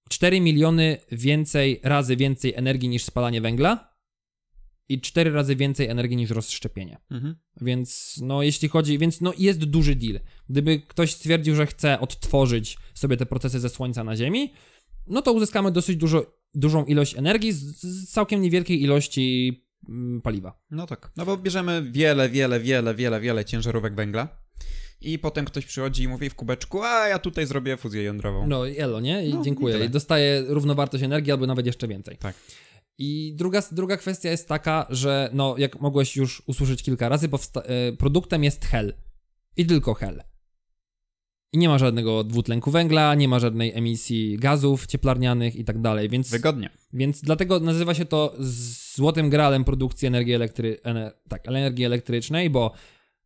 [0.08, 3.91] 4 miliony więcej razy więcej energii niż spalanie węgla.
[4.88, 6.98] I cztery razy więcej energii niż rozszczepienie.
[7.10, 7.36] Mhm.
[7.60, 10.20] Więc no jeśli chodzi, więc no jest duży deal.
[10.48, 14.52] Gdyby ktoś stwierdził, że chce odtworzyć sobie te procesy ze Słońca na Ziemi,
[15.06, 20.60] no to uzyskamy dosyć dużo, dużą ilość energii z, z całkiem niewielkiej ilości mm, paliwa.
[20.70, 21.12] No tak.
[21.16, 24.42] No bo bierzemy wiele, wiele, wiele, wiele, wiele ciężarówek węgla
[25.00, 28.46] i potem ktoś przychodzi i mówi w kubeczku, a ja tutaj zrobię fuzję jądrową.
[28.46, 29.26] No i elo, nie?
[29.26, 29.74] I No, i dziękuję.
[29.74, 29.86] tyle.
[29.86, 32.16] I dostaję równowartość energii albo nawet jeszcze więcej.
[32.16, 32.34] Tak.
[32.98, 37.62] I druga, druga kwestia jest taka, że no jak mogłeś już usłyszeć kilka razy, powsta-
[37.64, 38.94] e, produktem jest hel.
[39.56, 40.22] I tylko hel.
[41.52, 46.08] I nie ma żadnego dwutlenku węgla, nie ma żadnej emisji gazów cieplarnianych i tak dalej,
[46.08, 46.70] więc, Wygodnie.
[46.92, 48.34] więc dlatego nazywa się to
[48.94, 52.72] złotym gralem produkcji energii, elektry- ene- tak, energii elektrycznej, bo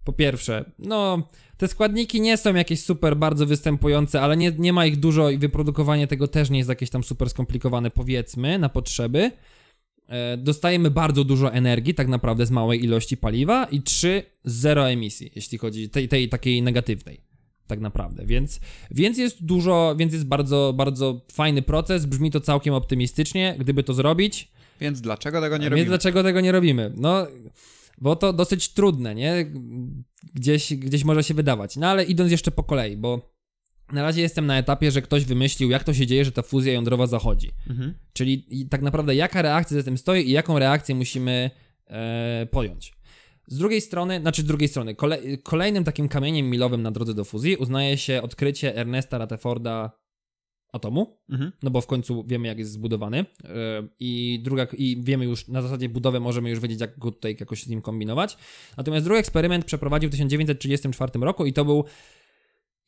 [0.04, 4.86] po pierwsze, no te składniki nie są jakieś super bardzo występujące, ale nie, nie ma
[4.86, 9.30] ich dużo i wyprodukowanie tego też nie jest jakieś tam super skomplikowane, powiedzmy, na potrzeby.
[10.08, 15.32] E, dostajemy bardzo dużo energii, tak naprawdę z małej ilości paliwa i trzy, zero emisji,
[15.34, 17.20] jeśli chodzi tej, tej takiej negatywnej,
[17.66, 18.26] tak naprawdę.
[18.26, 18.60] Więc,
[18.90, 23.94] więc jest dużo, więc jest bardzo, bardzo fajny proces, brzmi to całkiem optymistycznie, gdyby to
[23.94, 24.52] zrobić.
[24.80, 25.88] Więc dlaczego tego nie Więc robimy?
[25.88, 26.92] dlaczego tego nie robimy?
[26.96, 27.26] No,
[28.00, 29.52] bo to dosyć trudne, nie?
[30.34, 31.76] Gdzieś, gdzieś może się wydawać.
[31.76, 33.35] No ale idąc jeszcze po kolei, bo
[33.92, 36.72] na razie jestem na etapie, że ktoś wymyślił, jak to się dzieje, że ta fuzja
[36.72, 37.50] jądrowa zachodzi.
[37.70, 37.94] Mhm.
[38.12, 41.50] Czyli tak naprawdę jaka reakcja za tym stoi i jaką reakcję musimy
[41.86, 42.92] e, pojąć.
[43.48, 47.24] Z drugiej strony, znaczy z drugiej strony, kole, kolejnym takim kamieniem milowym na drodze do
[47.24, 49.90] fuzji uznaje się odkrycie Ernesta Rutherforda
[50.72, 51.52] atomu, Mhm.
[51.62, 53.16] no bo w końcu wiemy, jak jest zbudowany.
[53.16, 53.48] Yy,
[54.00, 57.62] I druga, i wiemy już na zasadzie budowy, możemy już wiedzieć, jak go tutaj jakoś
[57.62, 58.36] z nim kombinować.
[58.76, 61.84] Natomiast drugi eksperyment przeprowadził w 1934 roku i to był.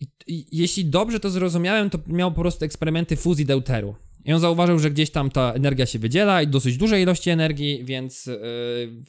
[0.01, 3.95] I, i, jeśli dobrze to zrozumiałem, to miał po prostu eksperymenty fuzji deuteru.
[4.25, 7.85] I on zauważył, że gdzieś tam ta energia się wydziela i dosyć dużej ilości energii,
[7.85, 8.37] więc, yy,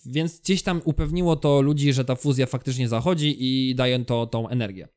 [0.05, 4.49] więc gdzieś tam upewniło to ludzi, że ta fuzja faktycznie zachodzi i daje to tą
[4.49, 4.87] energię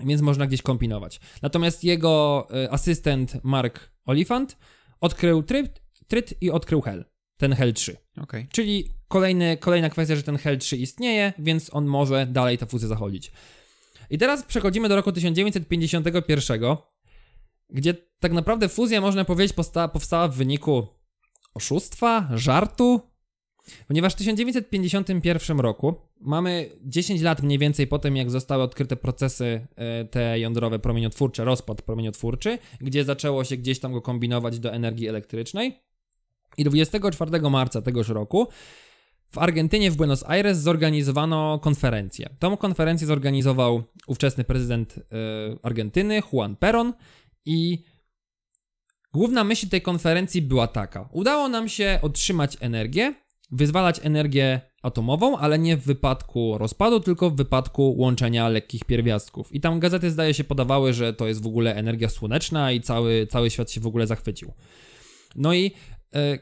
[0.00, 1.20] więc można gdzieś kombinować.
[1.42, 4.56] Natomiast jego y, asystent Mark Oliphant
[5.00, 7.04] odkrył tryt, tryt i odkrył Hel,
[7.36, 7.96] ten Hel 3.
[8.16, 8.46] Okej.
[8.52, 12.88] Czyli kolejny, kolejna kwestia, że ten Hel 3 istnieje, więc on może dalej ta fuzja
[12.88, 13.32] zachodzić.
[14.10, 16.76] I teraz przechodzimy do roku 1951,
[17.70, 19.56] gdzie tak naprawdę fuzja, można powiedzieć,
[19.92, 20.86] powstała w wyniku
[21.54, 23.00] oszustwa, żartu,
[23.88, 29.66] Ponieważ w 1951 roku mamy 10 lat mniej więcej po tym, jak zostały odkryte procesy
[29.76, 35.08] e, te jądrowe promieniotwórcze, rozpad promieniotwórczy, gdzie zaczęło się gdzieś tam go kombinować do energii
[35.08, 35.80] elektrycznej.
[36.56, 38.48] I 24 marca tegoż roku
[39.34, 42.28] w Argentynie, w Buenos Aires zorganizowano konferencję.
[42.38, 45.02] Tą konferencję zorganizował ówczesny prezydent e,
[45.62, 46.92] Argentyny, Juan Perón
[47.44, 47.84] i
[49.12, 51.08] główna myśl tej konferencji była taka.
[51.12, 53.14] Udało nam się otrzymać energię,
[53.50, 59.52] wyzwalać energię atomową, ale nie w wypadku rozpadu, tylko w wypadku łączenia lekkich pierwiastków.
[59.52, 63.26] I tam gazety zdaje się podawały, że to jest w ogóle energia słoneczna i cały,
[63.26, 64.52] cały świat się w ogóle zachwycił.
[65.36, 65.72] No i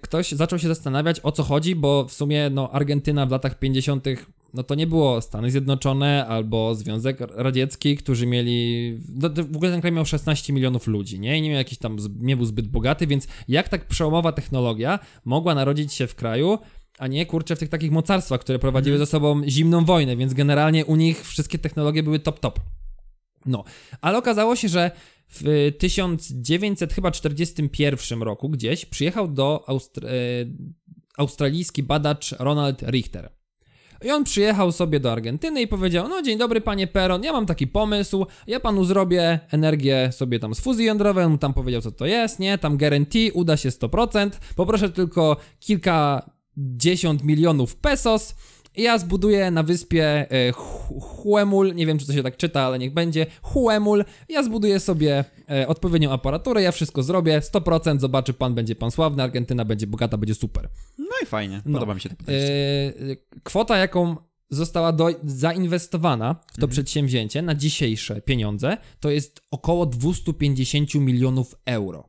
[0.00, 4.06] ktoś zaczął się zastanawiać o co chodzi, bo w sumie no, Argentyna w latach 50.
[4.54, 8.98] no to nie było Stany Zjednoczone albo Związek Radziecki, którzy mieli.
[9.14, 11.38] No, w ogóle ten kraj miał 16 milionów ludzi, nie?
[11.38, 15.54] I nie miał jakiś tam, nie był zbyt bogaty, więc jak tak przełomowa technologia mogła
[15.54, 16.58] narodzić się w kraju,
[16.98, 20.84] a nie kurczę w tych takich mocarstwach, które prowadziły ze sobą zimną wojnę, więc generalnie
[20.86, 22.60] u nich wszystkie technologie były top top.
[23.46, 23.64] No,
[24.00, 24.90] ale okazało się, że
[25.34, 30.10] w 1941 roku gdzieś przyjechał do Austr- e,
[31.18, 33.30] australijski badacz Ronald Richter.
[34.04, 37.46] I on przyjechał sobie do Argentyny i powiedział: No, dzień dobry, panie Peron, ja mam
[37.46, 41.24] taki pomysł, ja panu zrobię energię sobie tam z fuzji jądrowej.
[41.24, 42.58] On tam powiedział, co to jest, nie?
[42.58, 44.30] Tam guarantee, uda się 100%.
[44.56, 48.34] Poproszę tylko kilkadziesiąt milionów pesos.
[48.76, 52.78] Ja zbuduję na wyspie e, Hu- Huemul, nie wiem czy to się tak czyta, ale
[52.78, 54.04] niech będzie, Huemul.
[54.28, 59.22] Ja zbuduję sobie e, odpowiednią aparaturę, ja wszystko zrobię, 100%, zobaczy pan, będzie pan sławny,
[59.22, 60.68] Argentyna będzie bogata, będzie super.
[60.98, 61.62] No i fajnie.
[61.66, 61.72] No.
[61.78, 62.52] Podoba mi się to podejście.
[62.52, 62.92] E,
[63.42, 64.16] kwota, jaką
[64.50, 66.70] została do, zainwestowana w to Mhm.
[66.70, 72.08] przedsięwzięcie na dzisiejsze pieniądze, to jest około 250 milionów euro.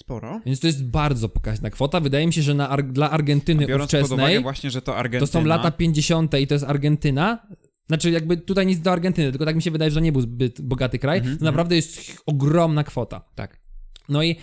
[0.00, 0.40] Sporo.
[0.46, 2.00] Więc to jest bardzo pokaźna kwota.
[2.00, 5.26] Wydaje mi się, że na, dla Argentyny Biorąc pod ówczesnej uwagę właśnie, że to Argentyna...
[5.26, 6.34] to są lata 50.
[6.34, 7.46] i to jest Argentyna.
[7.86, 10.60] Znaczy, jakby tutaj nic do Argentyny, tylko tak mi się wydaje, że nie był zbyt
[10.60, 11.18] bogaty kraj.
[11.18, 13.20] Mhm, to naprawdę jest ogromna kwota.
[13.34, 13.60] Tak.
[14.08, 14.36] No i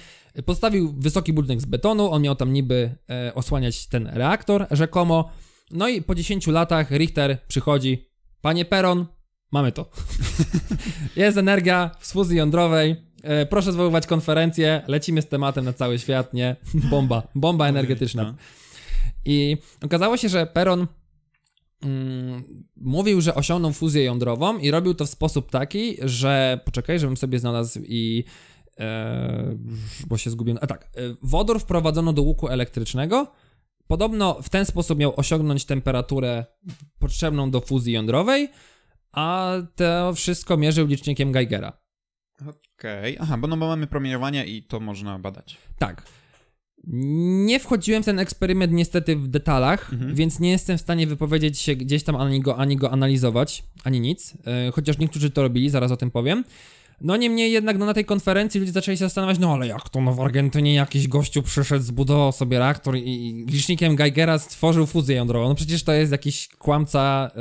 [0.45, 5.31] postawił wysoki budynek z betonu, on miał tam niby e, osłaniać ten reaktor rzekomo.
[5.71, 8.09] No i po 10 latach Richter przychodzi,
[8.41, 9.05] panie Peron,
[9.51, 9.89] mamy to.
[11.15, 16.33] Jest energia z fuzji jądrowej, e, proszę zwoływać konferencję, lecimy z tematem na cały świat,
[16.33, 16.55] nie?
[16.73, 18.23] Bomba, bomba energetyczna.
[18.23, 18.33] No.
[19.25, 20.87] I okazało się, że Peron
[21.81, 22.43] mm,
[22.75, 27.39] mówił, że osiągnął fuzję jądrową i robił to w sposób taki, że poczekaj, żebym sobie
[27.39, 28.23] znalazł i
[28.79, 29.57] e,
[30.07, 30.59] bo się zgubiłem.
[30.61, 30.87] A tak, e,
[31.21, 33.31] wodór wprowadzono do łuku elektrycznego.
[33.87, 36.45] Podobno w ten sposób miał osiągnąć temperaturę
[36.99, 38.49] potrzebną do fuzji jądrowej,
[39.11, 41.86] a to wszystko mierzył licznikiem Geigera.
[42.41, 45.57] Okej, aha, bo no bo mamy promieniowanie i to można badać.
[45.77, 46.03] Tak.
[47.45, 50.15] Nie wchodziłem w ten eksperyment niestety w detalach, Mhm.
[50.15, 53.99] więc nie jestem w stanie wypowiedzieć się gdzieś tam ani go, ani go analizować, ani
[53.99, 54.33] nic.
[54.45, 56.43] E, chociaż niektórzy to robili, zaraz o tym powiem.
[57.01, 60.01] No niemniej jednak no, na tej konferencji ludzie zaczęli się zastanawiać, no ale jak to
[60.01, 65.49] no w Argentynie jakiś gościu przyszedł, zbudował sobie reaktor i, licznikiem Geigera stworzył fuzję jądrową.
[65.49, 67.31] No przecież to jest jakiś kłamca,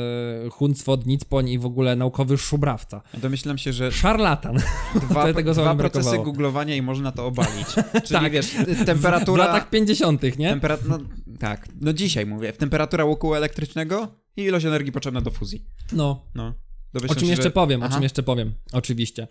[0.50, 3.02] huncwot, nicpoń i w ogóle naukowy szubrawca.
[3.14, 4.56] Domyślam się, że Szarlatan.
[5.10, 6.24] dwa, tego dwa procesy brakowało.
[6.24, 7.66] googlowania i można to obalić.
[7.92, 8.32] Czyli Tak.
[8.32, 9.44] wiesz, W temperatura...
[9.46, 10.48] latach 50., nie?
[10.48, 10.78] Tempera...
[10.88, 10.98] No,
[11.38, 12.52] tak, no dzisiaj mówię.
[12.52, 15.64] Temperatura łuku elektrycznego i ilość energii potrzebna do fuzji.
[15.92, 16.26] No.
[16.34, 16.54] No.
[16.96, 17.50] O Domyślam czym się, jeszcze że...
[17.50, 17.94] powiem, o Aha.
[17.94, 19.28] czym jeszcze powiem, oczywiście.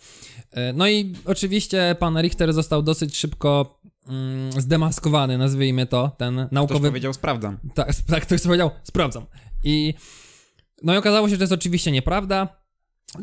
[0.51, 6.51] E, No i oczywiście pan Richter został dosyć szybko mm, zdemaskowany, nazwijmy to, ten Ktoś
[6.51, 6.87] naukowy...
[6.89, 7.57] powiedział, sprawdzam.
[7.73, 9.25] Tak, tak, ktoś powiedział, sprawdzam.
[9.63, 9.93] I
[10.83, 12.65] no i okazało się, że to jest oczywiście nieprawda.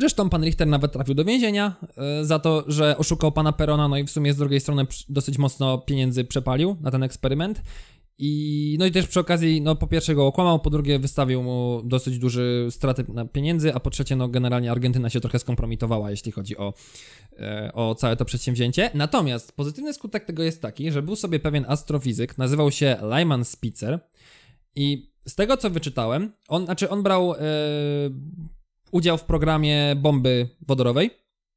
[0.01, 3.97] Zresztą pan Richter nawet trafił do więzienia e, za to, że oszukał pana Perona, no
[3.97, 7.63] i w sumie z drugiej strony dosyć mocno pieniędzy przepalił na ten eksperyment.
[8.25, 11.83] I no i też przy okazji, no po pierwsze go okłamał, po drugie wystawił mu
[11.85, 16.33] dosyć duży straty na pieniędzy, a po trzecie, no generalnie Argentyna się trochę skompromitowała, jeśli
[16.33, 16.75] chodzi o,
[17.39, 18.91] e, o całe to przedsięwzięcie.
[18.95, 24.01] Natomiast pozytywny skutek tego jest taki, że był sobie pewien astrofizyk, nazywał się Lyman Spitzer
[24.77, 27.39] i z tego co wyczytałem, on, znaczy on brał e,
[28.91, 31.11] udział w programie bomby wodorowej,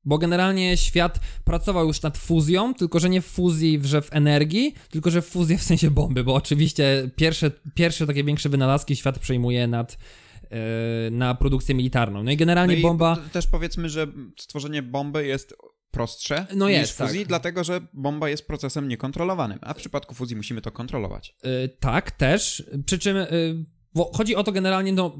[0.05, 4.73] bo generalnie świat pracował już nad fuzją, tylko że nie w fuzji, że w energii,
[4.89, 9.19] tylko że w fuzji w sensie bomby, bo oczywiście pierwsze, pierwsze takie większe wynalazki świat
[9.19, 9.97] przejmuje nad,
[10.51, 12.23] e, na produkcję militarną.
[12.23, 13.17] No i generalnie No i bomba...
[13.31, 14.07] też powiedzmy, że
[14.39, 15.55] stworzenie bomby jest
[15.91, 17.27] prostsze No niż jest, fuzji, tak.
[17.27, 21.35] dlatego że bomba jest procesem niekontrolowanym, a w przypadku fuzji musimy to kontrolować.
[21.65, 22.63] Y, tak, też.
[22.85, 23.65] Przy czym y,
[23.95, 25.15] wo- chodzi o to generalnie, no,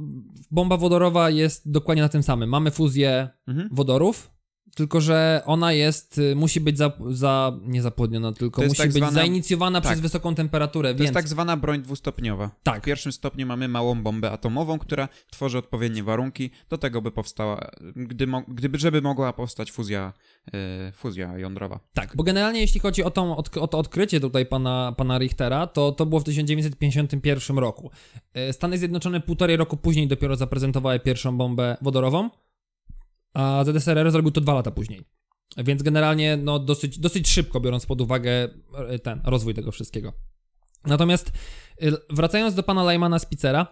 [0.51, 2.49] bomba wodorowa jest dokładnie na tym samym.
[2.49, 3.69] Mamy fuzję Mhm.
[3.71, 4.31] wodorów,
[4.75, 9.03] tylko że ona jest, y, musi być za, za nie zapłodniona, tylko musi tak być
[9.03, 9.91] zwana- zainicjowana tak.
[9.91, 12.51] przez wysoką temperaturę, To więc jest tak zwana broń dwustopniowa.
[12.63, 12.81] Tak.
[12.81, 17.71] W pierwszym stopniu mamy małą bombę atomową, która tworzy odpowiednie warunki do tego, by powstała,
[17.95, 20.13] gdy mo- gdyby, żeby mogła powstać fuzja,
[20.53, 21.79] e, fuzja jądrowa.
[21.93, 25.91] tak, bo generalnie jeśli chodzi o, tą, o to odkrycie tutaj pana, pana Richtera, to
[25.91, 27.91] to było w 1951 roku.
[28.49, 32.29] Y, Stany Zjednoczone półtorej roku później dopiero zaprezentowały pierwszą bombę wodorową,
[33.35, 35.01] a ZSRR zrobił to dwa lata później.
[35.57, 38.49] Więc generalnie no, dosyć, dosyć szybko, biorąc pod uwagę
[38.89, 40.13] e, ten rozwój tego wszystkiego.
[40.85, 41.31] Natomiast
[41.83, 43.67] y, wracając do pana Lajmana Spicera,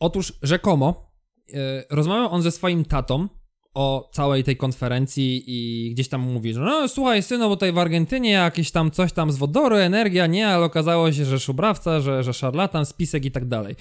[0.00, 1.12] otóż rzekomo
[1.48, 1.54] y,
[1.90, 3.28] rozmawiał on ze swoim tatą
[3.74, 7.78] o całej tej konferencji i gdzieś tam mówi, że no słuchaj synu, bo tutaj w
[7.78, 12.22] Argentynie jakieś tam coś tam z wodoru, energia, nie, ale okazało się, że szubrawca, że,
[12.22, 13.76] że szarlatan, spisek i tak dalej.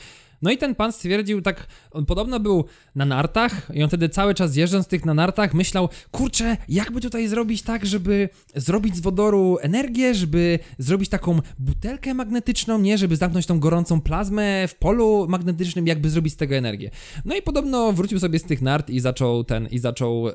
[0.46, 2.66] No i ten pan stwierdził tak, on podobno był
[2.96, 7.28] na nartach i on wtedy cały czas jeżdżąc tych na nartach myślał, kurczę, jakby tutaj
[7.28, 13.46] zrobić tak, żeby zrobić z wodoru energię, żeby zrobić taką butelkę magnetyczną, nie, żeby zamknąć
[13.46, 16.92] tą gorącą plazmę w polu magnetycznym, jakby zrobić z tego energię.
[17.26, 20.34] No i podobno wrócił sobie z tych nart i zaczął ten, i zaczął e,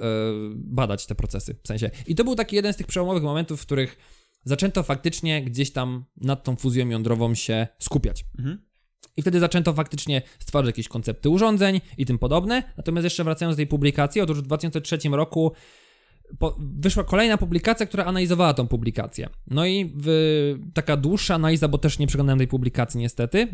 [0.55, 1.91] badać te procesy, w sensie.
[2.07, 3.97] I to był taki jeden z tych przełomowych momentów, w których
[4.45, 8.25] zaczęto faktycznie gdzieś tam nad tą fuzją jądrową się skupiać.
[8.39, 8.70] Mhm.
[9.21, 12.63] I wtedy zaczęto faktycznie stwarzać jakieś koncepty urządzeń i tym podobne.
[12.77, 15.53] Natomiast jeszcze wracając do tej publikacji, otóż w 2003 roku
[16.39, 19.29] po, wyszła kolejna publikacja, która analizowała tą publikację.
[19.47, 20.09] No i w,
[20.75, 23.49] taka dłuższa analiza, bo też nie przeglądałem tej publikacji niestety, y,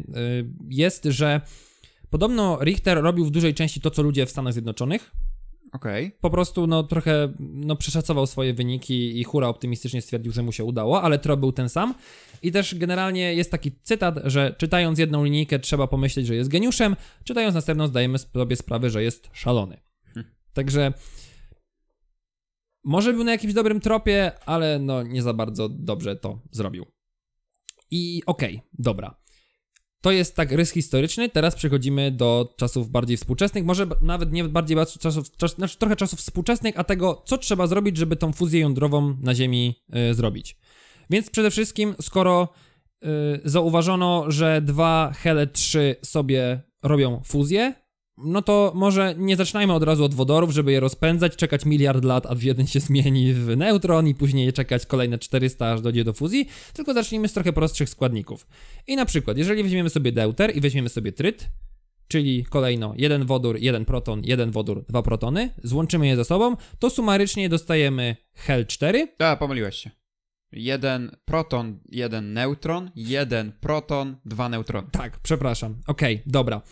[0.68, 1.40] jest, że
[2.10, 5.12] podobno Richter robił w dużej części to, co ludzie w Stanach Zjednoczonych.
[5.72, 6.12] Okej.
[6.20, 10.64] Po prostu no trochę no, przeszacował swoje wyniki i hura optymistycznie stwierdził, że mu się
[10.64, 11.94] udało, ale trop był ten sam.
[12.42, 16.96] I też generalnie jest taki cytat, że czytając jedną linijkę trzeba pomyśleć, że jest geniuszem,
[17.24, 19.80] czytając następną zdajemy sobie sprawę, że jest szalony.
[20.52, 20.92] Także
[22.84, 26.86] może był na jakimś dobrym tropie, ale no nie za bardzo dobrze to zrobił.
[27.90, 29.25] I okej, dobra.
[30.06, 34.76] To jest tak rys historyczny, teraz przechodzimy do czasów bardziej współczesnych, może nawet nie bardziej
[34.76, 38.60] ba- czasów, czas, znaczy trochę czasów współczesnych, a tego, co trzeba zrobić, żeby tą fuzję
[38.60, 40.56] jądrową na Ziemi y, zrobić.
[41.10, 42.48] Więc przede wszystkim, skoro
[43.04, 43.08] y,
[43.44, 47.74] zauważono, że dwa Hele 3 sobie robią fuzję,
[48.18, 52.26] no to może nie zaczynajmy od razu od wodorów, żeby je rozpędzać, czekać miliard lat,
[52.26, 56.48] aż jeden się zmieni w neutron i później czekać kolejne 400, aż dojdzie do fuzji,
[56.72, 58.46] tylko zacznijmy z trochę prostszych składników.
[58.86, 61.48] I na przykład, jeżeli weźmiemy sobie deuter i weźmiemy sobie tryt,
[62.08, 66.90] czyli kolejno jeden wodór, jeden proton, jeden wodór, dwa protony, złączymy je ze sobą, to
[66.90, 69.08] sumarycznie dostajemy Hel 4.
[69.18, 70.05] A, pomyliłeś się.
[70.52, 74.88] Jeden proton, jeden neutron, jeden proton, dwa neutrony.
[74.92, 75.76] Tak, przepraszam.
[75.86, 76.62] Okej, dobra.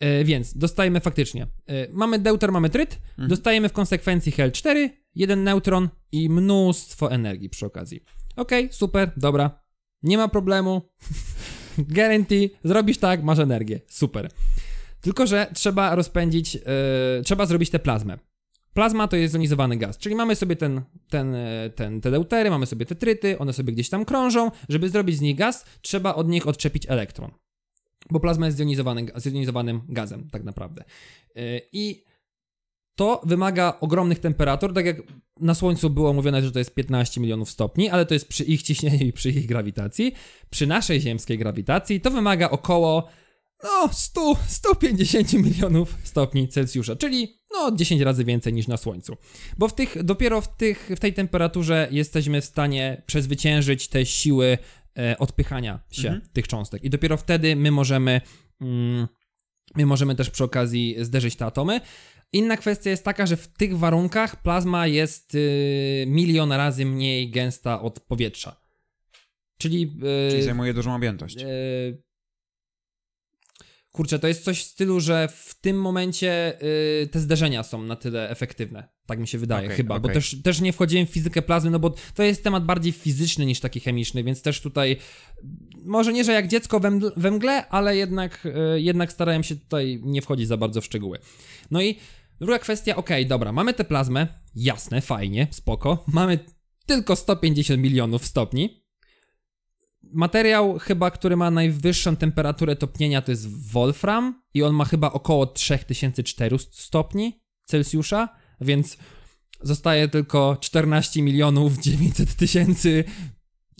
[0.00, 1.46] E, więc dostajemy faktycznie.
[1.66, 7.48] E, mamy deuter, mamy tryt, dostajemy w konsekwencji Hel 4, jeden neutron i mnóstwo energii
[7.48, 8.00] przy okazji.
[8.36, 9.64] Okej, super, dobra.
[10.02, 10.82] Nie ma problemu.
[11.94, 13.80] Guarantee, zrobisz tak, masz energię.
[13.88, 14.30] Super.
[15.00, 16.60] Tylko, że trzeba rozpędzić, e,
[17.24, 18.18] trzeba zrobić tę plazmę.
[18.74, 22.66] Plazma to jest zjonizowany gaz, czyli mamy sobie ten, ten, e, ten, te deutery, mamy
[22.66, 24.50] sobie te tryty, one sobie gdzieś tam krążą.
[24.68, 27.30] Żeby zrobić z nich gaz, trzeba od nich odczepić elektron.
[28.10, 30.84] Bo plazma jest zjonizowany, zjonizowanym gazem, tak naprawdę.
[31.34, 32.04] Yy, I
[32.94, 34.96] to wymaga ogromnych temperatur, tak jak
[35.40, 38.62] na Słońcu było mówione, że to jest 15 milionów stopni, ale to jest przy ich
[38.62, 40.14] ciśnieniu i przy ich grawitacji.
[40.50, 43.08] Przy naszej ziemskiej grawitacji to wymaga około
[43.64, 49.16] no 100, 150 milionów stopni Celsjusza, czyli no 10 razy więcej niż na Słońcu.
[49.58, 54.58] Bo w tych, dopiero w, tych, w tej temperaturze jesteśmy w stanie przezwyciężyć te siły
[54.98, 56.28] e, odpychania się Mhm.
[56.32, 56.84] tych cząstek.
[56.84, 58.20] I dopiero wtedy my możemy,
[58.60, 59.08] mm,
[59.76, 61.80] my możemy też przy okazji zderzyć te atomy.
[62.32, 67.82] Inna kwestia jest taka, że w tych warunkach plazma jest y, milion razy mniej gęsta
[67.82, 68.60] od powietrza.
[69.58, 69.82] Czyli,
[70.28, 71.36] y, Czyli zajmuje dużą objętość.
[71.36, 71.46] E,
[73.94, 76.62] Kurczę, to jest coś w stylu, że w tym momencie
[77.02, 78.88] y, te zderzenia są na tyle efektywne.
[79.06, 80.00] Tak mi się wydaje, Okej, chyba.
[80.00, 80.14] Bo okej.
[80.14, 83.60] też, też nie wchodziłem w fizykę plazmy, no bo to jest temat bardziej fizyczny niż
[83.60, 84.96] taki chemiczny, więc też tutaj.
[85.84, 88.46] Może nie, że jak dziecko we, mdl- we mgle, ale jednak,
[88.76, 91.18] y, jednak starałem się tutaj nie wchodzić za bardzo w szczegóły.
[91.70, 91.98] No i
[92.40, 96.04] druga kwestia, okej, dobra, mamy tę plazmę, jasne, fajnie, spoko.
[96.06, 96.38] Mamy
[96.86, 98.83] tylko 150 milionów stopni.
[100.14, 105.46] Materiał chyba, który ma najwyższą temperaturę topnienia to jest wolfram i on ma chyba około
[105.46, 108.28] 3400 stopni Celsjusza,
[108.60, 108.96] więc
[109.62, 113.04] zostaje tylko 14 milionów 900 tysięcy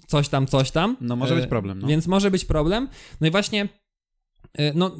[0.07, 0.97] coś tam, coś tam.
[1.01, 1.89] No może być E, problem, no.
[1.89, 2.89] Więc może być problem.
[3.21, 3.69] No i właśnie
[4.55, 4.97] e, no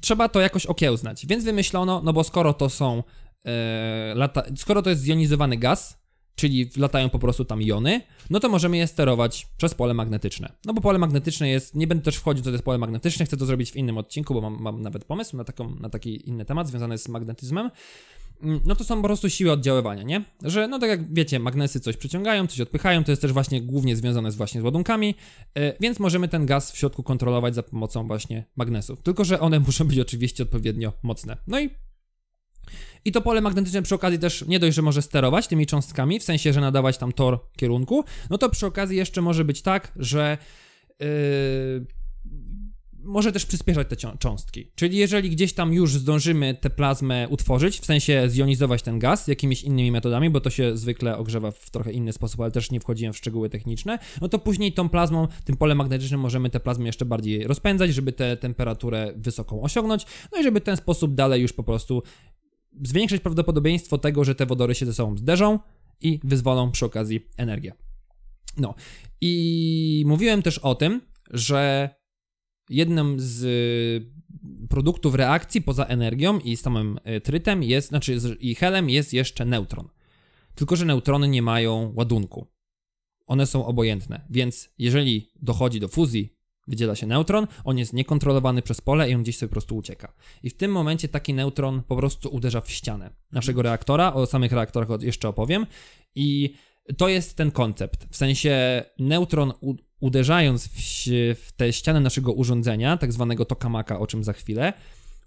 [0.00, 1.26] trzeba to jakoś okiełznać.
[1.26, 3.02] Więc wymyślono, no bo skoro to są
[3.44, 6.01] e, lata, skoro to jest zjonizowany gaz,
[6.34, 8.00] czyli latają po prostu tam jony,
[8.30, 10.52] no to możemy je sterować przez pole magnetyczne.
[10.64, 13.36] No bo pole magnetyczne jest, nie będę też wchodził, co to jest pole magnetyczne, chcę
[13.36, 16.44] to zrobić w innym odcinku, bo mam, mam nawet pomysł na, taką, na taki inny
[16.44, 17.70] temat związany z magnetyzmem.
[18.42, 20.24] Mm, No to są po prostu siły oddziaływania, nie?
[20.44, 23.96] Że, no tak jak wiecie, magnesy coś przyciągają, coś odpychają, to jest też właśnie głównie
[23.96, 25.14] związane z właśnie z ładunkami,
[25.54, 29.02] e, więc możemy ten gaz w środku kontrolować za pomocą właśnie magnesów.
[29.02, 31.36] Tylko, że one muszą być oczywiście odpowiednio mocne.
[31.46, 31.70] No i
[33.04, 36.22] i to pole magnetyczne przy okazji też nie dość, że może sterować tymi cząstkami, w
[36.22, 40.38] sensie, że nadawać tam tor kierunku, no to przy okazji jeszcze może być tak, że
[41.00, 41.06] yy,
[43.04, 44.70] może też przyspieszać te cząstki.
[44.74, 49.62] Czyli jeżeli gdzieś tam już zdążymy tę plazmę utworzyć, w sensie zjonizować ten gaz jakimiś
[49.62, 53.12] innymi metodami, bo to się zwykle ogrzewa w trochę inny sposób, ale też nie wchodziłem
[53.12, 57.04] w szczegóły techniczne, no to później tą plazmą, tym polem magnetycznym możemy tę plazmę jeszcze
[57.04, 61.52] bardziej rozpędzać, żeby tę temperaturę wysoką osiągnąć, no i żeby w ten sposób dalej już
[61.52, 62.02] po prostu
[62.82, 65.58] zwiększyć prawdopodobieństwo tego, że te wodory się ze sobą zderzą
[66.00, 67.72] i wyzwolą przy okazji energię.
[68.56, 68.74] No
[69.20, 71.00] i mówiłem też o tym,
[71.30, 71.90] że
[72.70, 78.90] jednym z y, produktów reakcji poza energią i samym y, trytem jest, znaczy i helem
[78.90, 79.88] jest jeszcze neutron.
[80.54, 82.46] Tylko, że neutrony nie mają ładunku.
[83.26, 86.36] One są obojętne, więc jeżeli dochodzi do fuzji,
[86.68, 90.12] wydziela się neutron, on jest niekontrolowany przez pole i on gdzieś sobie po prostu ucieka.
[90.42, 94.12] I w tym momencie taki neutron po prostu uderza w ścianę naszego reaktora.
[94.12, 95.66] O samych reaktorach jeszcze opowiem.
[96.14, 96.54] I
[96.96, 98.06] to jest ten koncept.
[98.10, 99.52] W sensie neutron
[100.00, 101.04] uderzając w,
[101.46, 104.72] w tę ścianę naszego urządzenia, tak zwanego tokamaka, o czym za chwilę,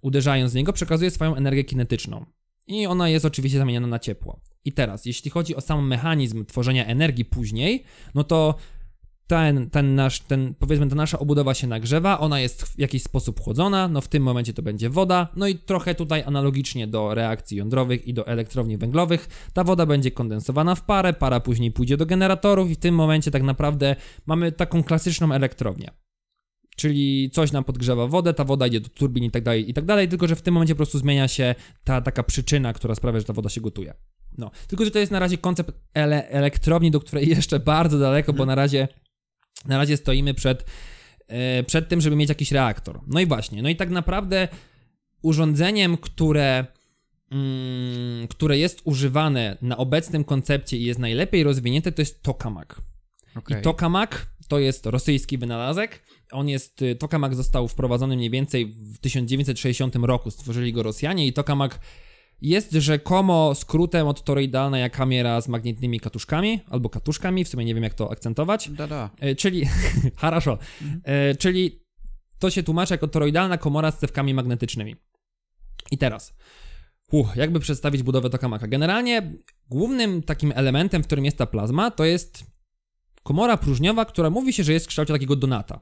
[0.01, 2.25] uderzając w niego, przekazuje swoją energię kinetyczną.
[2.67, 4.39] I ona jest oczywiście zamieniana na ciepło.
[4.65, 7.83] I teraz, jeśli chodzi o sam mechanizm tworzenia energii później,
[8.15, 8.55] no to
[9.27, 13.39] ten, ten nasz, ten, powiedzmy, ta nasza obudowa się nagrzewa, ona jest w jakiś sposób
[13.39, 17.57] chłodzona, no w tym momencie to będzie woda, no i trochę tutaj analogicznie do reakcji
[17.57, 22.05] jądrowych i do elektrowni węglowych, ta woda będzie kondensowana w parę, para później pójdzie do
[22.05, 23.95] generatorów i w tym momencie tak naprawdę
[24.25, 25.91] mamy taką klasyczną elektrownię.
[26.75, 29.85] Czyli coś nam podgrzewa wodę, ta woda idzie do turbin i tak dalej, i tak
[29.85, 33.19] dalej, tylko że w tym momencie po prostu zmienia się ta taka przyczyna, która sprawia,
[33.19, 33.93] że ta woda się gotuje.
[34.37, 38.33] No, tylko że to jest na razie koncept ele- elektrowni, do której jeszcze bardzo daleko,
[38.33, 38.87] bo na razie
[39.67, 40.65] na razie stoimy przed,
[41.27, 43.01] e, przed tym, żeby mieć jakiś reaktor.
[43.07, 44.47] No i właśnie, no i tak naprawdę
[45.21, 46.65] urządzeniem, które,
[47.31, 52.81] mm, które jest używane na obecnym koncepcie i jest najlepiej rozwinięte, to jest tokamak.
[53.35, 53.59] Okej.
[53.59, 56.01] I tokamak to jest rosyjski wynalazek.
[56.31, 60.31] On jest, tokamak został wprowadzony mniej więcej w 1960 roku.
[60.31, 61.79] Stworzyli go Rosjanie i tokamak
[62.41, 67.83] jest rzekomo skrótem od toroidalna kamera z magnetnymi katuszkami, albo katuszkami, w sumie nie wiem
[67.83, 68.69] jak to akcentować.
[68.69, 69.09] Da, da.
[69.19, 69.65] E, czyli,
[70.17, 70.57] haraszo,
[71.03, 71.85] e, czyli
[72.39, 74.95] to się tłumaczy jako toroidalna komora z cewkami magnetycznymi.
[75.91, 76.33] I teraz,
[77.11, 78.67] uch, jakby przedstawić budowę tokamaka?
[78.67, 79.33] Generalnie
[79.69, 82.43] głównym takim elementem, w którym jest ta plazma, to jest
[83.23, 85.79] komora próżniowa, która mówi się, że jest w kształcie takiego donata.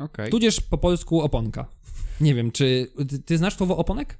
[0.00, 0.30] Okej.
[0.30, 1.66] Tudzież po polsku oponka.
[2.20, 4.18] Nie wiem, czy ty, ty znasz słowo oponek?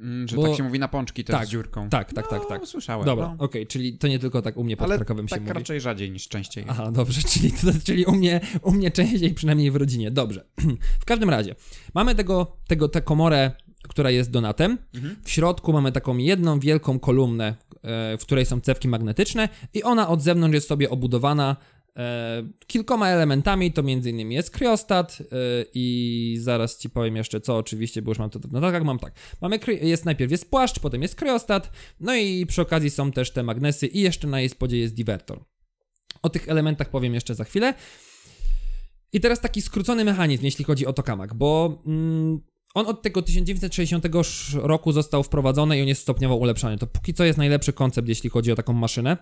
[0.00, 1.88] Mm, Że bo- tak się mówi na pączki, to Tak, z dziurką.
[1.88, 2.66] Tak, tak, tak, No, tak.
[2.66, 3.06] słyszałem.
[3.06, 3.44] Dobra, no.
[3.44, 6.10] okej, czyli to nie tylko tak u mnie pod Ale Krakowem się tak raczej rzadziej
[6.10, 6.64] niż częściej.
[6.68, 10.10] Aha, dobrze, czyli, to, czyli u, mnie, u mnie częściej, przynajmniej w rodzinie.
[10.10, 10.44] Dobrze.
[11.00, 11.54] W każdym razie,
[11.94, 13.50] mamy tego, tego, tę komorę,
[13.88, 14.78] która jest donatem.
[14.94, 15.16] Mhm.
[15.24, 20.08] W środku mamy taką jedną wielką kolumnę, e, w której są cewki magnetyczne i ona
[20.08, 21.56] od zewnątrz jest sobie obudowana
[22.66, 25.24] kilkoma elementami, to innymi jest kryostat e,
[25.74, 29.14] i zaraz ci powiem jeszcze co oczywiście, bo już mam to no tak, mam tak.
[29.40, 33.42] Mamy jest najpierw jest płaszcz, potem jest kryostat, no i przy okazji są też te
[33.42, 35.44] magnesy i jeszcze na jej spodzie jest divertor.
[36.22, 37.74] O tych elementach powiem jeszcze za chwilę.
[39.12, 42.40] I teraz taki skrócony mechanizm, jeśli chodzi o tokamak, bo mm,
[42.74, 46.78] on od tego 1960 sz- roku został wprowadzony i on jest stopniowo ulepszany.
[46.78, 49.16] To póki co jest najlepszy koncept, jeśli chodzi o taką maszynę,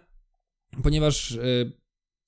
[0.82, 1.72] ponieważ, yy,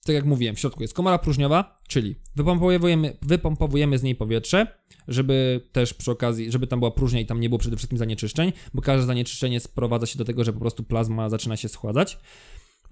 [0.05, 4.67] tak jak mówiłem, w środku jest komora próżniowa, czyli wypompowujemy, wypompowujemy z niej powietrze,
[5.09, 8.53] żeby też przy okazji, żeby tam była próżnia i tam nie było przede wszystkim zanieczyszczeń,
[8.75, 12.19] bo każde zanieczyszczenie sprowadza się do tego, że po prostu plazma zaczyna się schładzać.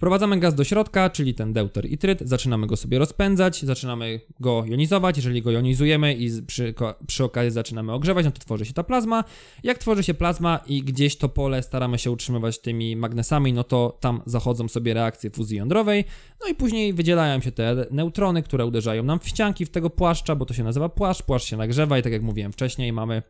[0.02, 4.64] Wprowadzamy gaz do środka, czyli ten deuter i tryt, zaczynamy go sobie rozpędzać, zaczynamy go
[4.66, 5.16] jonizować.
[5.16, 6.74] Jeżeli go jonizujemy i przy,
[7.06, 9.24] przy okazji zaczynamy ogrzewać, no to tworzy się ta plazma.
[9.62, 13.98] Jak tworzy się plazma i gdzieś to pole staramy się utrzymywać tymi magnesami, no to
[14.00, 16.04] tam zachodzą sobie reakcje fuzji jądrowej,
[16.40, 20.36] no i później wydzielają się te neutrony, które uderzają nam w ścianki w tego płaszcza,
[20.36, 23.22] bo to się nazywa płaszcz, płaszcz się nagrzewa i tak jak mówiłem wcześniej, mamy,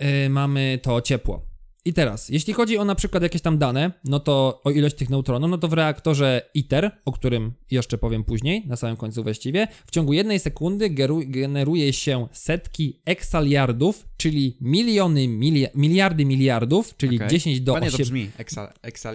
[0.00, 1.45] yy, mamy to ciepło.
[1.86, 5.10] I teraz, jeśli chodzi o na przykład jakieś tam dane, no to o ilość tych
[5.10, 9.68] neutronów, no to w reaktorze ITER, o którym jeszcze powiem później, na samym końcu właściwie,
[9.86, 10.90] w ciągu jednej sekundy
[11.26, 17.28] generuje się setki eksaliardów, czyli miliony, milia- miliardy miliardów, czyli Okej.
[17.28, 18.04] 10 do Ładnie to 8...
[18.04, 18.30] brzmi.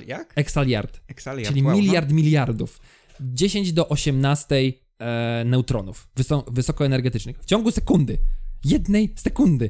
[0.07, 0.33] Jak?
[0.35, 1.49] Eksaliard, Exaliard.
[1.49, 1.77] czyli wow, no.
[1.81, 2.79] miliard miliardów.
[3.19, 4.55] 10 do 18
[4.99, 8.17] e, neutronów wyso- wysokoenergetycznych w ciągu sekundy.
[8.65, 9.69] Jednej sekundy.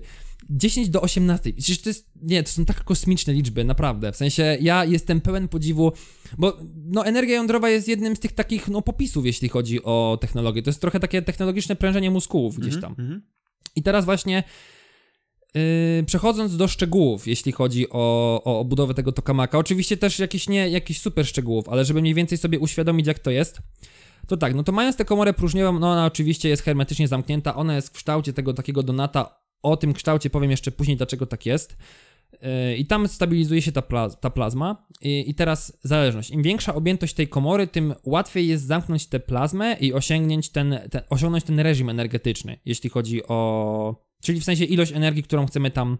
[0.52, 1.54] 10 do 18.
[1.54, 2.12] Przecież to jest.
[2.22, 4.12] Nie, to są tak kosmiczne liczby, naprawdę.
[4.12, 5.92] W sensie ja jestem pełen podziwu,
[6.38, 10.62] bo no, energia jądrowa jest jednym z tych takich no, popisów, jeśli chodzi o technologię.
[10.64, 13.06] To jest trochę takie technologiczne prężenie mózgów gdzieś Mhm, tam.
[13.06, 13.22] mhm.
[13.76, 14.44] I teraz właśnie
[15.56, 15.62] yy,
[16.06, 21.02] przechodząc do szczegółów, jeśli chodzi o, o budowę tego tokamaka, oczywiście też jakiś nie jakiś
[21.02, 23.60] super szczegółów, ale żeby mniej więcej sobie uświadomić jak to jest,
[24.28, 27.76] to tak, no to mając tę komorę próżniową, no ona oczywiście jest hermetycznie zamknięta, ona
[27.76, 31.78] jest w kształcie tego takiego donata, o tym kształcie powiem jeszcze później, dlaczego tak jest.
[32.42, 34.88] Yy, I tam stabilizuje się ta, plaz- ta plazma.
[35.02, 36.30] I, I teraz zależność.
[36.30, 41.02] Im większa objętość tej komory, tym łatwiej jest zamknąć tę plazmę i osiągnąć ten, ten,
[41.10, 44.12] osiągnąć ten reżim energetyczny, jeśli chodzi o.
[44.24, 45.98] Czyli w sensie ilość energii, którą chcemy tam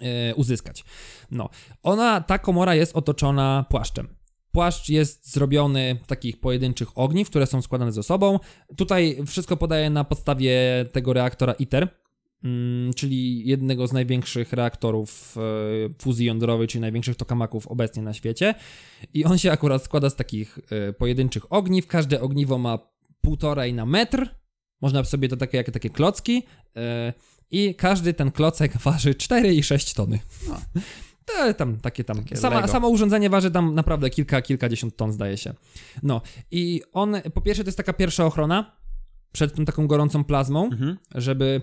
[0.00, 0.84] yy, uzyskać.
[1.30, 1.48] No.
[1.82, 4.20] Ona, ta komora jest otoczona płaszczem.
[4.52, 8.38] Płaszcz jest zrobiony z takich pojedynczych ogniw, które są składane ze sobą.
[8.76, 11.88] Tutaj wszystko podaje na podstawie tego reaktora ITER,
[12.96, 15.40] czyli jednego z największych reaktorów e,
[16.02, 18.54] fuzji jądrowej, czyli największych tokamaków obecnie na świecie.
[19.14, 21.86] I on się akurat składa z takich e, pojedynczych ogniw.
[21.86, 22.78] Każde ogniwo ma
[23.20, 24.28] półtorej na metr.
[24.80, 26.42] Można sobie to takie, jak takie klocki.
[26.76, 27.12] e,
[27.50, 30.18] I każdy ten klocek waży 4,6 tony.
[30.48, 30.60] No.
[31.26, 32.16] To tam takie tam.
[32.16, 35.54] Takie sama, samo urządzenie waży tam naprawdę kilka, kilkadziesiąt ton, zdaje się.
[36.02, 38.76] No i on, po pierwsze, to jest taka pierwsza ochrona
[39.32, 40.96] przed tą taką gorącą plazmą, Mhm.
[41.14, 41.62] żeby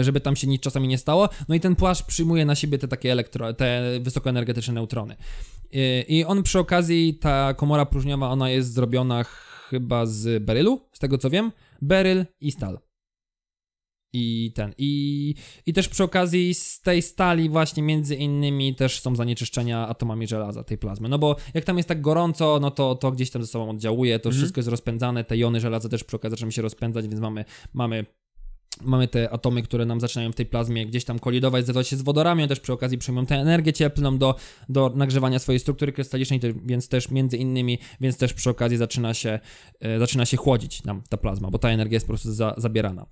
[0.00, 1.28] żeby tam się nic czasami nie stało.
[1.48, 5.16] No i ten płaszcz przyjmuje na siebie te takie elektro, te wysokoenergetyczne neutrony.
[5.70, 9.24] I- I on przy okazji, ta komora próżniowa, ona jest zrobiona
[9.70, 11.52] chyba z berylu, z tego co wiem.
[11.82, 12.78] Beryl i stal.
[14.12, 15.34] I ten, i,
[15.66, 20.64] i też przy okazji z tej stali właśnie między innymi też są zanieczyszczenia atomami żelaza,
[20.64, 21.08] tej plazmy.
[21.08, 24.18] No bo jak tam jest tak gorąco, no to, to gdzieś tam ze sobą oddziałuje,
[24.18, 24.40] to Mhm.
[24.40, 27.44] wszystko jest rozpędzane, te jony żelaza też przy okazji zaczynają się rozpędzać, więc mamy,
[27.74, 28.06] mamy
[28.82, 32.02] Mamy te atomy, które nam zaczynają w tej plazmie gdzieś tam kolidować, zdawać się z
[32.02, 34.34] wodorami, też przy okazji przyjmują tę energię cieplną do,
[34.68, 39.38] do nagrzewania swojej struktury krystalicznej, więc też między innymi, więc też przy okazji zaczyna się,
[39.80, 43.06] e, zaczyna się chłodzić nam ta plazma, bo ta energia jest po prostu za, zabierana.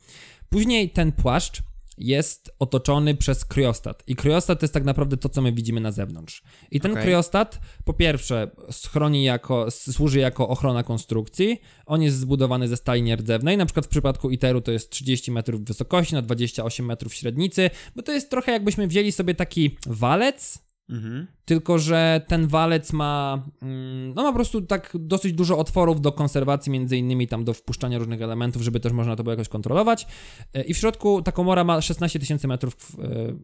[0.48, 1.62] Później ten płaszcz
[1.98, 4.02] jest otoczony przez kryostat.
[4.06, 6.42] I kryostat to jest tak naprawdę to, co my widzimy na zewnątrz.
[6.70, 7.02] I ten Okej.
[7.02, 8.50] kryostat, po pierwsze,
[8.90, 11.60] chroni jako, służy jako ochrona konstrukcji.
[11.86, 13.56] On jest zbudowany ze stali nierdzewnej.
[13.56, 18.02] Na przykład w przypadku ITER-u to jest 30 metrów wysokości na 28 metrów średnicy, bo
[18.02, 21.26] to jest trochę jakbyśmy wzięli sobie taki walec, Mhm.
[21.44, 26.12] tylko że ten walec ma, mm, no ma po prostu tak dosyć dużo otworów do
[26.12, 30.06] konserwacji, między innymi tam do wpuszczania różnych elementów, żeby też można to było jakoś kontrolować.
[30.54, 33.38] E, I w środku ta komora ma 16 tysięcy metrów, e,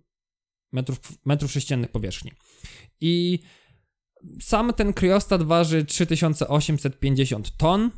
[0.73, 2.33] metrów, metrów sześciennych powierzchni.
[3.01, 3.39] I
[4.41, 7.91] sam ten kryostat waży 3850 ton,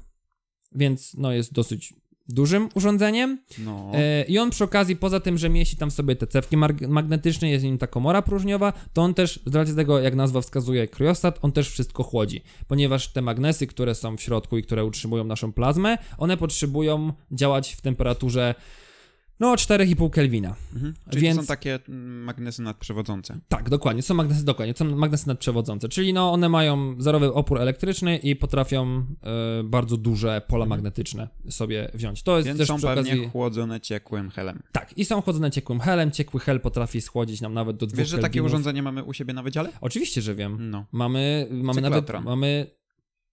[0.73, 1.95] więc no jest dosyć
[2.29, 3.39] dużym urządzeniem.
[3.59, 3.91] No.
[3.95, 6.57] E, I on przy okazji, poza tym, że mieści tam sobie te cewki
[6.89, 10.89] magnetyczne, jest nim ta komora próżniowa, to on też, z racji tego, jak nazwa wskazuje,
[10.89, 12.43] kryostat, on też wszystko chłodzi.
[12.69, 17.73] Ponieważ te magnesy, które są w środku i które utrzymują naszą plazmę, one potrzebują działać
[17.73, 18.55] w temperaturze
[19.41, 20.55] no 4,5 Kelwina.
[20.75, 20.95] Mhm.
[21.11, 23.39] Czyli więc- to są takie mm, magnesy nadprzewodzące.
[23.49, 28.17] Tak, dokładnie, są magnesy, dokładnie, są magnesy nadprzewodzące, czyli no one mają zerowy opór elektryczny
[28.17, 32.23] i potrafią e, bardzo duże pola magnetyczne sobie wziąć.
[32.23, 33.29] To jest Więc też są przy pewnie okazji...
[33.29, 34.63] chłodzone ciekłym helem.
[34.73, 36.11] Tak, i są chłodzone ciekłym helem.
[36.11, 38.51] Ciekły hel potrafi schłodzić nam nawet do dwóch Wiesz, że takie kelwinów.
[38.51, 39.71] urządzenie mamy u siebie na wydziale?
[39.81, 40.71] Oczywiście, że wiem.
[40.71, 40.87] No.
[40.93, 42.67] Mamy, mamy nawet, mamy...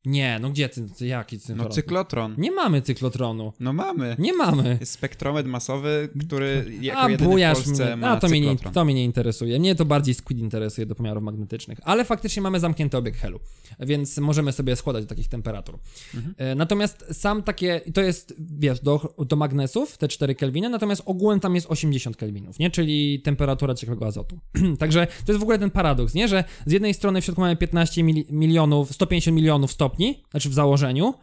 [0.06, 1.72] Nie, no gdzie, ty, ty, jaki No cyklotron?
[1.72, 2.36] cyklotron.
[2.38, 3.54] Nie mamy cyklotronu.
[3.60, 4.16] No mamy.
[4.20, 4.78] Nie mamy.
[4.80, 7.96] Jest spektrometr masowy, który jako A, jedyny w bujasz Polsce mnie.
[7.96, 9.60] ma A, to mnie, nie, to mnie nie interesuje.
[9.60, 11.80] Mnie to bardziej Squid interesuje do pomiarów magnetycznych.
[11.84, 13.40] Ale faktycznie mamy zamknięty obieg helu,
[13.80, 15.80] więc możemy sobie składać do takich temperatur.
[16.16, 16.34] Mhm.
[16.38, 21.40] E, Natomiast sam takie, to jest, wiesz, do, do magnesów, te 4 kelwiny, natomiast ogółem
[21.40, 22.70] tam jest 80 kelwinów, nie?
[22.72, 24.40] Czyli temperatura ciekłego azotu.
[24.80, 26.28] Także to jest w ogóle ten paradoks, nie?
[26.28, 29.91] Że z jednej strony w środku mamy 15 mili- milionów, 150 milionów stopni,
[30.32, 31.14] znaczy w założeniu,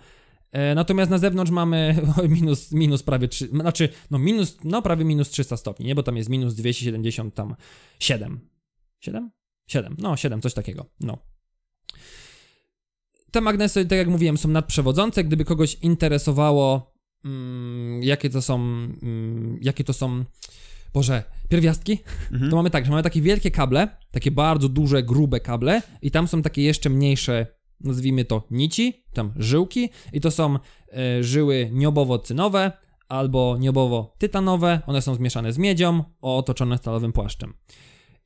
[0.53, 1.97] E, Natomiast na zewnątrz mamy
[2.37, 5.95] minus, minus prawie 3, znaczy no minus, no prawie minus 300 stopni, nie?
[5.95, 7.55] Bo tam jest minus 270 tam
[7.99, 8.41] 7.
[9.01, 9.31] 7?
[9.67, 11.19] 7, no 7, coś takiego, no.
[13.31, 15.25] Te magnesy, tak jak mówiłem, są nadprzewodzące.
[15.25, 20.25] Gdyby kogoś interesowało, mm, jakie to są, mm, jakie to są,
[20.95, 21.99] Boże, pierwiastki,
[22.33, 22.51] Mhm.
[22.51, 26.29] to mamy tak, że mamy takie wielkie kable, takie bardzo duże, grube kable i tam
[26.29, 27.47] są takie jeszcze mniejsze,
[27.81, 32.73] nazwijmy to nici, tam żyłki i to są e, żyły niobowo-cynowe
[33.09, 37.55] albo niobowo-tytanowe, one są zmieszane z miedzią, otoczone stalowym płaszczem.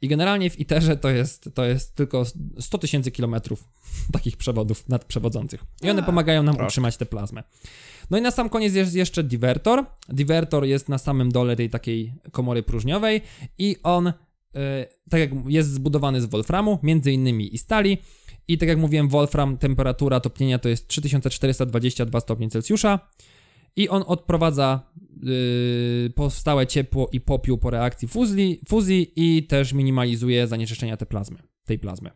[0.03, 2.25] I generalnie w ITERze to jest, to jest tylko
[2.61, 3.69] 100 tysięcy kilometrów
[4.13, 5.65] takich przewodów nadprzewodzących.
[5.83, 7.43] I one pomagają nam utrzymać tę plazmę.
[8.11, 9.85] No i na sam koniec jest jeszcze divertor.
[10.09, 13.21] Divertor jest na samym dole tej takiej komory próżniowej
[13.59, 14.13] i on, e,
[15.11, 17.99] tak jak jest zbudowany z wolframu, między innymi i stali.
[18.49, 23.09] I tak jak mówiłem, wolfram, temperatura topnienia to jest 3422 stopnie Celsjusza.
[23.77, 24.93] I on odprowadza
[25.23, 31.39] yy, powstałe ciepło i popiół po reakcji fuzji, fuzji i też minimalizuje zanieczyszczenia tej plazmy,
[31.65, 32.11] tej plazmy.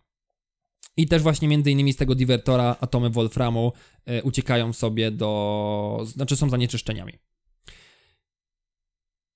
[0.97, 3.73] I też właśnie między innymi z tego divertora atomy wolframu
[4.05, 6.03] e, uciekają sobie do...
[6.07, 7.13] znaczy są zanieczyszczeniami.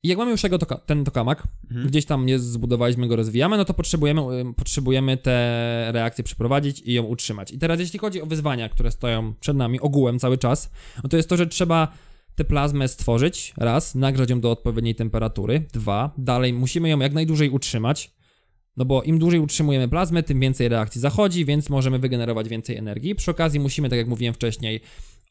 [0.03, 1.87] I jak mamy już tego toka, ten tokamak, Mhm.
[1.89, 4.21] gdzieś tam jest, zbudowaliśmy go, rozwijamy, no to potrzebujemy,
[4.51, 7.53] y, potrzebujemy tę reakcję przeprowadzić i ją utrzymać.
[7.53, 10.71] I teraz jeśli chodzi o wyzwania, które stoją przed nami ogółem cały czas,
[11.03, 11.89] no to jest to, że trzeba
[12.35, 17.51] tę plazmę stworzyć, raz, nagrzać ją do odpowiedniej temperatury, dwa, dalej musimy ją jak najdłużej
[17.51, 18.11] utrzymać,
[18.77, 23.15] no bo im dłużej utrzymujemy plazmę, tym więcej reakcji zachodzi, więc możemy wygenerować więcej energii.
[23.15, 24.81] Przy okazji musimy, tak jak mówiłem wcześniej,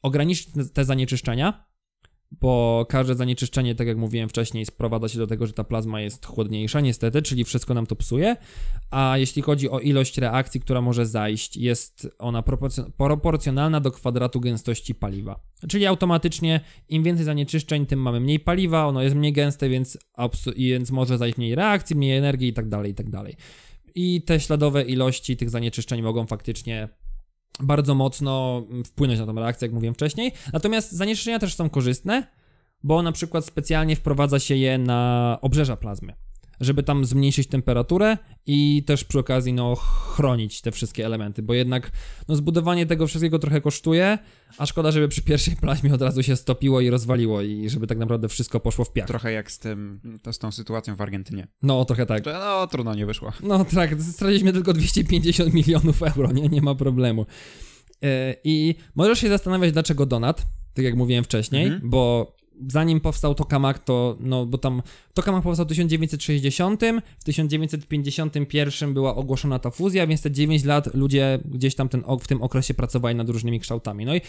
[0.02, 1.64] ograniczyć te- te zanieczyszczenia,
[2.31, 6.26] bo każde zanieczyszczenie, tak jak mówiłem wcześniej, sprowadza się do tego, że ta plazma jest
[6.26, 8.35] chłodniejsza, niestety, czyli wszystko nam to psuje.
[8.91, 14.39] A jeśli chodzi o ilość reakcji, która może zajść, jest ona proporcjon- proporcjonalna do kwadratu
[14.39, 15.39] gęstości paliwa.
[15.68, 19.97] Czyli automatycznie im więcej zanieczyszczeń, tym mamy mniej paliwa, ono jest mniej gęste, więc,
[20.57, 23.06] więc może zajść mniej reakcji, mniej energii i tak dalej, i tak.
[23.95, 26.89] I te śladowe ilości tych zanieczyszczeń mogą faktycznie
[27.60, 30.32] bardzo mocno mm, wpłynąć na tą reakcję, jak mówiłem wcześniej.
[30.54, 32.28] Natomiast zanieczyszczenia też są korzystne,
[32.84, 36.14] bo na przykład specjalnie wprowadza się je na obrzeża plazmy,
[36.60, 41.91] żeby tam zmniejszyć temperaturę i też przy okazji no chronić te wszystkie elementy, bo jednak
[42.27, 44.18] no zbudowanie tego wszystkiego trochę kosztuje,
[44.57, 47.98] a szkoda, żeby przy pierwszej plazmie od razu się stopiło i rozwaliło i żeby tak
[47.98, 49.07] naprawdę wszystko poszło w piach.
[49.07, 51.48] Trochę jak z tym, to z tą sytuacją w Argentynie.
[51.61, 52.26] No, trochę tak.
[52.26, 53.31] No, trudno nie wyszło.
[53.44, 57.26] No tak, straciliśmy tylko 250 milionów euro, nie, nie ma problemu.
[58.03, 61.90] E, I możesz się zastanawiać, dlaczego Donat, tak jak mówiłem wcześniej, Mhm.
[61.90, 62.36] bo
[62.68, 64.81] zanim powstał Tokamak, to, no bo tam,
[65.14, 66.81] Tokamak powstał w 1960,
[67.19, 72.27] w 1951 była ogłoszona ta fuzja, więc te 9 lat ludzie gdzieś tam ten, w
[72.27, 74.06] tym okresie pracowali nad różnymi kształtami.
[74.06, 74.22] No i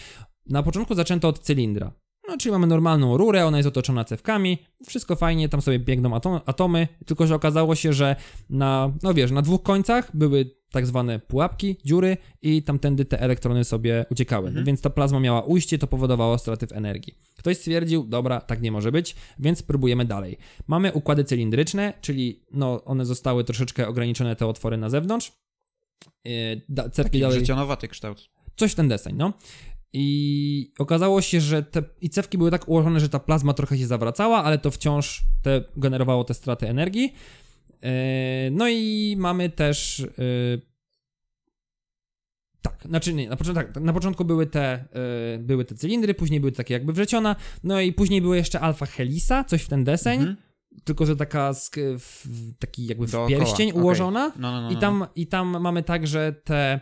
[0.47, 1.93] na początku zaczęto od cylindra.
[2.29, 6.41] No, czyli mamy normalną rurę, ona jest otoczona cewkami, wszystko fajnie, tam sobie biegną atom,
[6.47, 8.17] atomy, tylko że okazało się, że
[8.51, 13.65] na, no wiesz, na dwóch końcach były tak zwane pułapki, dziury i tamtędy te elektrony
[13.65, 14.49] sobie uciekały.
[14.49, 14.67] Mhm.
[14.67, 17.15] Więc ta plazma miała ujście, to powodowało straty w energii.
[17.37, 20.39] Ktoś stwierdził, dobra, tak nie może być, więc próbujemy dalej.
[20.67, 25.33] Mamy układy cylindryczne, czyli no, one zostały troszeczkę ograniczone, te otwory na zewnątrz.
[26.25, 26.33] Yy,
[26.69, 28.31] da, Taki dalej życionowaty kształt.
[28.57, 29.33] coś ten deseń, no.
[29.93, 33.87] I okazało się, że te i cewki były tak ułożone, że ta plazma trochę się
[33.87, 37.15] zawracała, ale to wciąż te, generowało te straty energii.
[37.83, 37.91] Yy,
[38.51, 39.99] no i mamy też.
[40.19, 40.61] Yy,
[42.63, 44.85] tak, znaczy nie, na, początku, tak, na początku były te,
[45.33, 48.87] yy, były te cylindry, później były takie jakby wrzeciona, no i później były jeszcze alfa
[48.87, 50.37] helisa, coś w ten deseń, Mhm.
[50.85, 51.53] tylko że taka
[51.99, 52.27] w,
[52.59, 54.33] taki jakby w Dookoła, pierścień ułożona.
[54.37, 54.81] No, no, no, I no.
[54.81, 56.81] tam, I tam mamy tak, że te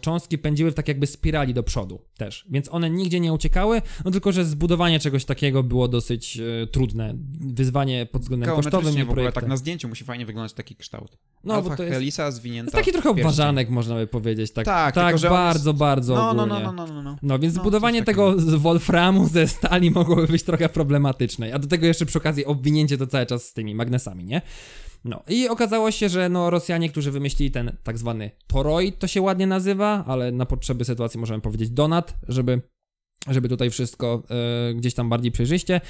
[0.00, 4.10] cząstki pędziły w tak jakby spirali do przodu też, więc one nigdzie nie uciekały, no
[4.10, 9.10] tylko, że zbudowanie czegoś takiego było dosyć e, trudne, wyzwanie pod względem kosztowym i w
[9.10, 11.18] ogóle tak na zdjęciu musi fajnie wyglądać taki kształt.
[11.44, 14.52] No, Alfa bo to jest, helisa to zwinięta jest taki trochę obważanek, można by powiedzieć,
[14.52, 16.64] tak, Tak, tak tylko, on bardzo, bardzo No, no, ogólnie.
[16.64, 17.16] no, no, no, no, no.
[17.22, 21.68] No więc No, zbudowanie tego z wolframu ze stali mogłoby być trochę problematyczne, a do
[21.68, 24.42] tego jeszcze przy okazji obwinięcie to cały czas z tymi magnesami, nie?
[25.04, 29.22] No i okazało się, że no Rosjanie, którzy wymyślili ten tak zwany toroid, to się
[29.22, 32.60] ładnie nazywa, ale na potrzeby sytuacji możemy powiedzieć donat, żeby,
[33.28, 34.22] żeby tutaj wszystko
[34.70, 35.80] e, gdzieś tam bardziej przejrzyście.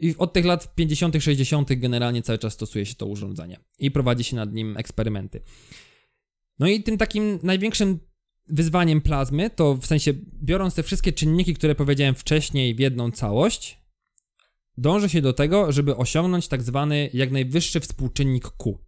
[0.00, 1.74] I od tych lat 50., 60.
[1.74, 5.40] generalnie cały czas stosuje się to urządzenie i prowadzi się nad nim eksperymenty.
[6.58, 7.98] No i tym takim największym
[8.48, 10.12] wyzwaniem plazmy, to w sensie
[10.42, 13.77] biorąc te wszystkie czynniki, które powiedziałem wcześniej w jedną całość,
[14.78, 18.78] dąży się do tego, żeby osiągnąć tak zwany jak najwyższy współczynnik Q,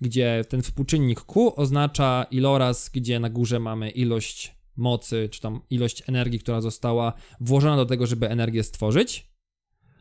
[0.00, 6.02] gdzie ten współczynnik Q oznacza iloraz, gdzie na górze mamy ilość mocy, czy tam ilość
[6.08, 9.30] energii, która została włożona do tego, żeby energię stworzyć.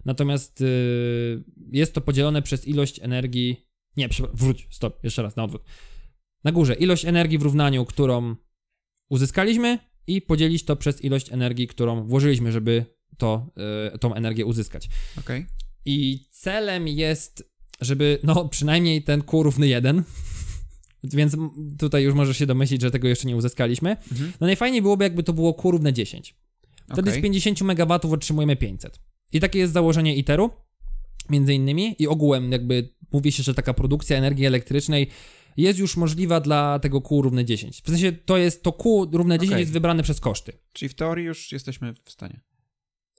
[0.06, 3.66] Natomiast yy, jest to podzielone przez ilość energii.
[3.98, 5.64] Nie, wróć, stop, jeszcze raz, na odwrót.
[6.44, 8.36] Na górze ilość energii w równaniu, którą
[9.10, 12.86] uzyskaliśmy, i podzielić to przez ilość energii, którą włożyliśmy, żeby
[13.18, 13.52] to,
[13.92, 14.90] yy, tą energię uzyskać.
[15.20, 15.46] Okej.
[15.86, 20.04] I celem jest, żeby, no, przynajmniej ten Q równy 1.
[21.04, 21.36] Więc
[21.80, 23.90] tutaj już możesz się domyślić, że tego jeszcze nie uzyskaliśmy.
[24.12, 24.34] Mhm.
[24.42, 26.36] No najfajniej byłoby, jakby to było Q równe 10.
[26.94, 27.22] Wtedy Okej.
[27.22, 29.00] z 50 MW otrzymujemy 500.
[29.32, 30.50] I takie jest założenie ITER-u,
[31.30, 31.96] między innymi.
[32.00, 35.08] I ogółem jakby mówi się, że taka produkcja energii elektrycznej
[35.58, 37.82] jest już możliwa dla tego Q równe 10.
[37.82, 39.62] W sensie to jest, to Q równe 10 Okej.
[39.62, 40.54] jest wybrane przez koszty.
[40.74, 42.42] Czyli w teorii już jesteśmy w stanie.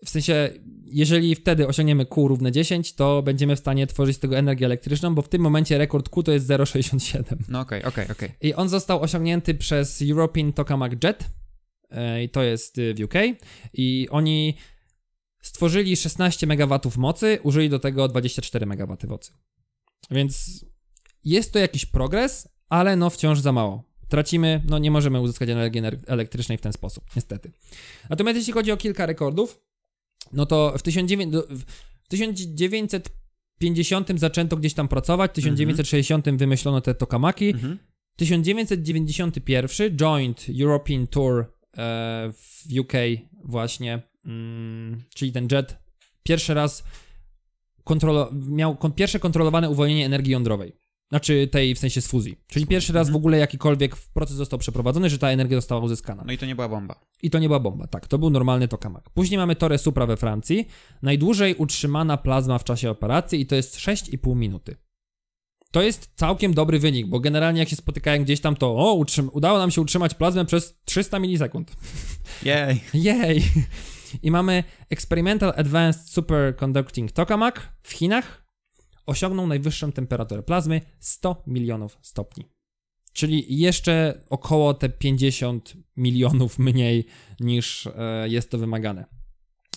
[0.05, 0.51] W sensie,
[0.86, 5.14] jeżeli wtedy osiągniemy Q równe 10, to będziemy w stanie tworzyć z tego energię elektryczną,
[5.14, 7.22] bo w tym momencie rekord Q to jest 0,67.
[7.48, 8.28] No okej, okej, okej.
[8.40, 11.24] I on został osiągnięty przez European Tokamak Jet.
[11.90, 13.14] e, I to jest y, w UK.
[13.72, 14.56] I oni
[15.43, 19.32] stworzyli 16 MW mocy, użyli do tego 24 MW mocy.
[20.10, 20.64] Więc
[21.24, 23.90] jest to jakiś progres, ale no wciąż za mało.
[24.09, 27.52] Tracimy, no nie możemy uzyskać energii ener- elektrycznej w ten sposób, niestety.
[28.10, 29.60] Natomiast jeśli chodzi o kilka rekordów,
[30.33, 31.47] no to w 1900 do-
[32.05, 37.79] w 1950 zaczęto gdzieś tam pracować, w 1960 wymyślono te tokamaki, Mhm.
[38.17, 41.45] 1991 Joint European Tour
[41.77, 42.93] e, w UK
[43.45, 45.77] właśnie, mm, czyli ten jet
[46.23, 46.85] pierwszy raz
[47.85, 50.73] kontrolo- miał kon- pierwsze kontrolowane uwolnienie energii jądrowej.
[51.11, 52.37] Znaczy tej w sensie z fuzji.
[52.47, 56.23] Czyli pierwszy raz w ogóle jakikolwiek proces został przeprowadzony, że ta energia została uzyskana.
[56.27, 57.01] No i to nie była bomba.
[57.23, 59.11] I to nie była bomba, tak, to był normalny tokamak.
[59.11, 60.69] Później mamy Torre Supra we Francji,
[61.03, 64.77] najdłużej utrzymana plazma w czasie operacji i to jest 6,5 minuty.
[65.70, 69.59] To jest całkiem dobry wynik, bo generalnie jak się spotykałem gdzieś tam, to o, udało
[69.59, 71.77] nam się utrzymać plazmę przez 300 milisekund.
[72.43, 72.81] Jej.
[72.95, 73.43] Jej!
[74.23, 78.49] I mamy Experimental Advanced Superconducting Tokamak w Chinach.
[79.11, 82.45] Osiągnął najwyższą temperaturę plazmy 100 milionów stopni.
[83.12, 87.07] Czyli jeszcze około te 50 milionów mniej
[87.41, 89.05] niż e, jest to wymagane.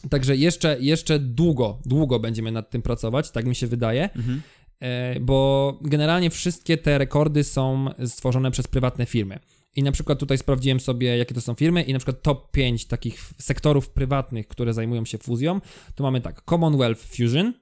[0.09, 4.41] Także jeszcze, jeszcze długo, długo będziemy nad tym pracować, tak mi się wydaje, Mhm.
[4.79, 9.39] e, bo generalnie wszystkie te rekordy są stworzone przez prywatne firmy.
[9.75, 12.85] I na przykład tutaj sprawdziłem sobie, jakie to są firmy, i na przykład top 5
[12.85, 15.61] takich sektorów prywatnych, które zajmują się fuzją,
[15.95, 17.53] to mamy tak: Commonwealth Fusion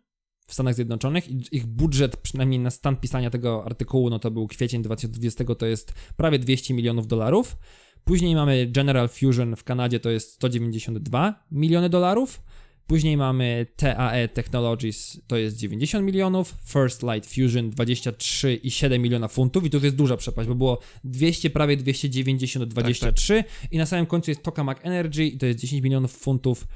[0.52, 1.54] w Stanach Zjednoczonych.
[1.54, 5.94] Ich budżet, przynajmniej na stan pisania tego artykułu, no to był kwiecień 2020, to jest
[6.18, 7.58] prawie 200 milionów dolarów.
[8.04, 12.42] Później mamy General Fusion w Kanadzie, to jest 192 miliony dolarów.
[12.88, 19.70] Później mamy TAE Technologies, to jest 90 milionów, First Light Fusion 23,7 miliona funtów i
[19.70, 24.44] tu jest duża przepaść, bo było 200, prawie 290, 23 i na samym końcu jest
[24.44, 26.68] Tokamak Energy i to jest 10 milionów funtów.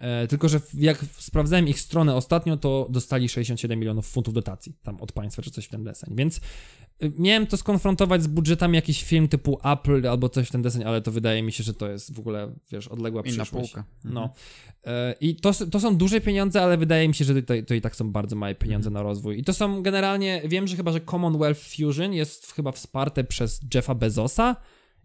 [0.00, 4.96] E, tylko, że jak sprawdzałem ich stronę ostatnio, to dostali 67 milionów funtów dotacji tam
[5.00, 6.14] od państwa, czy coś w ten deseń.
[6.16, 6.36] Więc
[7.02, 10.84] y, miałem to skonfrontować z budżetami jakiś film typu Apple albo coś w ten deseń,
[10.84, 13.72] ale to wydaje mi się, że to jest w ogóle, wiesz, odległa Inna przyszłość.
[13.72, 13.84] półka.
[14.04, 14.14] Mhm.
[14.14, 14.34] No.
[14.92, 17.80] E, I to, to są duże pieniądze, ale wydaje mi się, że to, to i
[17.80, 19.04] tak są bardzo małe pieniądze Mhm.
[19.04, 19.38] na rozwój.
[19.38, 23.94] I to są generalnie, wiem, że chyba, że Commonwealth Fusion jest chyba wsparte przez Jeffa
[23.94, 24.56] Bezosa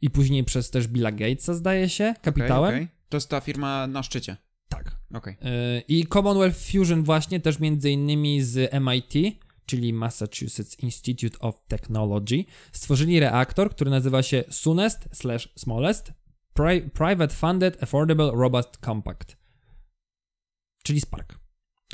[0.01, 2.75] i później przez też Billa Gatesa, zdaje się, kapitałem.
[2.75, 2.87] okej.
[3.09, 4.37] To jest ta firma na szczycie.
[4.69, 4.97] Tak.
[5.13, 5.37] Okej.
[5.41, 12.45] E, I Commonwealth Fusion właśnie też między innymi z MIT, czyli Massachusetts Institute of Technology,
[12.71, 16.13] stworzyli reaktor, który nazywa się Soonest slash Smallest
[16.53, 19.37] Pri- Private Funded Affordable Robust Compact,
[20.83, 21.39] czyli Spark.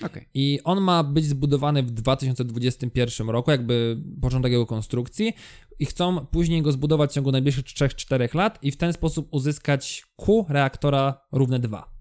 [0.03, 0.30] Okej.
[0.34, 5.34] I on ma być zbudowany w 2021 roku, jakby początek jego konstrukcji.
[5.80, 10.03] I chcą później go zbudować w ciągu najbliższych 3-4 lat i w ten sposób uzyskać
[10.15, 12.01] Q reaktora równe 2.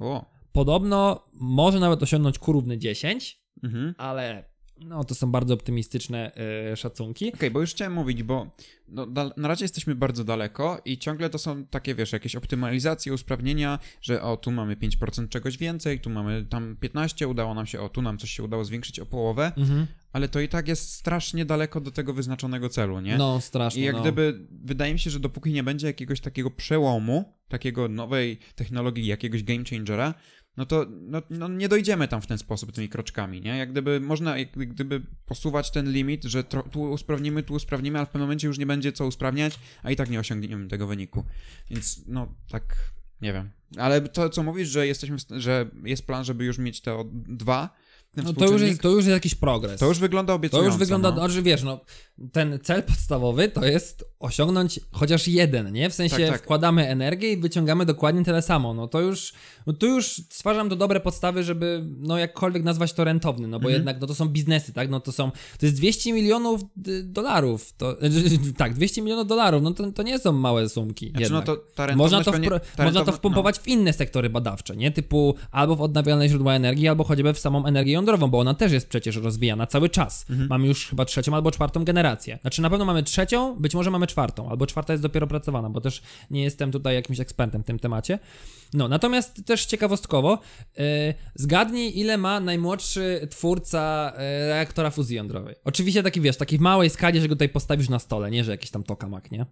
[0.00, 0.24] O.
[0.52, 3.94] Podobno może nawet osiągnąć Q równy 10, Mhm.
[3.98, 4.44] ale
[4.80, 6.32] no to są bardzo optymistyczne
[6.72, 7.32] e, szacunki.
[7.34, 8.50] Okej, bo już chciałem mówić, bo
[8.88, 9.06] no,
[9.36, 14.22] na razie jesteśmy bardzo daleko i ciągle to są takie, wiesz, jakieś optymalizacje, usprawnienia, że
[14.22, 18.02] o, tu mamy 5% czegoś więcej, tu mamy tam 15, udało nam się, o, tu
[18.02, 19.86] nam coś się udało zwiększyć o połowę, Mhm.
[20.12, 23.16] ale to i tak jest strasznie daleko do tego wyznaczonego celu, nie?
[23.16, 23.82] No, strasznie.
[23.82, 24.00] I jak no.
[24.00, 29.42] gdyby, wydaje mi się, że dopóki nie będzie jakiegoś takiego przełomu, takiego nowej technologii, jakiegoś
[29.42, 30.14] game changera,
[30.58, 33.58] no to no, no nie dojdziemy tam w ten sposób tymi kroczkami, nie?
[33.58, 38.06] Jak gdyby można jak gdyby posuwać ten limit, że tro, tu usprawnimy, tu usprawnimy, ale
[38.06, 41.24] w pewnym momencie już nie będzie co usprawniać, a i tak nie osiągniemy tego wyniku.
[41.70, 42.76] Więc no tak,
[43.20, 43.50] nie wiem.
[43.76, 47.70] Ale to, co mówisz, że jesteśmy, że jest plan, żeby już mieć te dwa,
[48.16, 49.80] No to już, jest, to już jest jakiś progres.
[49.80, 50.68] to już wygląda To obiecująco.
[50.70, 51.16] już wygląda, no.
[51.16, 51.80] znaczy wiesz, no,
[52.32, 55.90] ten cel podstawowy to jest osiągnąć chociaż jeden, nie?
[55.90, 56.42] W sensie Tak, tak.
[56.42, 58.74] wkładamy energię i wyciągamy dokładnie tyle samo.
[58.74, 59.32] No to już,
[59.66, 63.68] no tu już stwarzam to dobre podstawy, żeby, no jakkolwiek nazwać to rentowny, no bo
[63.68, 63.74] Mhm.
[63.74, 64.90] jednak, no to są biznesy, tak?
[64.90, 67.96] No to są, to jest 200 milionów y, dolarów, to,
[68.56, 71.46] tak, 200 milionów dolarów, no to, to nie są małe sumki Znaczy, jednak.
[71.46, 74.90] no to ta Można to, pewnie- ta można to wpompować w inne sektory badawcze, nie?
[74.90, 78.72] Typu albo w odnawialne źródła energii, albo choćby w samą energię jądrową, bo ona też
[78.72, 80.26] jest przecież rozwijana cały czas.
[80.30, 80.48] Mhm.
[80.48, 82.07] Mamy już chyba trzecią albo czwartą generację.
[82.40, 85.80] Znaczy na pewno mamy trzecią, być może mamy czwartą, albo czwarta jest dopiero pracowana, bo
[85.80, 88.18] też nie jestem tutaj jakimś ekspertem w tym temacie.
[88.74, 90.38] No, natomiast też ciekawostkowo,
[90.76, 90.84] yy,
[91.34, 95.54] zgadnij ile ma najmłodszy twórca yy, reaktora fuzji jądrowej.
[95.64, 98.44] Oczywiście taki, wiesz, taki w małej skali, że go tutaj postawisz na stole, nie?
[98.44, 99.46] Że jakiś tam tokamak, nie?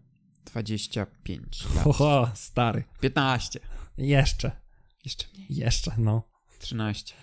[0.44, 1.86] 25 lat.
[1.86, 2.84] Oho, stary.
[3.00, 3.60] 15.
[3.98, 4.50] Jeszcze.
[5.04, 5.46] Jeszcze mniej.
[5.50, 6.22] Jeszcze, no.
[6.58, 7.14] 13.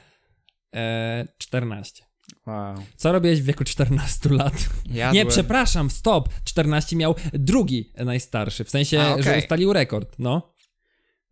[0.73, 2.03] Eee, 14.
[2.47, 2.76] Wow.
[2.95, 4.53] Co robiłeś w wieku 14 lat?
[4.85, 5.14] Jadłem.
[5.14, 6.30] Nie, przepraszam, stop.
[6.43, 9.23] 14 miał drugi najstarszy, w sensie, A, okej.
[9.23, 10.15] że ustalił rekord.
[10.19, 10.53] No,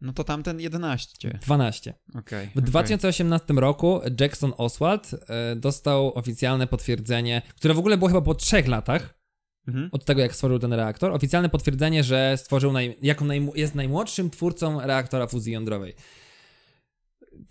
[0.02, 1.40] No to tamten 11.
[1.41, 1.94] 12.
[2.15, 2.49] Okej.
[2.56, 8.36] W 2018 roku Jackson Oswald e, dostał oficjalne potwierdzenie, które w ogóle było chyba po
[8.36, 9.22] trzech latach
[9.68, 9.90] Mhm.
[9.91, 13.26] od tego, jak stworzył ten reaktor, oficjalne potwierdzenie, że stworzył, naj, jako
[13.56, 15.95] jest najmłodszym twórcą reaktora fuzji jądrowej.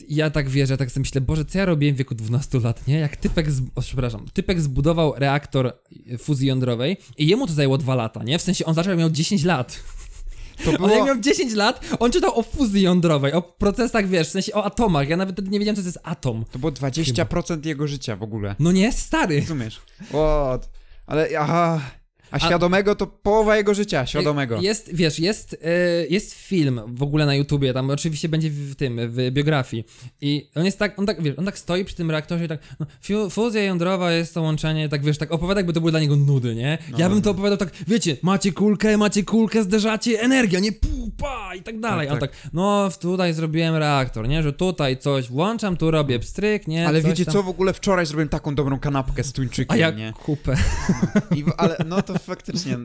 [0.09, 2.99] Ja tak wierzę, tak sobie myślę, Boże, co ja robiłem w wieku 12 lat, nie?
[2.99, 5.73] Jak typek, z, o, przepraszam, typek zbudował reaktor
[6.19, 8.39] fuzji jądrowej i jemu to zajęło 2 lata, nie?
[8.39, 9.83] W sensie on zaczął, miał 10 lat.
[10.65, 11.05] To On jak było...
[11.05, 15.09] miał 10 lat, on czytał o fuzji jądrowej, o procesach, wiesz, w sensie o atomach.
[15.09, 16.45] Ja nawet wtedy nie wiedziałem, co to jest atom.
[16.51, 18.55] To było 20% jego życia w ogóle.
[18.59, 19.41] No nie, stary.
[19.41, 19.81] Rozumiesz?
[20.09, 20.71] What?
[21.07, 21.81] Ale aha...
[22.31, 24.61] A świadomego to połowa jego życia, świadomego.
[24.61, 29.01] Jest, wiesz, jest, e, jest film w ogóle na YouTubie, tam oczywiście będzie w, tym,
[29.11, 29.85] w biografii.
[30.21, 32.61] I on jest tak, on tak, wiesz, on tak stoi przy tym reaktorze i tak,
[32.81, 32.87] no,
[33.31, 36.55] fuzja jądrowa jest to łączenie, tak wiesz, tak opowiada, jakby to były dla niego nudy,
[36.55, 36.79] nie?
[36.97, 37.15] Ja No.
[37.15, 41.63] bym to opowiadał tak, wiecie, macie kulkę, macie kulkę, zderzacie, energia, nie, pu, pa, i
[41.63, 42.07] tak dalej.
[42.07, 42.31] Tak, A on tak.
[42.31, 44.43] tak, no, tutaj zrobiłem reaktor, nie?
[44.43, 46.89] Że tutaj coś włączam, tu robię pstryk, nie?
[46.89, 47.33] Ale wiecie tam.
[47.35, 50.13] co, w ogóle wczoraj zrobiłem taką dobrą kanapkę z tuńczykiem, A ja nie?
[50.25, 50.57] kupę.
[51.37, 52.77] I ale no to faktycznie,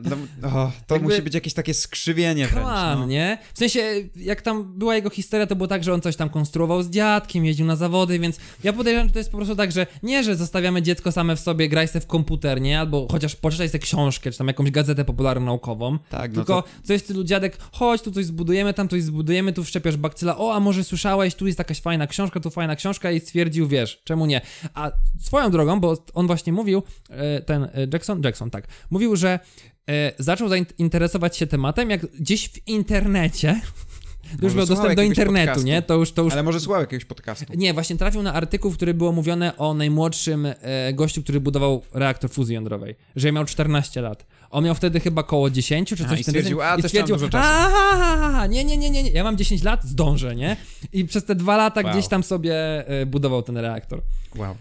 [0.42, 3.06] no, to Jakby- musi być jakieś takie skrzywienie Come wręcz, no.
[3.06, 3.38] nie?
[3.54, 3.80] W sensie,
[4.16, 7.44] jak tam była jego historia, to było tak, że on coś tam konstruował z dziadkiem,
[7.44, 10.36] jeździł na zawody, więc ja podejrzewam, że to jest po prostu tak, że nie, że
[10.36, 12.80] zostawiamy dziecko same w sobie, graj se w komputer, nie?
[12.80, 15.98] Albo chociaż poczytaj sobie książkę, czy tam jakąś gazetę popularno-naukową.
[16.10, 19.52] Tak, no Tylko to, coś w stylu dziadek, chodź, tu coś zbudujemy, tam coś zbudujemy,
[19.52, 23.10] tu wszczepiasz bakcyla, o, a może słyszałeś, tu jest jakaś fajna książka, tu fajna książka
[23.10, 24.40] i stwierdził, wiesz, czemu nie?
[24.74, 24.90] A
[25.20, 30.12] swoją drogą, bo on właśnie mówił, e, ten e, Jackson, Jackson, tak, mówił, że e,
[30.18, 33.60] zaczął zainteresować się tematem, jak gdzieś w internecie,
[34.42, 35.66] już miał dostęp do internetu, podcastu.
[35.66, 35.82] nie?
[35.82, 37.44] To już, to już ale może słuchał jakiegoś podcastu.
[37.56, 41.82] nie, właśnie trafił na artykuł, w którym było mówione o najmłodszym e, gościu, który budował
[41.92, 44.26] reaktor fuzji jądrowej, że miał 14 lat.
[44.50, 47.48] On miał wtedy chyba koło 10 czy coś Aha, i stwierdził, a, I dużo czasu.
[47.52, 50.56] "Aha, nie, nie, nie, nie, nie, ja mam 10 lat, zdążę, nie?
[50.92, 51.92] I przez te dwa lata Wow.
[51.92, 52.54] gdzieś tam sobie
[52.88, 54.02] e, budował ten reaktor.
[54.36, 54.56] Wow.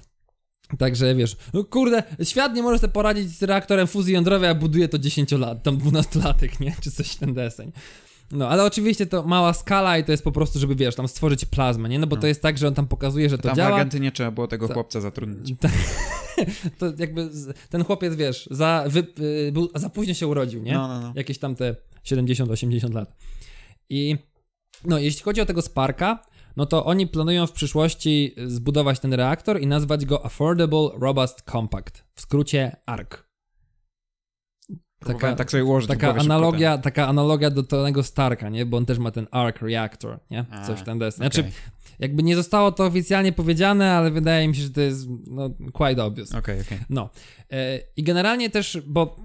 [0.77, 4.87] Także wiesz, no kurde, świat nie może sobie poradzić z reaktorem fuzji jądrowej, a buduje
[4.87, 6.75] to 10 lat, tam 12-latek, nie?
[6.81, 7.71] Czy coś ten deseń.
[8.31, 11.45] No, ale oczywiście to mała skala i to jest po prostu, żeby wiesz, tam stworzyć
[11.45, 11.99] plazmę, nie?
[11.99, 13.75] No bo to jest tak, że on tam pokazuje, że to Tam w działa.
[13.75, 14.73] Argentynie trzeba było tego Co?
[14.73, 15.55] chłopca zatrudnić.
[16.77, 17.29] To jakby
[17.69, 20.73] ten chłopiec, wiesz, za, wy, y, był, za późno się urodził, nie?
[20.73, 21.13] No, no, no.
[21.15, 21.75] Jakieś tam te
[22.05, 23.15] 70-80 lat.
[23.89, 24.17] I
[24.85, 26.23] no, jeśli chodzi o tego Sparka,
[26.57, 32.03] no to oni planują w przyszłości zbudować ten reaktor i nazwać go Affordable Robust Compact,
[32.15, 33.09] w skrócie ARC.
[34.99, 38.65] Próbowałem tak sobie ułożyć taka analogia, taka analogia do tego Starka, nie?
[38.65, 40.45] Bo on też ma ten ARC Reactor, nie?
[40.67, 41.11] Coś ten ten.
[41.11, 41.51] Znaczy,
[41.99, 46.03] jakby nie zostało to oficjalnie powiedziane, ale wydaje mi się, że to jest no, quite
[46.03, 46.35] obvious.
[46.35, 46.79] Okej, okej.
[46.89, 47.09] No.
[47.51, 49.15] E, I generalnie też, bo,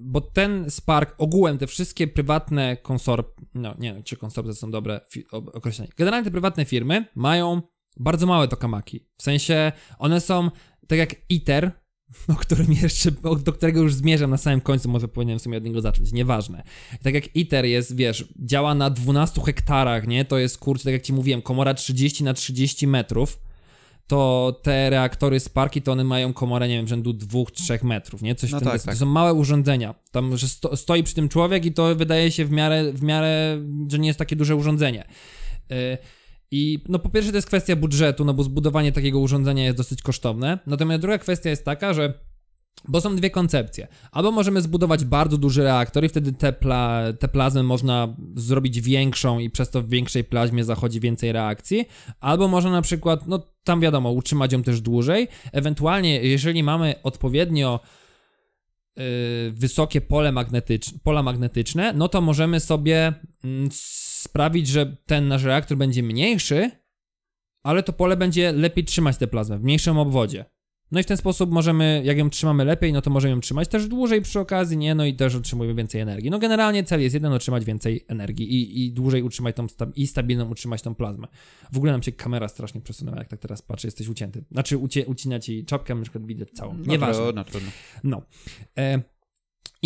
[0.00, 3.34] bo ten Spark, ogółem te wszystkie prywatne konsor...
[3.54, 5.00] No, nie wiem, czy konsorcje są dobre
[5.32, 5.92] określenie.
[5.96, 7.62] Generalnie te prywatne firmy mają
[7.96, 9.06] bardzo małe tokamaki.
[9.16, 10.50] W sensie one są
[10.86, 11.70] tak jak ITER,
[12.28, 13.10] o którym jeszcze,
[13.44, 16.62] do którego już zmierzam na samym końcu, może powinienem w sumie od niego zacząć, nieważne.
[17.02, 20.24] Tak jak ITER jest, wiesz, działa na 12 hektarach, nie?
[20.24, 23.38] To jest, kurczę, tak jak ci mówiłem, komora 30 na 30 metrów,
[24.06, 28.34] to te reaktory Sparki, to one mają komorę, nie wiem, rzędu 2-3 metrów, nie?
[28.34, 28.94] Coś No tak, tak.
[28.94, 29.94] To są małe urządzenia.
[30.10, 33.58] Tam, że sto, stoi przy tym człowiek i to wydaje się w miarę, w miarę,
[33.88, 35.04] że nie jest takie duże urządzenie.
[35.70, 35.76] Yy,
[36.50, 40.02] I no po pierwsze to jest kwestia budżetu, no bo zbudowanie takiego urządzenia jest dosyć
[40.02, 40.58] kosztowne.
[40.66, 42.25] Natomiast druga kwestia jest taka, że
[42.88, 43.88] bo są dwie koncepcje.
[44.12, 49.50] Albo możemy zbudować bardzo duży reaktor i wtedy tę pla, plazmę można zrobić większą i
[49.50, 51.84] przez to w większej plazmie zachodzi więcej reakcji.
[52.20, 55.28] Albo można na przykład, no tam wiadomo, utrzymać ją też dłużej.
[55.52, 57.80] Ewentualnie, jeżeli mamy odpowiednio
[58.96, 59.04] yy,
[59.52, 60.32] wysokie pole
[61.02, 63.12] pola magnetyczne, no to możemy sobie
[63.44, 66.70] mm, sprawić, że ten nasz reaktor będzie mniejszy,
[67.62, 70.44] ale to pole będzie lepiej trzymać tę plazmę w mniejszym obwodzie.
[70.92, 73.68] No i w ten sposób możemy, jak ją trzymamy lepiej, no to możemy ją trzymać
[73.68, 74.94] też dłużej przy okazji, nie?
[74.94, 76.30] No i też otrzymujemy więcej energii.
[76.30, 80.06] No generalnie cel jest jeden, otrzymać więcej energii i, i dłużej utrzymać tą, sta- i
[80.06, 81.28] stabilną utrzymać tą plazmę.
[81.72, 84.44] W ogóle nam się kamera strasznie przesunęła, jak tak teraz patrzę, jesteś ucięty.
[84.52, 86.74] Znaczy ucie, ucina ci czapkę, na przykład widać całą.
[86.78, 87.22] No Nieważne.
[87.22, 87.70] trudno, trudno.
[88.04, 88.22] No.
[88.78, 89.15] E,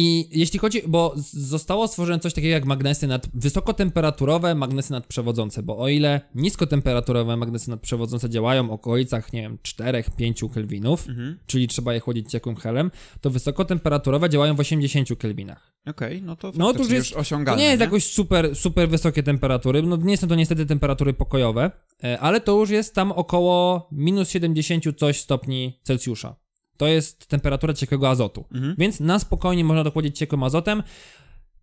[0.03, 5.79] I jeśli chodzi, bo zostało stworzone coś takiego jak magnesy nad, wysokotemperaturowe magnesy nadprzewodzące, bo
[5.79, 11.39] o ile niskotemperaturowe magnesy nadprzewodzące działają w okolicach, nie wiem, 4-5 kelwinów, Mhm.
[11.47, 12.91] czyli trzeba je chłodzić ciekłym helem,
[13.21, 15.73] to wysokotemperaturowe działają w 80 kelwinach.
[15.87, 17.85] Okej, no to No, to już jest- już To osiągalne, nie jest nie?
[17.85, 21.71] jakoś super, super wysokie temperatury, no nie są to niestety temperatury pokojowe,
[22.05, 26.37] e, ale to już jest tam około minus 70 coś stopni Celsjusza.
[26.81, 28.44] To jest temperatura ciekłego azotu.
[28.52, 28.74] Mhm.
[28.78, 30.82] Więc na spokojnie można dochłodzić ciekłym azotem,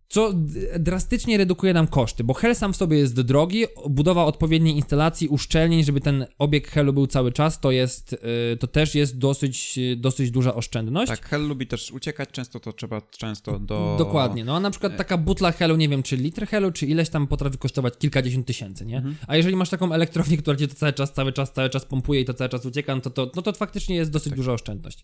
[0.07, 0.33] co
[0.79, 5.83] drastycznie redukuje nam koszty, bo hel sam w sobie jest drogi, budowa odpowiedniej instalacji, uszczelnień,
[5.83, 8.13] żeby ten obieg helu był cały czas, to jest,
[8.53, 11.11] y, to też jest dosyć, dosyć duża oszczędność.
[11.11, 13.95] Tak, Hell lubi też uciekać, często to trzeba często do...
[13.99, 17.09] Dokładnie, no a na przykład taka butla helu, nie wiem, czy litr helu, czy ileś
[17.09, 19.03] tam potrafi kosztować kilkadziesiąt tysięcy, nie?
[19.27, 22.21] A jeżeli masz taką elektrownię, która ci to cały czas, cały czas, cały czas pompuje
[22.21, 25.03] i to cały czas ucieka, no to, to, no to faktycznie jest dosyć duża oszczędność.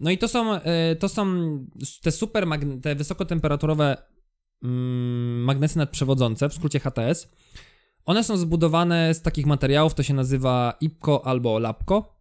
[0.00, 1.26] No i to są, e, to są
[2.02, 2.46] te super,
[2.82, 3.96] te wysokotemperaturowe
[4.62, 7.28] magnesy nadprzewodzące, w skrócie HTS.
[8.06, 12.18] One są zbudowane z takich materiałów, to się nazywa IPCO albo LAPCO,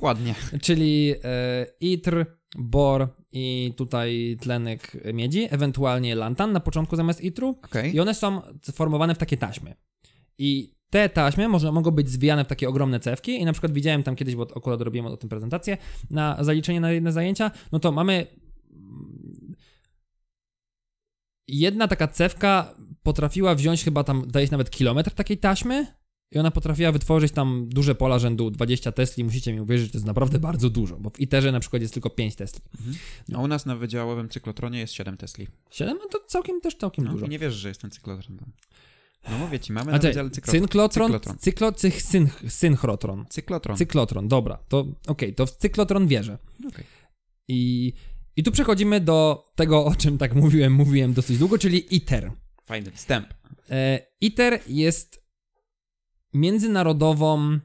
[0.00, 0.34] Ładnie.
[0.62, 2.26] czyli e, itr,
[2.58, 7.58] bor i tutaj tlenek miedzi, ewentualnie lantan na początku zamiast itru.
[7.64, 7.94] Okej.
[7.94, 8.40] I one są
[8.74, 9.74] formowane w takie taśmy.
[10.38, 14.02] I te taśmy może, mogą być zwijane w takie ogromne cewki i na przykład widziałem
[14.02, 15.76] tam kiedyś, bo akurat robiłem o tym prezentację,
[16.10, 18.26] na zaliczenie na jedne zajęcia, no to mamy
[21.48, 25.86] jedna taka cewka potrafiła wziąć chyba tam, daje się nawet kilometr takiej taśmy
[26.30, 29.24] i ona potrafiła wytworzyć tam duże pola rzędu 20 Tesli.
[29.24, 32.10] Musicie mi uwierzyć, to jest naprawdę bardzo dużo, bo w ITERze na przykład jest tylko
[32.10, 32.60] 5 Tesli.
[33.34, 35.48] A u nas na wydziałowym cyklotronie jest 7 Tesli.
[35.70, 35.98] 7?
[36.02, 37.26] No to całkiem też całkiem No, dużo.
[37.26, 38.52] nie wiesz, że jestem cyklotron tam.
[39.30, 40.60] No mówię ci, mamy A na wydziale cyklotron.
[40.62, 41.38] cynklotron, Cyklotron.
[41.38, 43.24] cyklo, cych, synch, synchrotron.
[43.28, 43.76] Cyklotron.
[43.76, 46.38] Cyklotron, dobra, to okej, to w cyklotron wierzę.
[46.68, 46.84] Okej.
[47.48, 47.92] I,
[48.36, 52.32] I tu przechodzimy do tego, o czym tak mówiłem, mówiłem dosyć długo, czyli ITER.
[52.64, 53.34] Fajny wstęp.
[53.70, 55.24] E, ITER jest
[56.34, 57.58] międzynarodową,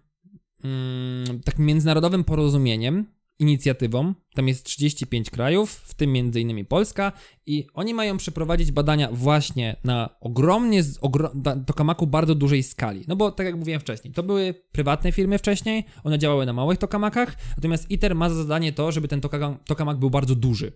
[0.63, 3.05] mm, takim międzynarodowym porozumieniem,
[3.39, 4.13] inicjatywą.
[4.35, 7.11] Tam jest 35 krajów, w tym innymi Polska
[7.45, 13.03] i oni mają przeprowadzić badania właśnie na ogromnie, z- ogro, na tokamaku bardzo dużej skali.
[13.07, 16.77] No bo tak jak mówiłem wcześniej, to były prywatne firmy wcześniej, one działały na małych
[16.77, 20.71] tokamakach, natomiast ITER ma za zadanie to, żeby ten tokam- tokamak był bardzo duży.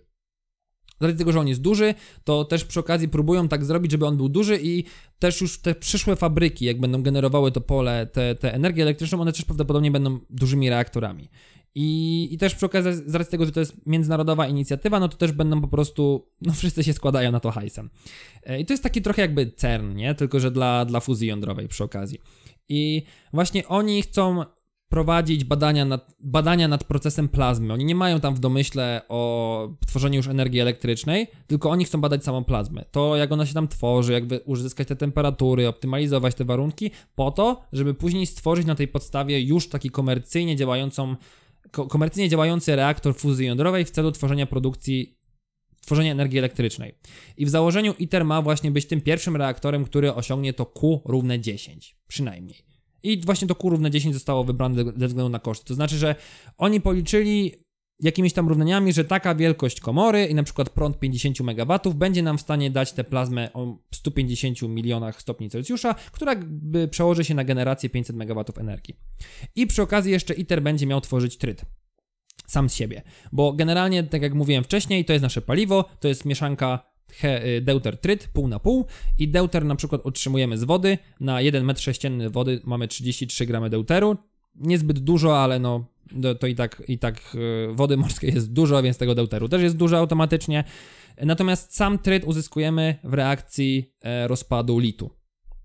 [1.00, 4.06] z racji tego, że on jest duży, to też przy okazji próbują tak zrobić, żeby
[4.06, 4.84] on był duży i
[5.18, 9.32] też już te przyszłe fabryki, jak będą generowały to pole, te, te energię elektryczną, one
[9.32, 11.28] też prawdopodobnie będą dużymi reaktorami.
[11.74, 15.16] I, I też przy okazji, z racji tego, że to jest międzynarodowa inicjatywa, no to
[15.16, 17.90] też będą po prostu, no wszyscy się składają na to hajsem.
[18.42, 20.14] E, I to jest taki trochę jakby CERN, nie?
[20.14, 22.18] Tylko, że dla, dla fuzji jądrowej przy okazji.
[22.68, 23.02] I
[23.32, 24.44] właśnie oni chcą
[24.88, 27.72] prowadzić badania nad, badania nad procesem plazmy.
[27.72, 32.24] Oni nie mają tam w domyśle o tworzeniu już energii elektrycznej, tylko oni chcą badać
[32.24, 32.84] samą plazmę.
[32.90, 37.62] To, jak ona się tam tworzy, jak uzyskać te temperatury, optymalizować te warunki, po to,
[37.72, 41.16] żeby później stworzyć na tej podstawie już taki komercyjnie działającą
[41.74, 45.18] komercyjnie działający reaktor fuzji jądrowej w celu tworzenia produkcji,
[45.80, 46.94] tworzenia energii elektrycznej.
[47.36, 51.40] I w założeniu ITER ma właśnie być tym pierwszym reaktorem, który osiągnie to Q równe
[51.40, 52.58] 10, przynajmniej.
[53.02, 55.64] I właśnie to Q równe 10 zostało wybrane ze względu na koszty.
[55.64, 56.14] To znaczy, że
[56.58, 57.63] oni policzyli
[58.04, 62.38] jakimiś tam równaniami, że taka wielkość komory i na przykład prąd 50 MW będzie nam
[62.38, 66.34] w stanie dać tę plazmę o 150 milionach stopni Celsjusza, która
[66.90, 68.96] przełoży się na generację 500 MW energii.
[69.56, 71.64] I przy okazji jeszcze ITER będzie miał tworzyć tryt.
[72.46, 73.02] Sam z siebie.
[73.32, 76.94] Bo generalnie, tak jak mówiłem wcześniej, to jest nasze paliwo, to jest mieszanka
[77.24, 78.86] y, deuter tryt pół na pół
[79.18, 80.98] i deuter na przykład otrzymujemy z wody.
[81.20, 84.16] Na 1 metr sześcienny wody mamy 33 gramy deuteru.
[84.54, 85.93] Niezbyt dużo, ale no
[86.40, 87.36] to i tak, i tak
[87.70, 90.64] e, wody morskiej jest dużo, więc tego deuteru też jest dużo automatycznie.
[91.22, 95.10] Natomiast sam tryt uzyskujemy w reakcji e, rozpadu litu.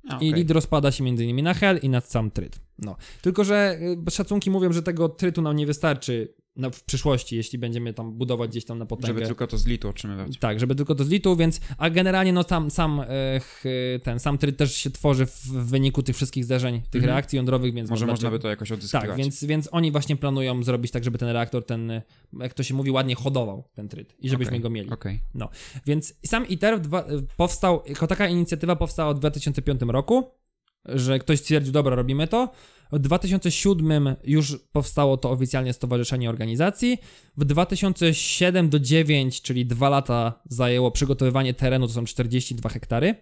[0.07, 0.27] Okay.
[0.27, 2.59] I lit rozpada się między innymi na hel i na sam tryt.
[2.77, 2.95] No.
[3.21, 7.59] Tylko, że e, szacunki mówią, że tego trytu nam nie wystarczy no, w przyszłości, jeśli
[7.59, 9.07] będziemy tam budować gdzieś tam na potęgę.
[9.07, 10.37] Żeby tylko to z litu otrzymywać.
[10.39, 14.37] Tak, żeby tylko to z litu, więc, a generalnie no tam sam, e, ten sam
[14.37, 17.13] tryt też się tworzy w, w wyniku tych wszystkich zderzeń, tych mhm.
[17.13, 17.89] reakcji jądrowych, więc...
[17.89, 19.07] Może można by to jakoś odzyskiwać.
[19.07, 22.01] Tak, więc, więc oni właśnie planują zrobić tak, żeby ten reaktor, ten,
[22.39, 24.59] jak to się mówi, ładnie hodował ten tryt i żebyśmy okay.
[24.59, 24.89] go mieli.
[24.89, 25.19] Okay.
[25.33, 25.49] No,
[25.85, 27.05] więc sam ITER dwa,
[27.37, 30.38] powstał, jako taka inicjatywa powstała w 2005 roku,
[30.85, 32.51] że ktoś stwierdził, dobra, robimy to,
[32.91, 36.97] w 2007 już powstało to oficjalnie Stowarzyszenie Organizacji.
[37.37, 43.15] W 2007 do 9, czyli dwa lata zajęło przygotowywanie terenu, to są 42 hektary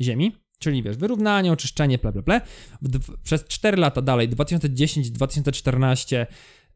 [0.00, 0.36] ziemi.
[0.58, 2.40] Czyli wiesz, wyrównanie, oczyszczenie, bla, bla, bla.
[3.22, 6.26] Przez 4 lata dalej, 2010-2014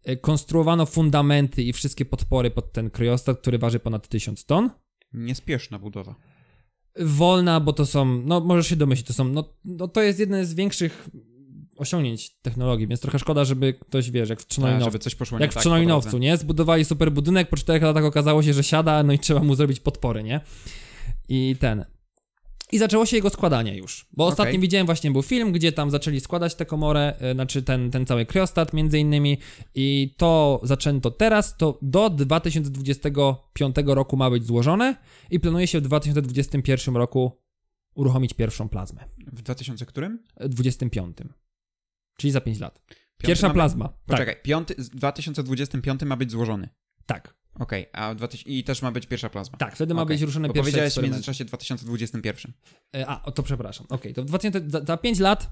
[0.09, 4.70] y, konstruowano fundamenty i wszystkie podpory pod ten kryostat, który waży ponad 1000 ton.
[5.12, 6.14] Niespieszna budowa.
[7.01, 10.47] Wolna, bo to są, no możesz się domyślić, to są, no, no to jest jeden
[10.47, 11.09] z większych
[11.77, 14.47] osiągnięć technologii, więc trochę szkoda, żeby ktoś, wiesz, jak w
[14.98, 15.62] coś poszło jak w tak
[16.19, 16.36] nie?
[16.36, 19.81] Zbudowali super budynek, po czterech latach okazało się, że siada, no i trzeba mu zrobić
[19.81, 20.40] podpory, nie?
[21.28, 21.85] I ten.
[22.72, 24.06] I zaczęło się jego składanie już.
[24.12, 24.32] Bo okay.
[24.32, 28.06] ostatnio widziałem właśnie był film, gdzie tam zaczęli składać tę komorę, yy, znaczy ten, ten
[28.06, 29.38] cały kryostat między innymi
[29.74, 34.96] i to zaczęto teraz, to do 2025 roku ma być złożone
[35.30, 37.42] i planuje się w 2021 roku
[37.94, 39.04] uruchomić pierwszą plazmę.
[39.32, 40.24] W 2000 którym?
[40.40, 41.16] 25.
[42.16, 42.78] Czyli za 5 lat.
[42.86, 43.54] Piąty Pierwsza mamy...
[43.54, 43.88] plazma.
[44.06, 44.42] Poczekaj, tak.
[44.42, 46.68] piąty, w 2025 ma być złożony.
[47.06, 47.41] Tak.
[47.58, 49.58] Okej, okay, a 2000, i też ma być pierwsza plazma.
[49.58, 50.14] Tak, wtedy ma okay.
[50.14, 52.52] być ruszone Bo pierwsze powiedziałeś w międzyczasie 2021.
[52.96, 53.86] E, a, to przepraszam.
[53.86, 55.50] Okej, okay, to w 2000, za, za 5 lat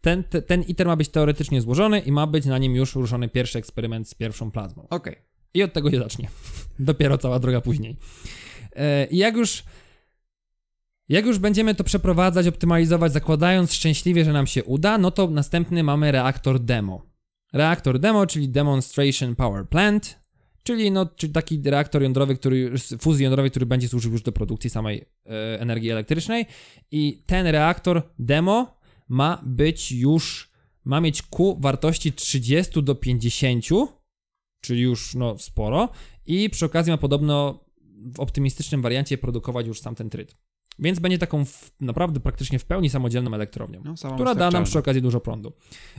[0.00, 3.28] ten, ten, ten ITER ma być teoretycznie złożony i ma być na nim już ruszony
[3.28, 4.82] pierwszy eksperyment z pierwszą plazmą.
[4.82, 5.12] Okej.
[5.14, 5.24] Okay.
[5.54, 6.28] I od tego się zacznie.
[6.78, 7.96] Dopiero cała droga później.
[8.76, 9.64] E, I jak już
[11.08, 15.82] jak już będziemy to przeprowadzać, optymalizować, zakładając szczęśliwie, że nam się uda, no to następny
[15.82, 17.02] mamy reaktor demo.
[17.52, 20.18] Reaktor demo, czyli Demonstration Power Plant,
[20.66, 24.70] czyli, no, czyli taki reaktor jądrowy, który, fuzji jądrowej, który będzie służył już do produkcji
[24.70, 26.46] samej e, energii elektrycznej.
[26.90, 28.76] I ten reaktor demo
[29.08, 30.50] ma być już,
[30.84, 33.64] ma mieć Q wartości 30 do 50,
[34.60, 35.88] czyli już no, sporo.
[36.26, 37.64] I przy okazji ma podobno
[38.14, 40.36] w optymistycznym wariancie produkować już sam ten tryt.
[40.78, 44.78] Więc będzie taką w, naprawdę praktycznie w pełni samodzielną elektrownią, no, która da nam przy
[44.78, 45.52] okazji dużo prądu.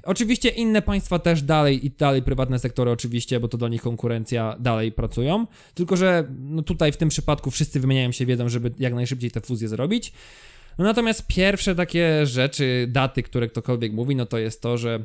[0.03, 4.55] Oczywiście inne państwa też dalej i dalej prywatne sektory oczywiście, bo to dla nich konkurencja
[4.59, 8.93] dalej pracują, tylko że no tutaj w tym przypadku wszyscy wymieniają się wiedzą, żeby jak
[8.93, 10.13] najszybciej tę fuzję zrobić.
[10.77, 15.03] No natomiast pierwsze takie rzeczy, daty, które ktokolwiek mówi, no to jest to, że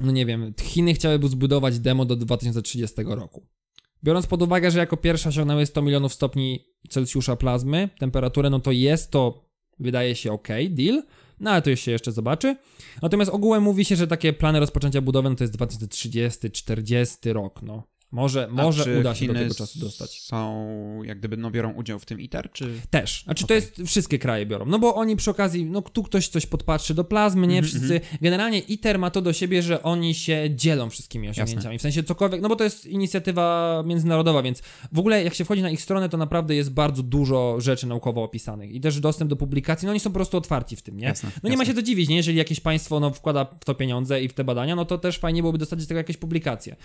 [0.00, 3.46] no nie wiem, Chiny chciałyby zbudować demo do 2030 roku.
[4.04, 8.72] Biorąc pod uwagę, że jako pierwsza osiągnęły 100 milionów stopni Celsjusza plazmy, temperaturę, no to
[8.72, 11.02] jest to, wydaje się, ok, deal,
[11.40, 12.56] no ale to się jeszcze zobaczy.
[13.02, 17.82] Natomiast ogółem mówi się, że takie plany rozpoczęcia budowy no to jest 2030-40 rok, no.
[18.10, 20.22] Może, A może uda się Chiny do tego czasu dostać.
[20.22, 22.80] są, jak gdyby, no biorą udział w tym ITER, czy...
[22.90, 23.22] Też.
[23.24, 23.48] Znaczy Okej.
[23.48, 24.66] to jest, wszystkie kraje biorą.
[24.66, 27.58] No bo oni przy okazji, no tu ktoś coś podpatrzy do plazmy, nie?
[27.58, 31.78] Mhm, Wszyscy, generalnie ITER ma to do siebie, że oni się dzielą wszystkimi osiągnięciami.
[31.78, 34.62] W sensie cokolwiek, no bo to jest inicjatywa międzynarodowa, więc
[34.92, 38.22] w ogóle jak się wchodzi na ich stronę, to naprawdę jest bardzo dużo rzeczy naukowo
[38.22, 41.04] opisanych i też dostęp do publikacji, no oni są po prostu otwarci w tym, nie?
[41.04, 41.74] Jasne, no nie ma jasne.
[41.74, 42.16] się co dziwić, nie?
[42.16, 45.18] Jeżeli jakieś państwo no, wkłada w to pieniądze i w te badania, no to też
[45.18, 46.76] fajnie byłoby dostać z tego jakieś publikacje.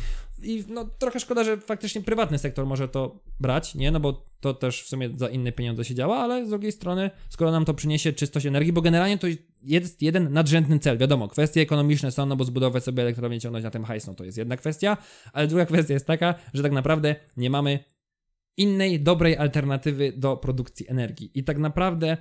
[0.43, 3.91] I no trochę szkoda, że faktycznie prywatny sektor może to brać, nie?
[3.91, 7.11] No bo to też w sumie za inne pieniądze się działa, ale z drugiej strony,
[7.29, 9.27] skoro nam to przyniesie czystość energii, bo generalnie to
[9.63, 10.97] jest jeden nadrzędny cel.
[10.97, 14.23] Wiadomo, kwestie ekonomiczne są, no bo zbudować sobie elektrownię ciągnąć na tym hajs, no to
[14.23, 14.97] jest jedna kwestia,
[15.33, 17.79] ale druga kwestia jest taka, że tak naprawdę nie mamy
[18.57, 21.31] innej, dobrej alternatywy do produkcji energii.
[21.33, 22.17] I tak naprawdę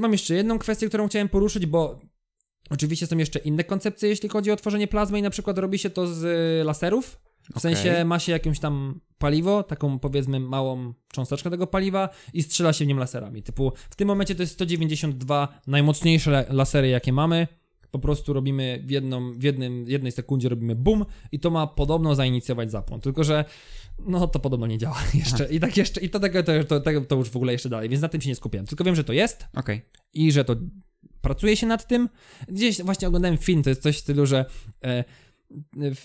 [0.00, 2.00] mam jeszcze jedną kwestię, którą chciałem poruszyć, bo
[2.70, 5.90] oczywiście są jeszcze inne koncepcje, jeśli chodzi o tworzenie plazmy i na przykład robi się
[5.90, 7.25] to z laserów.
[7.52, 7.60] W Okej.
[7.76, 12.84] sensie ma się jakieś tam paliwo, taką powiedzmy małą cząsteczkę tego paliwa i strzela się
[12.84, 13.42] w nim laserami.
[13.42, 17.48] Typu w tym momencie to jest 192 najmocniejsze la- lasery, jakie mamy.
[17.90, 22.14] Po prostu robimy w, jedną, w jednym, jednej sekundzie robimy bum i to ma podobno
[22.14, 23.00] zainicjować zapłon.
[23.00, 23.44] Tylko, że
[23.98, 25.48] no to podobno nie działa jeszcze.
[25.54, 27.88] I tak jeszcze, i to, tego, to, to, to, to już w ogóle jeszcze dalej,
[27.88, 28.66] więc na tym się nie skupiłem.
[28.66, 29.82] Tylko wiem, że to jest, Okej.
[30.14, 30.56] i że to
[31.20, 32.08] pracuje się nad tym.
[32.48, 34.44] Gdzieś właśnie oglądałem film, to jest coś w stylu, że
[34.84, 35.04] e,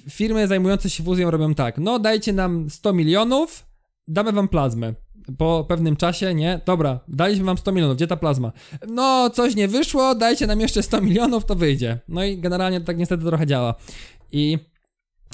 [0.10, 3.66] firmy zajmujące się fuzją robią tak, no dajcie nam 100 milionów,
[4.08, 4.94] damy wam plazmę.
[5.38, 6.62] Po pewnym czasie, nie?
[6.66, 8.52] Dobra, daliśmy wam 100 milionów, gdzie ta plazma?
[8.88, 12.00] No, coś nie wyszło, dajcie nam jeszcze 100 milionów, to wyjdzie.
[12.08, 13.76] No i generalnie tak niestety trochę działa.
[14.32, 14.58] I,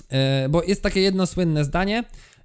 [0.09, 2.03] e, bo jest takie jedno słynne zdanie,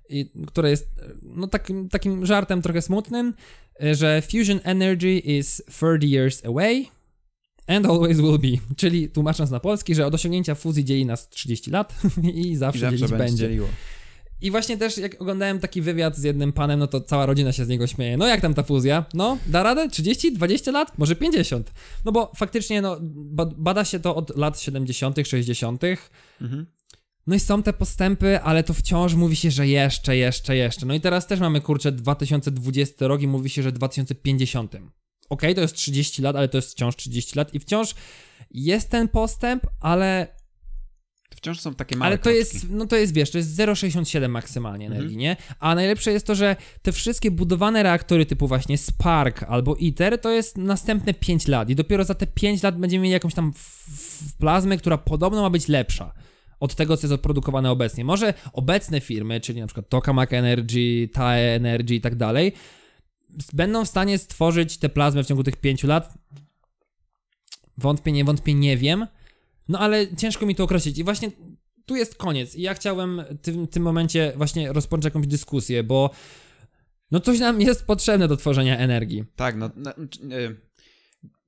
[0.09, 3.35] i, które jest e, no takim, takim żartem trochę smutnym,
[3.83, 6.89] e, że fusion energy is 30 years away
[7.67, 8.75] and always will be.
[8.77, 11.95] Czyli tłumacząc na polski, że od osiągnięcia fuzji dzieli nas 30 lat
[12.35, 13.69] i zawsze, I zawsze dzielić będzie dzieliło.
[14.43, 17.65] I właśnie też jak oglądałem taki wywiad z jednym panem, no to cała rodzina się
[17.65, 18.17] z niego śmieje.
[18.17, 19.05] No jak tam ta fuzja?
[19.15, 19.89] No, da radę?
[19.89, 20.99] 30, 20 lat?
[20.99, 21.73] Może 50?
[22.05, 25.83] No bo faktycznie, no, ba- bada się to od lat 70., 60.
[26.41, 26.67] Mhm.
[27.27, 30.87] No i są te postępy, ale to wciąż mówi się, że jeszcze, jeszcze, jeszcze.
[30.87, 34.77] No i teraz też mamy kurczę 2020 rok i mówi się, że 2050.
[35.33, 37.95] Okej, to jest 30 lat, ale to jest wciąż 30 lat i wciąż
[38.51, 40.27] jest ten postęp, ale
[41.37, 42.39] wciąż są takie małe ale to kroczki.
[42.39, 45.01] jest, no to jest, wiesz, to jest 0,67 maksymalnie Mhm.
[45.01, 45.37] energii, nie?
[45.59, 50.31] A najlepsze jest to, że te wszystkie budowane reaktory typu właśnie Spark albo ITER to
[50.31, 53.53] jest następne 5 lat i dopiero za te 5 lat będziemy mieli jakąś tam
[54.39, 56.13] plazmę, która podobno ma być lepsza
[56.61, 58.05] od tego, co jest odprodukowane obecnie.
[58.05, 62.53] Może obecne firmy, czyli na przykład Tokamak Energy, TAE Energy i tak dalej,
[63.53, 66.15] będą w stanie stworzyć tę plazmę w ciągu tych 5 lat.
[67.79, 69.07] Wątpię, nie wątpię, nie wiem.
[69.69, 70.99] No ale ciężko mi to określić.
[70.99, 71.31] I właśnie
[71.87, 72.55] tu jest koniec.
[72.55, 76.11] I ja chciałem w tym, tym momencie właśnie rozpocząć jakąś dyskusję, bo
[77.11, 79.25] no coś nam jest potrzebne do tworzenia energii.
[79.37, 79.93] Tak, no, no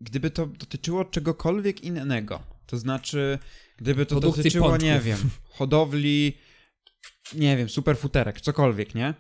[0.01, 3.39] gdyby to dotyczyło czegokolwiek innego, to znaczy,
[3.77, 4.89] gdyby to Produkcji dotyczyło, pączków.
[4.89, 5.19] nie wiem,
[5.51, 6.39] hodowli,
[7.35, 9.15] nie wiem, superfuterek, cokolwiek, nie?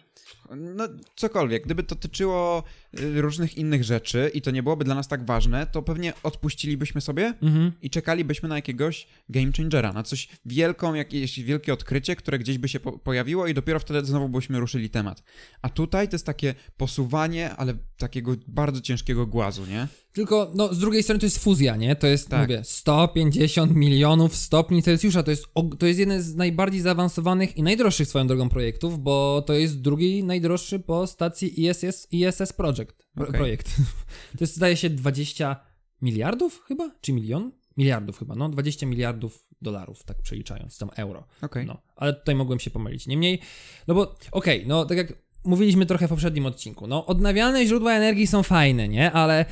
[0.57, 1.65] No, cokolwiek.
[1.65, 2.62] Gdyby to dotyczyło
[3.01, 7.01] y, różnych innych rzeczy i to nie byłoby dla nas tak ważne, to pewnie odpuścilibyśmy
[7.01, 7.73] sobie Mhm.
[7.83, 12.69] i czekalibyśmy na jakiegoś game changera, na coś wielką, jakieś wielkie odkrycie, które gdzieś by
[12.69, 15.23] się po pojawiło i dopiero wtedy znowu byśmy ruszyli temat.
[15.62, 19.89] A tutaj to jest takie posuwanie, ale takiego bardzo ciężkiego głazu, nie?
[20.12, 21.97] Tylko, no, z drugiej strony to jest fuzja, nie?
[21.97, 22.41] To jest, Tak.
[22.43, 25.23] mówię, 150 milionów stopni Celsjusza.
[25.23, 25.45] To jest,
[25.79, 30.25] to jest jeden z najbardziej zaawansowanych i najdroższych swoją drogą projektów, bo to jest drugi
[30.35, 33.06] najdroższy po stacji ISS, ISS Project.
[33.15, 33.39] Pro, Okej.
[33.39, 33.69] Projekt.
[34.39, 35.56] To jest, zdaje się, 20
[36.02, 36.90] miliardów chyba?
[37.01, 37.52] Czy milion?
[37.77, 38.48] Miliardów chyba, no.
[38.48, 41.27] 20 miliardów dolarów, tak przeliczając, tam euro.
[41.43, 41.66] Okej.
[41.66, 43.06] No, ale tutaj mogłem się pomylić.
[43.06, 43.40] Niemniej,
[43.89, 45.12] no bo okej, no tak jak
[45.44, 49.12] mówiliśmy trochę w poprzednim odcinku, no odnawialne źródła energii są fajne, nie?
[49.12, 49.44] Ale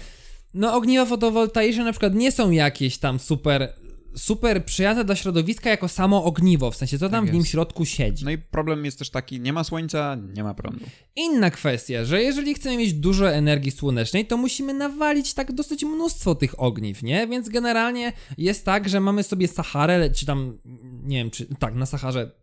[0.55, 3.73] no ogniwa fotowoltaiczne na przykład nie są jakieś tam super
[4.17, 7.85] super przyjazne dla środowiska jako samo ogniwo, w sensie co tam Tak w nim środku
[7.85, 8.25] siedzi.
[8.25, 10.85] No i problem jest też taki, nie ma słońca, nie ma prądu.
[11.17, 16.35] Inna kwestia, że jeżeli chcemy mieć dużo energii słonecznej, to musimy nawalić tak dosyć mnóstwo
[16.35, 17.27] tych ogniw, nie?
[17.27, 20.59] Więc generalnie jest tak, że mamy sobie Saharę, czy tam,
[21.03, 22.42] nie wiem, czy tak, na Saharze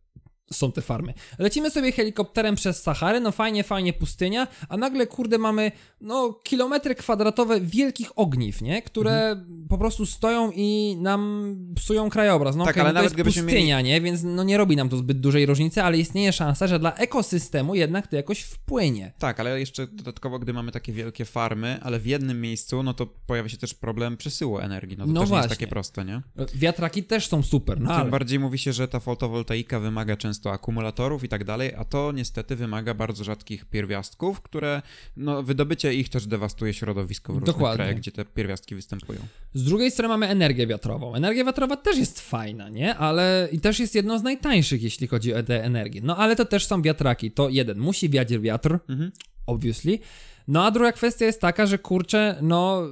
[0.53, 1.13] są te farmy.
[1.39, 5.71] Lecimy sobie helikopterem przez Saharę, no fajnie, fajnie pustynia, a nagle kurde mamy
[6.01, 8.81] no kilometry kwadratowe wielkich ogniw, nie?
[8.81, 12.55] Które po prostu stoją i nam psują krajobraz.
[12.55, 14.01] No Tak, okej, ale no to nawet jest pustynia, nie?
[14.01, 17.76] Więc no nie robi nam to zbyt dużej różnicy, ale istnieje szansa, że dla ekosystemu
[17.76, 19.13] jednak to jakoś wpłynie.
[19.19, 23.05] Tak, ale jeszcze dodatkowo, gdy mamy takie wielkie farmy, ale w jednym miejscu, no to
[23.05, 24.97] pojawia się też problem przesyłu energii.
[24.97, 25.47] No to No też nie właśnie.
[25.47, 26.21] jest takie proste, nie?
[26.55, 28.09] Wiatraki też są super, no Tym ale...
[28.11, 32.11] bardziej mówi się, że ta fotowoltaika wymaga często często akumulatorów i tak dalej, a to
[32.11, 34.81] niestety wymaga bardzo rzadkich pierwiastków, które,
[35.17, 37.75] no, wydobycie ich też dewastuje środowisko w różnych Dokładnie.
[37.77, 39.19] krajach, gdzie te pierwiastki występują.
[39.53, 41.15] Z drugiej strony mamy energię wiatrową.
[41.15, 42.95] Energia wiatrowa też jest fajna, nie?
[42.95, 46.01] Ale i też jest jedną z najtańszych, jeśli chodzi o tę energię.
[46.03, 47.31] No ale to też są wiatraki.
[47.31, 49.11] To jeden, musi wiać wiatr, Mhm.
[49.45, 49.99] obviously.
[50.47, 52.83] No a druga kwestia jest taka, że kurczę, no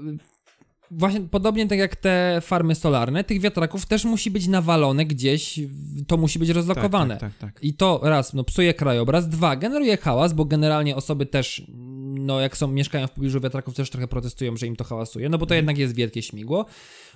[0.91, 5.59] właśnie podobnie tak jak te farmy solarne, tych wiatraków też musi być nawalone gdzieś,
[6.07, 7.17] to musi być rozlokowane.
[7.17, 7.63] Tak, tak, tak.
[7.63, 11.63] I to raz, no psuje krajobraz, dwa, generuje hałas, bo generalnie osoby też,
[12.19, 15.37] no jak są, mieszkają w pobliżu wiatraków, też trochę protestują, że im to hałasuje, no
[15.37, 16.65] bo to jednak jest wielkie śmigło.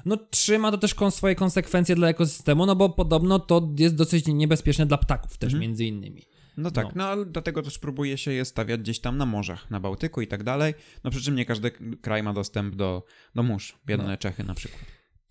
[0.05, 4.27] No trzy, ma to też swoje konsekwencje dla ekosystemu, no bo podobno to jest dosyć
[4.27, 6.21] niebezpieczne dla ptaków też między innymi.
[6.57, 6.91] No tak, No.
[6.95, 7.03] no.
[7.07, 10.43] ale dlatego też próbuje się je stawiać gdzieś tam na morzach, na Bałtyku i tak
[10.43, 10.73] dalej.
[11.03, 11.71] No przy czym nie każdy
[12.01, 13.03] kraj ma dostęp do,
[13.35, 13.77] do mórz.
[13.85, 14.17] Biedne No.
[14.17, 14.81] Czechy na przykład.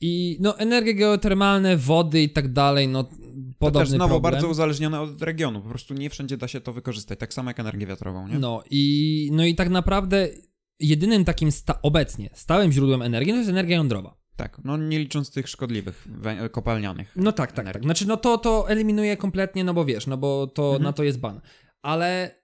[0.02, 3.10] I no energie geotermalne, wody i tak dalej, no To
[3.58, 4.32] podobny też znowu problem.
[4.32, 5.62] bardzo uzależnione od regionu.
[5.62, 7.18] Po prostu nie wszędzie da się to wykorzystać.
[7.18, 8.38] Tak samo jak energię wiatrową, nie?
[8.38, 10.28] No i, no i tak naprawdę
[10.80, 14.19] jedynym takim sta- obecnie stałym źródłem energii no to jest energia jądrowa.
[14.42, 16.08] Tak, no nie licząc tych szkodliwych,
[16.52, 17.12] kopalnianych.
[17.16, 17.66] No tak, tak, tak.
[17.66, 17.86] energii.
[17.86, 20.82] Znaczy, no to, to eliminuje kompletnie, no bo wiesz, no bo to Mhm.
[20.82, 21.40] na to jest ban.
[21.82, 22.40] Ale.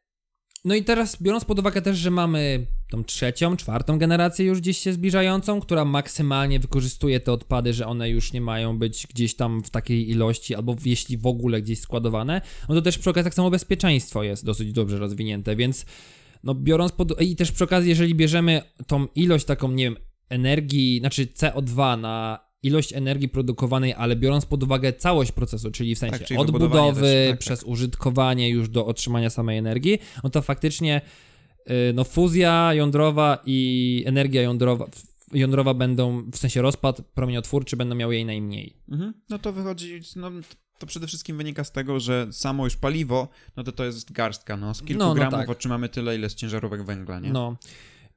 [0.65, 4.79] No i teraz, biorąc pod uwagę też, że mamy tą trzecią, czwartą generację już gdzieś
[4.79, 9.63] się zbliżającą, która maksymalnie wykorzystuje te odpady, że one już nie mają być gdzieś tam
[9.63, 13.35] w takiej ilości, albo jeśli w ogóle gdzieś składowane, no to też przy okazji tak
[13.35, 15.87] samo bezpieczeństwo jest dosyć dobrze rozwinięte, więc
[16.45, 17.21] no biorąc pod...
[17.21, 19.97] I też przy okazji, jeżeli bierzemy tą ilość taką, nie wiem,
[20.29, 25.99] energii, znaczy CO2 na ilość energii produkowanej, ale biorąc pod uwagę całość procesu, czyli w
[25.99, 29.99] sensie Tak, czyli od wybudowanie budowy też, tak, przez użytkowanie już do otrzymania samej energii,
[30.25, 31.01] no to faktycznie
[31.71, 34.87] y, no fuzja jądrowa i energia jądrowa,
[35.33, 38.77] jądrowa będą, w sensie rozpad promieniotwórczy będą miały jej najmniej.
[38.89, 39.15] Mhm.
[39.29, 40.31] No to wychodzi, no
[40.79, 44.57] to przede wszystkim wynika z tego, że samo już paliwo, no to to jest garstka,
[44.57, 45.49] no z kilku No, no gramów tak.
[45.49, 47.33] otrzymamy tyle, ile z ciężarówek węgla, nie?
[47.33, 47.57] No.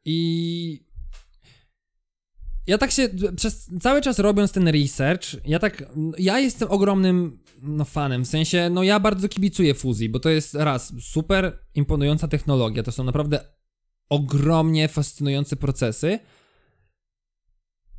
[0.06, 0.89] I
[2.70, 5.84] ja tak się przez cały czas robiąc ten research, ja tak
[6.18, 10.56] ja jestem ogromnym no, fanem, w sensie no ja bardzo kibicuję fuzji, bo to jest
[10.56, 13.40] raz super imponująca technologia, to są naprawdę
[14.10, 16.20] ogromnie fascynujące procesy.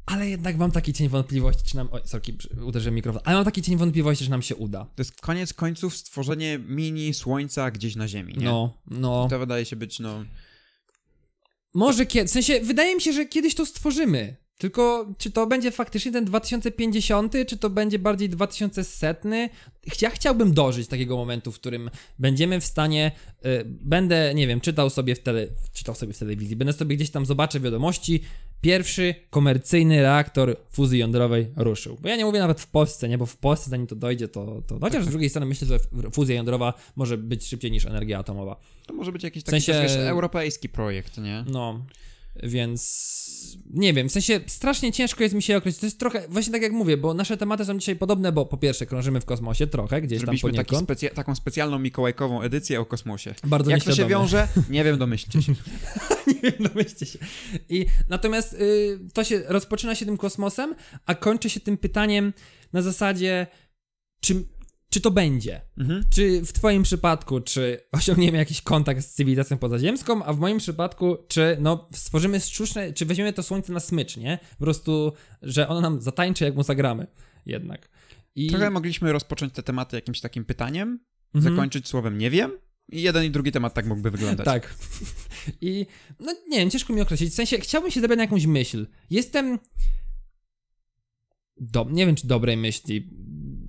[0.06, 1.88] Ale jednak mam taki cień wątpliwości, czy nam.
[1.92, 3.22] Oj, sorki, uderzyłem mikrofon.
[3.24, 4.84] Ale mam taki cień wątpliwości, że nam się uda.
[4.84, 8.44] To jest koniec końców stworzenie mini słońca gdzieś na Ziemi, nie?
[8.44, 9.28] No, no.
[9.30, 10.24] To wydaje się być, no...
[11.74, 12.28] Może kiedy.
[12.28, 14.39] W sensie, wydaje mi się, że kiedyś to stworzymy.
[14.60, 19.28] Tylko, czy to będzie faktycznie ten 2050, czy to będzie bardziej 2100?
[20.00, 23.12] Ja chciałbym dożyć takiego momentu, w którym będziemy w stanie.
[23.46, 27.10] Y, będę, nie wiem, czytał sobie w tele, czytał sobie w telewizji, będę sobie gdzieś
[27.10, 28.22] tam zobaczę wiadomości.
[28.60, 31.96] Pierwszy komercyjny reaktor fuzji jądrowej ruszył.
[32.00, 33.18] Bo ja nie mówię nawet w Polsce, nie?
[33.18, 34.62] Bo w Polsce, zanim to dojdzie, to.
[34.66, 35.78] to chociaż z drugiej strony myślę, że
[36.12, 38.60] fuzja jądrowa może być szybciej niż energia atomowa.
[38.86, 41.44] To może być jakiś taki sensie- też, wiesz, europejski projekt, nie?
[41.48, 41.84] No,
[42.42, 43.10] więc
[43.74, 45.80] nie wiem, w sensie strasznie ciężko jest mi się określić.
[45.80, 48.56] To jest trochę, właśnie tak jak mówię, bo nasze tematy są dzisiaj podobne, bo po
[48.56, 50.88] pierwsze krążymy w kosmosie trochę, gdzieś Zrobiliśmy tam poniekąd.
[50.88, 53.34] specja- taką specjalną mikołajkową edycję o kosmosie.
[53.44, 54.48] Bardzo Jak to się wiąże?
[54.70, 55.52] Nie wiem, domyślcie się.
[56.26, 57.18] nie wiem, domyślcie się.
[57.68, 60.74] I natomiast y, to się rozpoczyna się tym kosmosem,
[61.06, 62.32] a kończy się tym pytaniem
[62.72, 63.46] na zasadzie,
[64.20, 64.34] czy,
[64.90, 65.60] czy to będzie?
[65.78, 66.04] Mhm.
[66.10, 71.16] Czy w twoim przypadku, czy osiągniemy jakiś kontakt z cywilizacją pozaziemską, a w moim przypadku,
[71.28, 74.38] czy no stworzymy sztuczne, czy weźmiemy to słońce na smycz, nie?
[74.58, 75.12] Po prostu,
[75.42, 77.06] że ono nam zatańczy, jak mu zagramy
[77.46, 77.88] jednak.
[78.34, 78.46] I...
[78.46, 80.98] Trochę mogliśmy rozpocząć te tematy jakimś takim pytaniem,
[81.34, 81.54] Mhm.
[81.54, 82.52] zakończyć słowem nie wiem
[82.92, 84.44] i jeden i drugi temat tak mógłby wyglądać.
[84.44, 84.74] Tak.
[85.60, 85.86] I
[86.20, 87.32] no nie wiem, ciężko mi określić.
[87.32, 88.86] W sensie chciałbym się zebrać na jakąś myśl.
[89.10, 89.58] Jestem.
[91.56, 91.86] Do...
[91.90, 93.10] Nie wiem, czy dobrej myśli.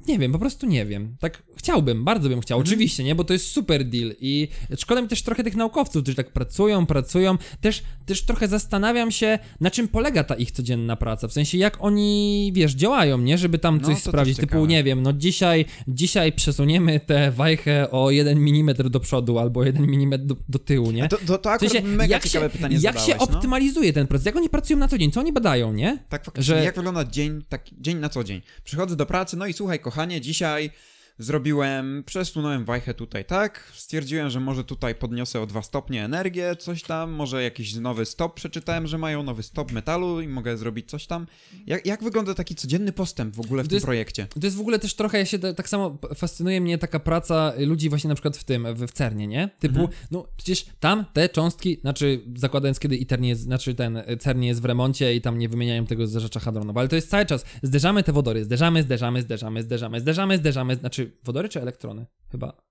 [0.08, 1.16] Nie wiem, po prostu nie wiem.
[1.20, 3.16] Tak chciałbym, bardzo bym chciał, oczywiście, nie?
[3.16, 4.48] Bo to jest super deal i
[4.78, 7.38] szkoda mi też trochę tych naukowców, którzy tak pracują, pracują.
[7.62, 11.28] Też, też trochę zastanawiam się, na czym polega ta ich codzienna praca.
[11.28, 13.38] W sensie, jak oni, wiesz, działają, nie?
[13.38, 14.36] Żeby tam No, coś też sprawdzić.
[14.38, 14.68] Typu, ciekawe.
[14.68, 19.84] nie wiem, no dzisiaj, dzisiaj przesuniemy tę wajchę o 1 mm do przodu albo 1
[19.84, 21.04] mm do, do tyłu, nie?
[21.04, 23.16] A To, to, to W akurat sensie, mega jak ciekawe się, pytanie Jak zadałeś, się
[23.18, 23.24] no.
[23.24, 24.26] optymalizuje ten proces?
[24.26, 25.12] Jak oni pracują na co dzień?
[25.12, 25.98] Co oni badają, nie?
[26.10, 26.56] Tak, faktycznie.
[26.56, 28.42] że- Jak wygląda dzień, tak, dzień na co dzień?
[28.64, 30.72] Przychodzę do pracy, no i słuchaj, kochanie, dzisiaj
[31.24, 33.72] zrobiłem, przesunąłem wajchę tutaj, tak?
[33.74, 38.34] Stwierdziłem, że może tutaj podniosę o 2 stopnie energię, coś tam, może jakiś nowy stop
[38.36, 41.28] przeczytałem, że mają nowy stop metalu i mogę zrobić coś tam.
[41.68, 44.28] Jak, jak wygląda taki codzienny postęp w ogóle w To tym jest- projekcie?
[44.28, 47.90] To jest w ogóle też trochę, ja się tak samo fascynuje mnie taka praca ludzi
[47.90, 49.50] właśnie na przykład w tym, w, w CERNie, nie?
[49.60, 49.98] Typu, Mhm.
[50.12, 54.48] no przecież tam te cząstki, znaczy zakładając kiedy ITER nie jest, znaczy ten CERN nie
[54.48, 57.46] jest w remoncie i tam nie wymieniają tego zderzacza hadronu, ale to jest cały czas,
[57.64, 62.06] zderzamy te wodory, zderzamy, zderzamy, zderzamy, zderzamy, zderzamy, zderzamy, znaczy czy wodory, czy elektrony?
[62.32, 62.62] Chyba.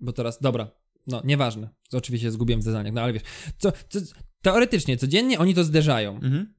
[0.00, 0.70] Bo teraz, dobra,
[1.06, 1.68] no, nieważne.
[1.92, 3.22] Oczywiście zgubiłem w zdaniach, no ale wiesz,
[3.58, 3.98] co, co,
[4.42, 6.14] teoretycznie, codziennie oni to zderzają.
[6.14, 6.54] Mhm.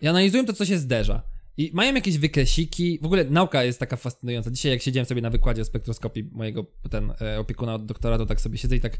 [0.00, 1.22] I analizują to, co się zderza.
[1.56, 2.98] I mają jakieś wykresiki.
[3.02, 4.50] W ogóle nauka jest taka fascynująca.
[4.50, 8.40] Dzisiaj, jak siedziałem sobie na wykładzie o spektroskopii mojego ten e, opiekuna od doktoratu, tak
[8.40, 8.96] sobie siedzę i tak,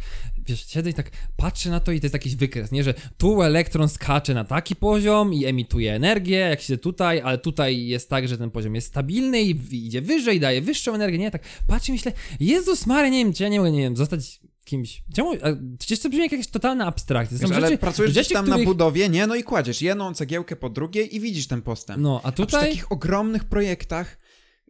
[0.46, 2.84] wiesz, siedzę i tak patrzę na to i to jest jakiś wykres, nie?
[2.84, 7.86] Że tu elektron skacze na taki poziom i emituje energię, jak się tutaj, ale tutaj
[7.86, 11.30] jest tak, że ten poziom jest stabilny i idzie wyżej, daje wyższą energię, nie?
[11.30, 14.40] Tak patrzę i myślę, Jezus Mary, nie wiem, czy ja nie mogę, nie wiem, zostać
[14.64, 15.02] kimś.
[15.14, 15.32] Czemu?
[15.78, 17.38] Przecież to brzmi jak jakaś totalna abstrakcja.
[17.38, 19.26] Wiesz, ale rzeczy, pracujesz rzeczy, tam na których- budowie, nie?
[19.26, 22.00] No i kładziesz jedną cegiełkę po drugiej i widzisz ten postęp.
[22.02, 22.68] No, a A przy tutaj...
[22.68, 24.18] takich ogromnych projektach,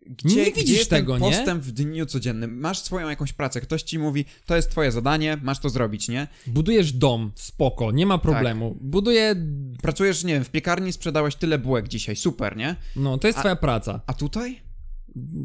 [0.07, 1.29] gdzie, Nie gdzie widzisz jest tego, ten nie?
[1.37, 5.39] postęp w dniu codziennym, masz swoją jakąś pracę, ktoś ci mówi, to jest twoje zadanie,
[5.43, 6.29] masz to zrobić, nie?
[6.47, 8.71] Budujesz dom, spoko, nie ma problemu.
[8.75, 8.83] Tak.
[8.83, 9.35] Buduję,
[9.83, 12.77] Pracujesz, nie wiem, w piekarni sprzedałeś tyle bułek dzisiaj, super, nie?
[12.97, 14.01] no to jest A- twoja praca.
[14.07, 14.61] A tutaj?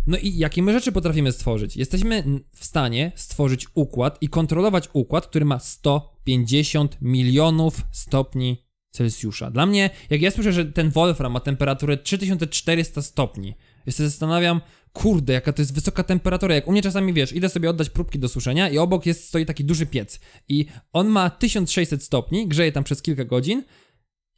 [0.08, 1.78] no i jakie my rzeczy potrafimy stworzyć?
[1.78, 2.24] Jesteśmy
[2.56, 9.52] w stanie stworzyć układ i kontrolować układ, który ma 150 milionów stopni Celsjusza.
[9.52, 13.56] Dla mnie, jak ja słyszę, że ten Wolfram ma temperaturę 3400 stopni,
[13.86, 14.62] ja się zastanawiam,
[14.94, 16.56] kurde, jaka to jest wysoka temperatura.
[16.56, 19.46] Jak u mnie czasami, wiesz, idę sobie oddać próbki do suszenia i obok jest, stoi
[19.46, 23.64] taki duży piec i on ma 1600 stopni, grzeje tam przez kilka godzin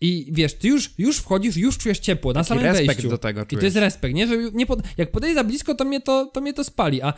[0.02, 3.10] i wiesz, ty już, już wchodzisz, już czujesz ciepło na samym respekt wejściu.
[3.10, 3.64] do tego I to czujesz.
[3.64, 4.28] jest respekt, nie?
[4.28, 4.80] Że nie pod...
[4.98, 7.14] Jak podejdę za blisko, to mnie to, to mnie to spali, a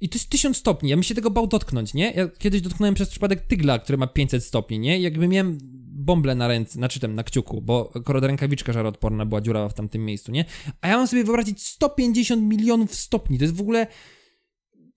[0.00, 2.12] i to jest 1000 stopni, ja bym się tego bał dotknąć, nie?
[2.12, 4.98] Ja kiedyś dotknąłem przez przypadek tygla, który ma 500 stopni, nie?
[4.98, 5.58] I Jakby miałem
[6.00, 10.04] bąble na ręce, znaczy tam na kciuku, bo akurat rękawiczka żaroodporna była dziurawa w tamtym
[10.04, 10.44] miejscu, nie?
[10.80, 13.86] A ja mam sobie wyobrazić 150 milionów stopni, to jest w ogóle...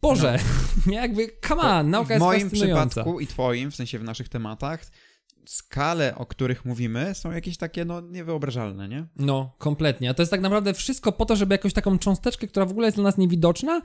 [0.01, 0.39] Boże,
[0.87, 0.95] nie?
[0.95, 2.87] Jakby, come on, nauka w jest moim fascynująca.
[2.87, 4.85] przypadku i twoim, w sensie w naszych tematach,
[5.45, 9.07] skale, o których mówimy, są jakieś takie, no, niewyobrażalne, nie?
[9.15, 10.09] No, kompletnie.
[10.09, 12.87] A to jest tak naprawdę wszystko po to, żeby jakąś taką cząsteczkę, która w ogóle
[12.87, 13.81] jest dla nas niewidoczna,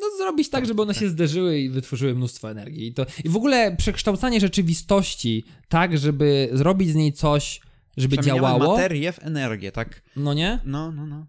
[0.00, 2.86] no zrobić tak, żeby one się zderzyły i wytworzyły mnóstwo energii.
[2.86, 7.60] I, to, I w ogóle przekształcanie rzeczywistości tak, żeby zrobić z niej coś,
[7.96, 8.68] żeby działało.
[8.68, 10.02] materię w energię, tak?
[10.16, 10.60] No nie?
[10.64, 11.26] No, no, no.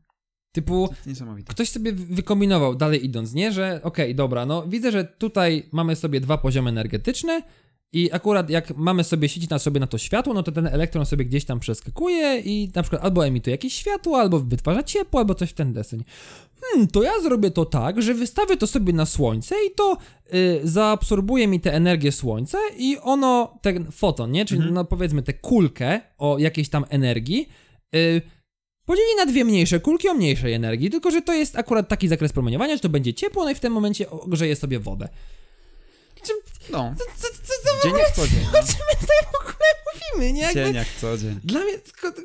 [0.52, 0.90] Typu
[1.48, 3.52] ktoś sobie wy- wykombinował, dalej idąc, nie?
[3.52, 7.42] Że okej, dobra, no widzę, że tutaj mamy sobie dwa poziomy energetyczne
[7.92, 11.06] i akurat jak mamy sobie siecić na sobie na to światło, no to ten elektron
[11.06, 15.36] sobie gdzieś tam przeskakuje i na przykład albo emituje jakieś światło, albo wytwarza ciepło, albo
[15.36, 16.04] coś w ten deseń.
[16.72, 19.98] Hmm, to ja zrobię to tak, że wystawię to sobie na słońce i to
[20.34, 24.46] y, zaabsorbuje mi tę energię słońca i ono, ten foton, nie?
[24.46, 27.50] Czyli no powiedzmy tę kulkę o jakiejś tam energii,
[27.96, 28.22] y,
[28.86, 32.34] podzieli na dwie mniejsze kulki o mniejszej energii, tylko że to jest akurat taki zakres
[32.34, 35.10] promieniowania, że to będzie ciepło, no i w tym momencie ogrzeje sobie wodę.
[36.72, 38.40] No, Co, co, co, dzień jak co dzień.
[38.60, 39.56] o czym my tutaj w ogóle
[39.94, 40.42] mówimy, nie?
[40.42, 41.40] Jakby, Dzień jak co dzień.
[41.44, 41.74] dla mnie,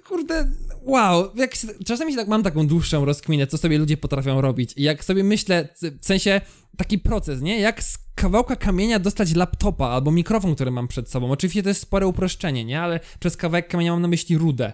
[0.08, 0.50] kurde,
[0.82, 1.52] wow, jak
[1.86, 5.24] czasami się tak, mam taką dłuższą rozkminę, co sobie ludzie potrafią robić i jak sobie
[5.24, 5.68] myślę,
[6.00, 6.40] w sensie
[6.76, 7.60] taki proces, nie?
[7.60, 11.30] Jak z kawałka kamienia dostać laptopa albo mikrofon, który mam przed sobą.
[11.30, 12.80] Oczywiście to jest spore uproszczenie, nie?
[12.82, 14.72] Ale przez kawałek kamienia mam na myśli rudę.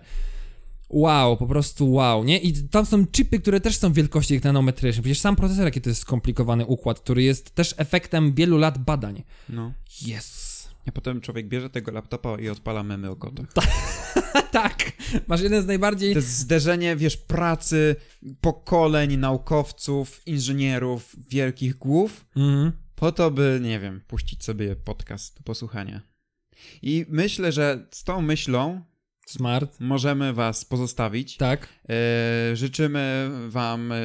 [0.89, 2.39] Wow, po prostu wow, nie?
[2.39, 5.03] I tam są chipy, które też są wielkości tych nanometrycznych.
[5.03, 9.23] Przecież sam procesor, jaki to jest skomplikowany układ, który jest też efektem wielu lat badań.
[9.49, 9.73] No.
[10.17, 10.47] Yes.
[10.89, 13.47] A potem człowiek bierze tego laptopa i odpala memy o kotach.
[14.53, 14.93] tak,
[15.29, 16.13] masz jeden z najbardziej...
[16.13, 17.97] To jest zderzenie, wiesz, pracy,
[18.41, 22.73] pokoleń naukowców, inżynierów, wielkich głów, Mhm.
[22.95, 26.01] po to, by, nie wiem, puścić sobie podcast do posłuchania.
[26.83, 28.81] I myślę, że z tą myślą
[29.28, 29.77] Smart.
[29.81, 31.36] możemy was pozostawić.
[31.36, 31.69] Tak.
[31.89, 33.93] E, życzymy wam...
[33.93, 33.97] E,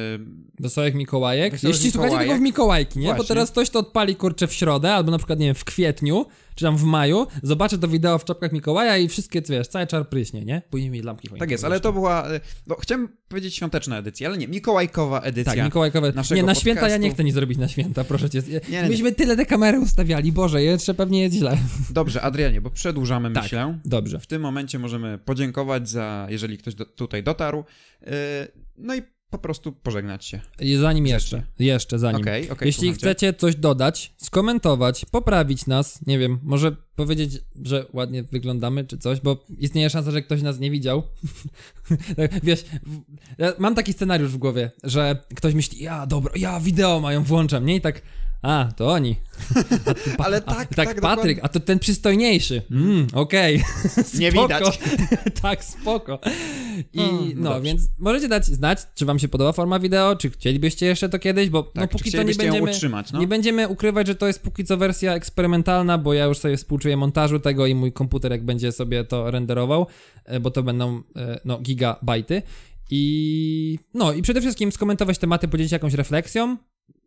[0.60, 1.52] Wesołych Mikołajek.
[1.52, 2.30] Wesołych Jeśli słuchacie Mikołajek.
[2.32, 3.08] tego w Mikołajki, nie?
[3.08, 3.28] Bo Właśnie.
[3.28, 6.64] teraz ktoś to odpali, kurczę, w środę, albo na przykład, nie wiem, w kwietniu, czy
[6.64, 10.44] tam w maju, zobaczy to wideo w czapkach Mikołaja i wszystkie, wiesz, cały czar pryśnie,
[10.44, 10.62] nie?
[10.70, 12.28] Później mi lampki choinkowe tak jest, ale to była...
[12.28, 15.52] E, no, chciałem powiedzieć świąteczna edycja, ale nie, mikołajkowa edycja.
[15.54, 16.12] Tak, Mikołajkowe.
[16.12, 17.02] naszego Nie, na święta ja podcastu.
[17.02, 18.42] nie chcę nic zrobić na święta, proszę cię.
[18.68, 18.88] nie, nie.
[18.88, 21.58] Myśmy tyle te kamery ustawiali, Boże, jeszcze pewnie jest źle.
[21.90, 23.42] Dobrze, Adrianie, bo przedłużamy, Tak.
[23.42, 23.78] myślę.
[23.84, 24.20] Dobrze.
[24.20, 27.64] W tym momencie możemy podziękować za, jeżeli ktoś do, tutaj dotarł.
[28.02, 28.10] Yy,
[28.78, 29.02] No i
[29.32, 30.40] po prostu pożegnać się.
[30.80, 32.20] Zanim jeszcze, jeszcze zanim.
[32.20, 33.00] Okej, okej, Jeśli słucham cię.
[33.00, 39.20] chcecie coś dodać, skomentować, poprawić nas, nie wiem, może powiedzieć, że ładnie wyglądamy czy coś,
[39.20, 41.02] bo istnieje szansa, że ktoś nas nie widział.
[42.16, 42.64] Tak, Wiesz,
[43.38, 47.66] ja mam taki scenariusz w głowie, że ktoś myśli, ja dobra, ja wideo mają, włączam,
[47.66, 47.76] nie?
[47.76, 48.02] I tak,
[48.42, 49.16] a, to oni.
[50.24, 52.62] Ale A, tak, i tak, tak, Patryk, a to ten przystojniejszy.
[52.70, 53.62] Mm, okej.
[54.20, 54.48] Nie Spoko.
[54.48, 54.80] widać.
[55.42, 56.18] tak, spoko.
[56.92, 57.02] I
[57.36, 57.60] no, dobrze.
[57.60, 61.48] więc możecie dać znać, czy wam się podoba forma wideo, czy chcielibyście jeszcze to kiedyś,
[61.50, 63.20] bo no Tak, póki czy co nie będziemy, utrzymać, no?
[63.20, 66.96] nie będziemy ukrywać, że to jest póki co wersja eksperymentalna, bo ja już sobie współczuję
[66.96, 69.86] montażu tego i mój komputer jak będzie sobie to renderował,
[70.24, 72.42] e, bo to będą e, no gigabajty.
[72.90, 76.56] I no i przede wszystkim skomentować tematy, podzielić się jakąś refleksją,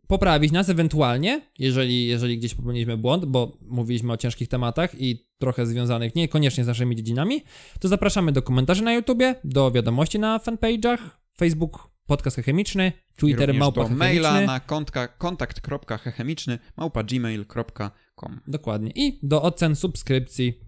[0.06, 5.66] poprawić nas ewentualnie, jeżeli, jeżeli gdzieś popełniliśmy błąd, bo mówiliśmy o ciężkich tematach i trochę
[5.66, 7.42] związanych niekoniecznie z naszymi dziedzinami,
[7.80, 10.98] to zapraszamy do komentarzy na YouTubie, do wiadomości na fanpage'ach,
[11.38, 18.40] Facebook, podcast chemiczny, Twitter, małpa do maila na kontka, kontakt.chemiczny małpa gmail.com.
[18.46, 18.90] Dokładnie.
[18.94, 20.60] I do ocen, subskrypcji,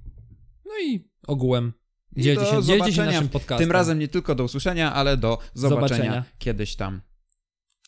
[0.66, 1.72] no i ogółem
[2.16, 3.66] dzielcie się, dzielcie się naszym podcastem.
[3.66, 6.24] Tym razem nie tylko do usłyszenia, ale do zobaczenia, Zobaczenia.
[6.38, 7.00] kiedyś tam.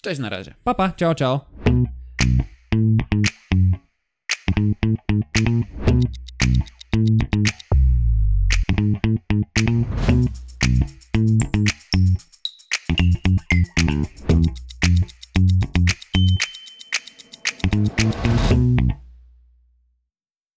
[0.03, 0.55] Cześć na razie.
[0.65, 1.41] Papa, pa, ciao, ciao.